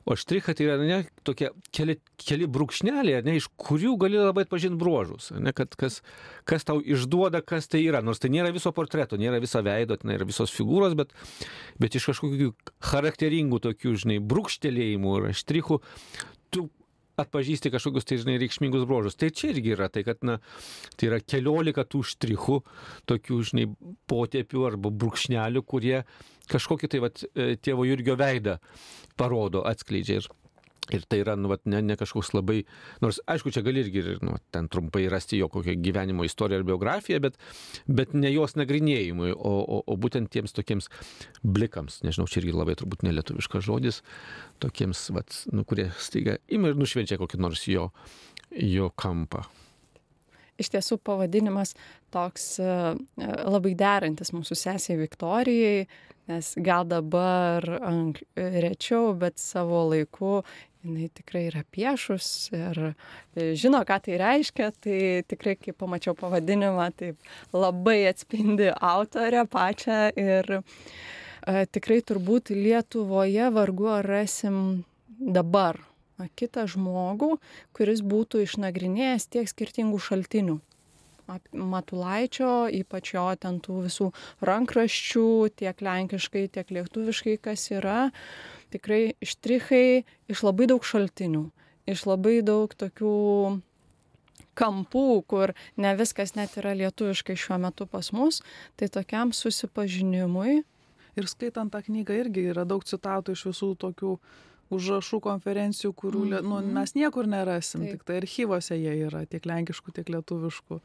O 0.03 0.17
štrichai 0.19 0.57
tai 0.59 0.65
yra, 0.67 0.75
ne, 0.83 0.97
tokie 1.23 1.53
keli, 1.75 1.95
keli 2.19 2.49
brūkšneliai, 2.51 3.21
ne, 3.23 3.37
iš 3.39 3.47
kurių 3.55 3.93
gali 4.01 4.19
labai 4.19 4.43
atpažinti 4.47 4.79
bruožus, 4.81 5.29
ne, 5.39 5.53
kad 5.55 5.77
kas, 5.79 6.01
kas 6.49 6.67
tau 6.67 6.81
išduoda, 6.83 7.39
kas 7.47 7.71
tai 7.71 7.79
yra. 7.85 8.01
Nors 8.03 8.19
tai 8.19 8.31
nėra 8.33 8.51
viso 8.51 8.73
portreto, 8.75 9.15
nėra 9.15 9.39
viso 9.39 9.63
veido, 9.63 9.95
tai 9.95 10.11
nėra 10.11 10.27
visos 10.27 10.51
figūros, 10.51 10.97
bet, 10.99 11.15
bet 11.79 11.95
iš 11.95 12.09
kažkokių 12.11 12.51
charakteringų 12.91 13.61
tokių, 13.69 13.95
žinai, 14.03 14.19
brūkštelėjimų 14.19 15.15
ir 15.21 15.39
štrichų 15.39 15.79
tu 16.49 16.65
atpažįsti 17.23 17.71
kažkokius 17.73 18.07
tai, 18.07 18.19
žinai, 18.21 18.37
reikšmingus 18.41 18.87
bruožus. 18.89 19.17
Tai 19.19 19.31
čia 19.35 19.51
irgi 19.53 19.75
yra 19.75 19.89
tai, 19.93 20.05
kad, 20.07 20.21
na, 20.25 20.39
tai 20.95 21.11
yra 21.11 21.21
keliolika 21.23 21.85
tų 21.89 22.03
štrichų, 22.13 22.59
tokių, 23.09 23.39
žinai, 23.51 23.69
potėpių 24.09 24.65
arba 24.71 24.93
brūkšnelių, 24.93 25.63
kurie 25.67 25.97
kažkokį 26.49 26.91
tai, 26.91 27.03
vat, 27.05 27.23
e, 27.35 27.53
tėvo 27.61 27.85
Jurgio 27.87 28.17
veidą 28.19 28.57
parodo, 29.19 29.63
atskleidžia. 29.69 30.21
Ir, 30.23 30.29
ir 30.95 31.05
tai 31.09 31.21
yra, 31.23 31.35
nu, 31.39 31.51
vat, 31.51 31.63
ne, 31.69 31.81
ne 31.85 31.97
kažkoks 31.99 32.31
labai, 32.35 32.63
nors, 33.03 33.21
aišku, 33.29 33.53
čia 33.55 33.63
gali 33.65 33.83
irgi, 33.83 34.03
nu, 34.23 34.35
vat, 34.35 34.43
ten 34.53 34.69
trumpai 34.71 35.05
rasti 35.11 35.39
jo 35.39 35.49
kokią 35.51 35.77
gyvenimo 35.83 36.25
istoriją 36.27 36.61
ar 36.61 36.67
biografiją, 36.67 37.21
bet, 37.23 37.39
bet 37.87 38.15
ne 38.17 38.31
jos 38.33 38.57
nagrinėjimui, 38.59 39.31
o, 39.35 39.53
o, 39.61 39.81
o 39.85 39.99
būtent 39.99 40.31
tiems 40.33 40.55
tokiems 40.57 40.89
blikams, 41.43 42.01
nežinau, 42.05 42.27
čia 42.29 42.43
irgi 42.43 42.57
labai 42.57 42.77
turbūt 42.79 43.05
nelietuviškas 43.07 43.65
žodis, 43.65 44.03
tokiems, 44.63 45.07
vat, 45.15 45.41
nu, 45.53 45.65
kurie 45.67 45.89
staiga 45.99 46.39
ima 46.49 46.71
ir 46.71 46.79
nušvenčia 46.79 47.19
kokį 47.21 47.41
nors 47.41 47.65
jo, 47.69 47.89
jo 48.55 48.91
kampą. 48.99 49.45
Iš 50.59 50.73
tiesų 50.73 50.97
pavadinimas 51.07 51.71
toks 52.11 52.57
e, 52.59 52.69
labai 53.47 53.71
derantis 53.79 54.33
mūsų 54.35 54.57
sesiai 54.59 54.99
Viktorijai, 54.99 55.85
nes 56.29 56.51
gal 56.61 56.85
dabar 56.85 57.65
rečiau, 58.35 59.13
bet 59.17 59.39
savo 59.41 59.85
laiku 59.89 60.41
jinai 60.83 61.09
tikrai 61.11 61.45
yra 61.49 61.63
piešus 61.71 62.27
ir 62.55 62.79
e, 62.91 62.93
žino, 63.59 63.81
ką 63.87 63.99
tai 64.05 64.19
reiškia, 64.21 64.69
tai 64.79 64.99
tikrai, 65.27 65.57
kai 65.59 65.75
pamačiau 65.75 66.15
pavadinimą, 66.19 66.87
taip 66.99 67.55
labai 67.55 68.05
atspindi 68.11 68.71
autorę 68.71 69.45
pačią 69.51 69.99
ir 70.15 70.55
e, 70.55 70.61
tikrai 71.67 71.99
turbūt 72.05 72.53
Lietuvoje 72.55 73.51
vargu 73.55 73.91
ar 73.99 74.07
rasim 74.07 74.63
dabar 75.19 75.81
kitą 76.39 76.65
žmogų, 76.67 77.37
kuris 77.75 78.01
būtų 78.03 78.43
išnagrinėjęs 78.47 79.29
tiek 79.31 79.47
skirtingų 79.47 79.99
šaltinių. 80.03 80.59
Matulaičio, 81.53 82.65
ypač 82.73 83.11
jo 83.13 83.27
ten 83.37 83.59
tų 83.61 83.83
visų 83.85 84.07
rankraščių, 84.49 85.27
tiek 85.61 85.83
lenkiškai, 85.85 86.47
tiek 86.55 86.71
lietuviškai, 86.73 87.35
kas 87.37 87.67
yra, 87.69 88.09
tikrai 88.73 89.13
štrichai 89.21 90.03
iš 90.29 90.43
labai 90.45 90.67
daug 90.71 90.83
šaltinių, 90.85 91.45
iš 91.89 92.05
labai 92.09 92.39
daug 92.45 92.73
tokių 92.73 93.13
kampų, 94.59 95.05
kur 95.27 95.53
ne 95.79 95.93
viskas 95.95 96.35
net 96.35 96.57
yra 96.59 96.73
lietuviškai 96.75 97.37
šiuo 97.39 97.59
metu 97.63 97.87
pas 97.87 98.11
mus, 98.11 98.41
tai 98.75 98.89
tokiam 98.91 99.31
susipažinimui 99.31 100.63
Ir 101.19 101.27
skaitant 101.27 101.71
tą 101.73 101.81
knygą 101.83 102.15
irgi 102.23 102.45
yra 102.53 102.65
daug 102.69 102.85
citatų 102.87 103.33
iš 103.35 103.45
visų 103.49 103.73
tokių 103.81 104.13
užrašų 104.75 105.19
konferencijų, 105.25 105.91
kurių 105.97 106.21
mm 106.27 106.43
nu, 106.45 106.59
Mhm. 106.61 106.73
mes 106.77 106.93
niekur 106.95 107.27
nerasim, 107.27 107.81
Taip. 107.81 107.91
tik 107.91 108.03
tai 108.05 108.17
archyvose 108.21 108.77
jie 108.77 108.93
yra, 109.07 109.25
tiek 109.25 109.43
lenkiškų, 109.43 109.93
tiek 109.93 110.07
lietuviškų. 110.13 110.79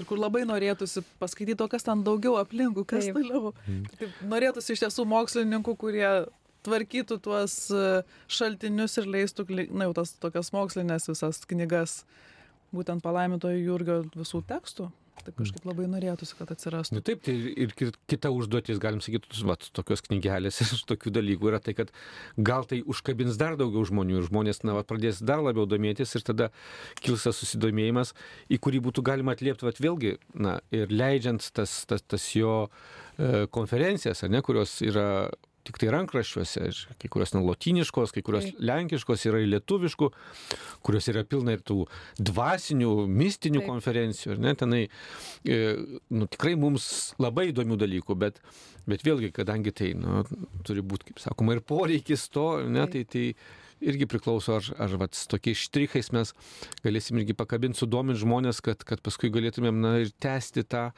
Ir 0.00 0.06
kur 0.08 0.18
labai 0.18 0.42
norėtųsi 0.48 1.04
paskaityti, 1.20 1.62
o 1.62 1.68
kas 1.68 1.84
ten 1.86 2.02
daugiau 2.02 2.34
aplinkų, 2.42 2.84
kas 2.84 3.04
Taip. 3.06 3.14
toliau. 3.14 3.54
Taip, 3.98 4.10
norėtųsi 4.26 4.74
iš 4.74 4.82
tiesų 4.84 5.06
mokslininkų, 5.06 5.76
kurie 5.78 6.26
tvarkytų 6.66 7.20
tuos 7.24 7.56
e, 7.74 7.84
šaltinius 8.32 8.98
ir 9.02 9.10
leistų, 9.16 9.46
na 9.74 9.88
jau 9.90 9.94
tas 10.00 10.16
tokias 10.22 10.52
mokslinės 10.54 11.10
visas 11.10 11.42
knygas, 11.50 12.02
būtent 12.72 13.04
palaimintojo 13.04 13.60
Jurgio 13.60 14.02
visų 14.16 14.44
tekstų. 14.48 14.90
Taip 15.22 15.36
kažkaip 15.38 15.66
labai 15.68 15.84
norėtųsi, 15.86 16.34
kad 16.34 16.50
atsirastų. 16.50 16.96
Nu 16.96 17.02
taip, 17.04 17.20
tai 17.22 17.34
ir 17.36 17.74
ki- 17.76 17.92
kita 18.10 18.30
užduotis, 18.34 18.80
galim 18.82 18.98
sakyti, 19.04 19.28
vat, 19.46 19.68
tokios 19.76 20.02
knygelės 20.02 20.58
iš 20.64 20.80
tokių 20.88 21.12
dalykų 21.14 21.50
yra 21.52 21.60
tai, 21.62 21.74
kad 21.78 21.92
gal 22.40 22.64
tai 22.66 22.80
užkabins 22.82 23.36
dar 23.38 23.54
daugiau 23.60 23.84
žmonių 23.86 24.18
ir 24.18 24.26
žmonės 24.30 24.64
na, 24.64 24.74
vat, 24.80 24.88
pradės 24.90 25.20
dar 25.22 25.44
labiau 25.44 25.68
domėtis 25.68 26.16
ir 26.18 26.24
tada 26.26 26.48
kils 27.04 27.28
tas 27.28 27.38
susidomėjimas, 27.38 28.16
į 28.50 28.58
kurį 28.64 28.82
būtų 28.88 29.04
galima 29.12 29.36
atliepti 29.36 29.68
vat, 29.68 29.78
vėlgi, 29.84 30.16
na, 30.34 30.56
ir 30.74 30.90
leidžiant 30.90 31.44
tas, 31.54 31.82
tas, 31.86 32.02
tas 32.02 32.26
jo 32.34 32.56
e, 32.66 33.46
konferencijas, 33.52 34.24
ne, 34.32 34.42
kurios 34.42 34.80
yra 34.82 35.28
tik 35.66 35.78
tai 35.78 35.90
rankraščiuose, 35.94 36.64
ir 36.68 36.80
kai 37.00 37.10
kurios 37.12 37.32
na, 37.36 37.42
lotiniškos, 37.46 38.12
kai 38.14 38.24
kurios 38.26 38.48
Taip. 38.48 38.60
lenkiškos 38.66 39.26
yra 39.30 39.42
ir 39.42 39.50
lietuviškų, 39.54 40.08
kurios 40.86 41.08
yra 41.12 41.22
pilna 41.28 41.56
ir 41.56 41.62
tų 41.66 41.84
dvasinių, 42.18 42.92
mistinių 43.06 43.62
Taip. 43.62 43.70
konferencijų, 43.70 44.34
ar 44.34 44.42
ne, 44.42 44.54
tenai 44.58 44.82
e, 44.86 45.58
nu, 46.10 46.28
tikrai 46.30 46.56
mums 46.58 46.86
labai 47.22 47.50
įdomių 47.52 47.78
dalykų, 47.84 48.18
bet, 48.18 48.40
bet 48.90 49.06
vėlgi, 49.06 49.32
kadangi 49.34 49.74
tai 49.74 49.92
nu, 49.98 50.24
turi 50.66 50.84
būti, 50.84 51.12
kaip 51.12 51.22
sakoma, 51.22 51.56
ir 51.56 51.62
poreikis 51.66 52.26
to, 52.34 52.48
ne, 52.66 52.86
tai, 52.90 53.04
tai 53.08 53.28
irgi 53.82 54.06
priklauso, 54.10 54.56
ar, 54.58 54.70
ar 54.82 54.96
vat, 55.00 55.18
su 55.18 55.28
tokiais 55.30 55.62
štrichais 55.66 56.10
mes 56.14 56.34
galėsim 56.84 57.18
irgi 57.20 57.36
pakabinti, 57.38 57.80
sudominti 57.82 58.22
žmonės, 58.22 58.62
kad, 58.64 58.82
kad 58.86 59.02
paskui 59.04 59.30
galėtumėm 59.34 59.78
na, 59.82 59.94
ir 60.02 60.10
tęsti 60.22 60.66
tą, 60.70 60.88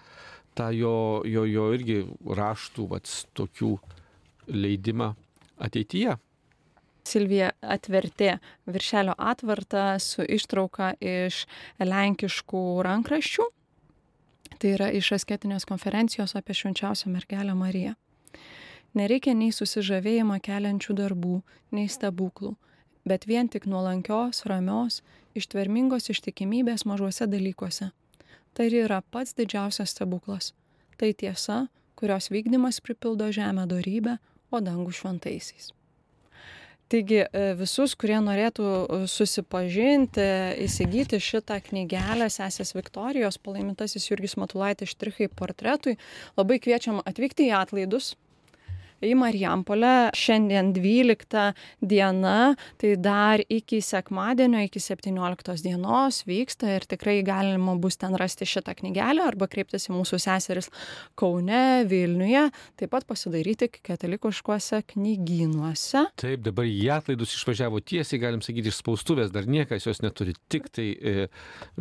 tą 0.57 0.71
jo, 0.77 0.97
jo, 1.29 1.45
jo 1.49 1.69
irgi 1.77 2.01
raštų, 2.41 2.89
vat, 2.93 3.13
tokių 3.37 3.75
leidimą 4.49 5.15
ateityje. 5.59 6.17
Silvija 7.05 7.51
atvertė 7.61 8.39
viršelio 8.67 9.15
atvartą 9.19 9.99
su 10.01 10.25
ištrauka 10.25 10.95
iš 11.01 11.45
lenkiškų 11.81 12.63
rankraščių. 12.87 13.49
Tai 14.59 14.71
yra 14.73 14.89
iš 14.95 15.11
asketinės 15.19 15.67
konferencijos 15.69 16.33
apie 16.39 16.57
švenčiausią 16.57 17.13
mergelę 17.13 17.55
Mariją. 17.59 17.93
Nereikia 18.95 19.35
nei 19.35 19.53
susižavėjimą 19.53 20.39
keliančių 20.41 20.95
darbų, 20.97 21.41
nei 21.75 21.91
stebuklų, 21.91 22.55
bet 23.05 23.27
vien 23.27 23.51
tik 23.51 23.67
nuolankios, 23.67 24.45
ramios, 24.49 25.03
ištvermingos 25.35 26.09
ištikimybės 26.15 26.87
mažuose 26.87 27.27
dalykuose. 27.29 27.91
Tai 28.55 28.67
yra 28.71 29.01
pats 29.03 29.35
didžiausias 29.35 29.91
stebuklas. 29.91 30.53
Tai 30.97 31.11
tiesa, 31.13 31.67
kurios 31.99 32.31
vykdymas 32.31 32.79
pripildo 32.81 33.33
žemę 33.35 33.67
dorybę, 33.67 34.21
o 34.55 34.61
dangų 34.65 34.93
šventaisiais. 34.95 35.73
Taigi 36.93 37.23
e, 37.25 37.45
visus, 37.59 37.95
kurie 37.97 38.19
norėtų 38.23 38.65
e, 38.67 38.99
susipažinti, 39.09 40.25
įsigyti 40.67 41.19
šitą 41.23 41.57
knygelę 41.65 42.29
Sesės 42.31 42.75
Viktorijos 42.77 43.41
palaimintasis 43.41 44.11
Jurgis 44.11 44.37
Matulaitis 44.39 44.93
štrichai 44.93 45.31
portretui, 45.33 45.97
labai 46.37 46.61
kviečiam 46.63 47.01
atvykti 47.09 47.49
į 47.49 47.57
atlaidus. 47.63 48.13
Į 49.05 49.15
Marijampolę. 49.19 49.95
Šiandien 50.17 50.73
12 50.77 51.45
diena, 51.85 52.55
tai 52.81 52.95
dar 53.01 53.43
iki 53.43 53.81
sekmadienio, 53.85 54.63
iki 54.67 54.83
17 54.83 55.65
dienos 55.65 56.23
vyksta 56.29 56.77
ir 56.77 56.87
tikrai 56.89 57.21
galima 57.27 57.77
bus 57.81 57.99
ten 58.01 58.17
rasti 58.19 58.47
šitą 58.49 58.77
knygelę 58.79 59.25
arba 59.27 59.49
kreiptis 59.51 59.89
į 59.89 59.97
mūsų 59.97 60.21
seseris 60.23 60.71
Kaune, 61.19 61.85
Vilniuje, 61.91 62.47
taip 62.81 62.93
pat 62.95 63.07
pasidaryti 63.09 63.71
katalikiškuose 63.85 64.83
knygynuose. 64.95 66.07
Taip, 66.21 66.45
dabar 66.47 66.69
į 66.69 66.89
atlaidus 66.95 67.35
išvažiavo 67.39 67.83
tiesiai, 67.85 68.21
galim 68.23 68.43
sakyti, 68.45 68.73
iš 68.73 68.81
spaustuvės, 68.83 69.33
dar 69.35 69.49
niekas 69.51 69.89
jos 69.89 70.03
neturi, 70.05 70.37
tik 70.53 70.71
tai 70.75 70.91
e, 70.95 71.15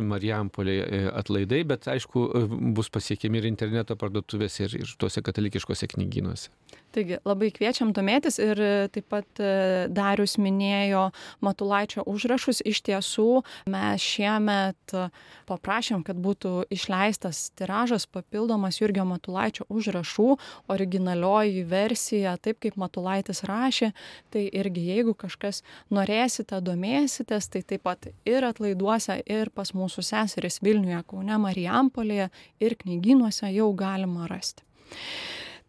Marijampolė 0.00 0.78
e, 0.84 1.02
atlaidai, 1.12 1.62
bet 1.68 1.88
aišku, 1.90 2.24
e, 2.26 2.46
bus 2.76 2.90
pasiekiami 2.94 3.40
ir 3.40 3.50
interneto 3.50 3.96
parduotuvėse, 4.00 4.68
ir, 4.68 4.78
ir 4.84 4.96
tuose 5.00 5.22
katalikiškose 5.24 5.90
knygynuose. 5.94 6.52
Taigi 6.94 7.18
labai 7.26 7.48
kviečiam 7.54 7.90
domėtis 7.94 8.36
ir 8.42 8.60
e, 8.62 8.70
taip 8.94 9.08
pat 9.10 9.40
e, 9.42 9.50
Darius 9.90 10.36
minėjo 10.38 11.08
Matulaičio 11.42 12.04
užrašus. 12.06 12.62
Iš 12.62 12.80
tiesų 12.86 13.42
mes 13.70 14.04
šiemet 14.04 14.94
e, 14.94 15.08
paprašėm, 15.48 16.04
kad 16.06 16.20
būtų 16.22 16.68
išleistas 16.74 17.48
tiražas 17.58 18.06
papildomas 18.06 18.78
Jurgio 18.78 19.06
Matulaičio 19.10 19.66
užrašų, 19.74 20.28
originalioji 20.70 21.66
versija, 21.70 22.36
taip 22.38 22.62
kaip 22.62 22.78
Matulaitis 22.78 23.42
rašė. 23.48 23.90
Tai 24.30 24.46
irgi 24.46 24.86
jeigu 24.92 25.16
kažkas 25.18 25.64
norėsite, 25.94 26.62
domėsitės, 26.62 27.50
tai 27.50 27.64
taip 27.66 27.86
pat 27.88 28.10
ir 28.28 28.46
atlaiduose, 28.46 29.18
ir 29.26 29.50
pas 29.54 29.74
mūsų 29.74 30.06
seseris 30.06 30.62
Vilniuje, 30.62 31.02
Kaune, 31.10 31.40
Marijampolėje, 31.42 32.30
ir 32.62 32.78
knygynuose 32.84 33.50
jau 33.50 33.72
galima 33.74 34.30
rasti. 34.30 34.62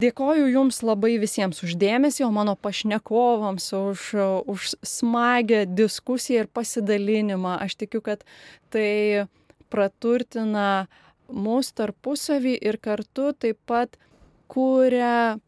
Dėkoju 0.03 0.49
Jums 0.51 0.81
labai 0.83 1.13
visiems 1.21 1.61
uždėmesį, 1.63 2.25
o 2.27 2.31
mano 2.35 2.57
pašnekovams 2.59 3.69
už, 3.77 4.01
už 4.43 4.73
smagę 4.83 5.63
diskusiją 5.71 6.43
ir 6.43 6.49
pasidalinimą. 6.51 7.55
Aš 7.63 7.77
tikiu, 7.79 8.01
kad 8.03 8.25
tai 8.75 9.27
praturtina 9.71 10.87
mūsų 11.31 11.77
tarpusavį 11.79 12.57
ir 12.59 12.77
kartu 12.83 13.31
taip 13.39 13.61
pat 13.65 13.95
kuria 14.51 15.39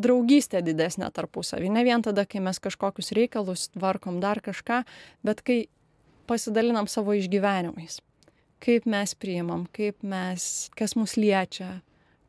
draugystę 0.00 0.62
didesnę 0.64 1.10
tarpusavį. 1.12 1.68
Ne 1.68 1.84
vien 1.84 2.00
tada, 2.00 2.24
kai 2.24 2.40
mes 2.40 2.56
kažkokius 2.62 3.12
reikalus 3.16 3.68
tvarkom 3.74 4.16
dar 4.24 4.40
kažką, 4.40 4.80
bet 5.26 5.44
kai 5.44 5.66
pasidalinam 6.30 6.88
savo 6.88 7.12
išgyvenimais. 7.18 8.00
Kaip 8.60 8.88
mes 8.88 9.12
priimam, 9.16 9.64
kaip 9.76 10.00
mes, 10.04 10.70
kas 10.76 10.96
mus 10.96 11.16
liečia, 11.20 11.80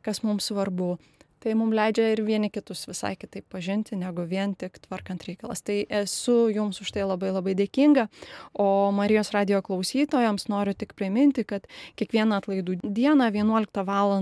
kas 0.02 0.22
mums 0.24 0.48
svarbu 0.50 0.96
tai 1.42 1.54
mum 1.58 1.72
leidžia 1.74 2.12
ir 2.12 2.22
vieni 2.22 2.50
kitus 2.52 2.84
visai 2.86 3.14
kitaip 3.18 3.48
pažinti 3.50 3.96
negu 3.98 4.22
vien 4.28 4.54
tik 4.58 4.78
tvarkant 4.84 5.24
reikalas. 5.26 5.62
Tai 5.66 5.80
esu 6.02 6.36
jums 6.54 6.78
už 6.84 6.92
tai 6.94 7.06
labai 7.06 7.32
labai 7.34 7.54
dėkinga, 7.58 8.06
o 8.54 8.90
Marijos 8.94 9.32
radio 9.34 9.58
klausytojams 9.64 10.46
noriu 10.52 10.74
tik 10.78 10.94
priminti, 10.98 11.44
kad 11.48 11.66
kiekvieną 11.98 12.38
atlaidų 12.42 12.78
dieną 12.82 13.30
11 13.34 13.84
val. 13.88 14.12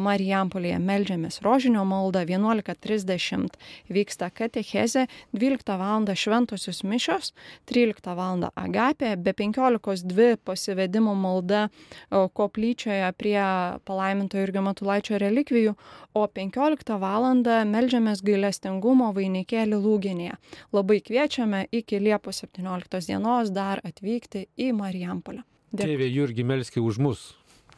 Marijampolėje 0.00 0.78
melžiamės 0.80 1.40
rožinio 1.44 1.82
maldą, 1.84 2.22
11.30 2.26 3.56
vyksta 3.92 4.30
katechezė, 4.32 5.06
12 5.36 5.76
val. 5.78 6.08
šventosios 6.16 6.82
mišios, 6.84 7.32
13 7.70 8.14
val. 8.16 8.48
agapė, 8.54 9.14
be 9.20 9.34
15.2 9.36 10.36
pasivedimo 10.44 11.14
malda 11.14 11.68
koplyčioje 12.10 13.12
prie 13.18 13.40
palaiminto 13.84 14.40
Jurgio 14.40 14.62
Matulaičio 14.64 15.18
relikvijų, 15.20 15.74
o 16.16 16.26
15 16.40 16.96
val. 17.00 17.26
melžiamės 17.68 18.22
gailestingumo 18.24 19.10
vainikėlį 19.16 19.80
Lūginėje. 19.84 20.38
Labai 20.72 21.00
kviečiame 21.04 21.66
iki 21.72 22.00
Liepos 22.00 22.42
17 22.46 23.06
dienos 23.10 23.52
dar 23.52 23.82
atvykti 23.84 24.46
į 24.56 24.72
Marijampolę. 24.78 25.44
Tėvė 25.76 26.08
Jurgi 26.08 26.46
Melskiai 26.46 26.82
už 26.82 26.98
mus. 26.98 27.28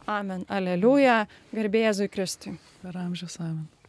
Amen. 0.07 0.47
Aleliuja. 0.49 1.27
Garbėjai 1.53 1.91
Jėzui 1.91 2.11
Kristui. 2.11 2.57
Per 2.83 2.97
amžius 2.99 3.39
amen. 3.43 3.67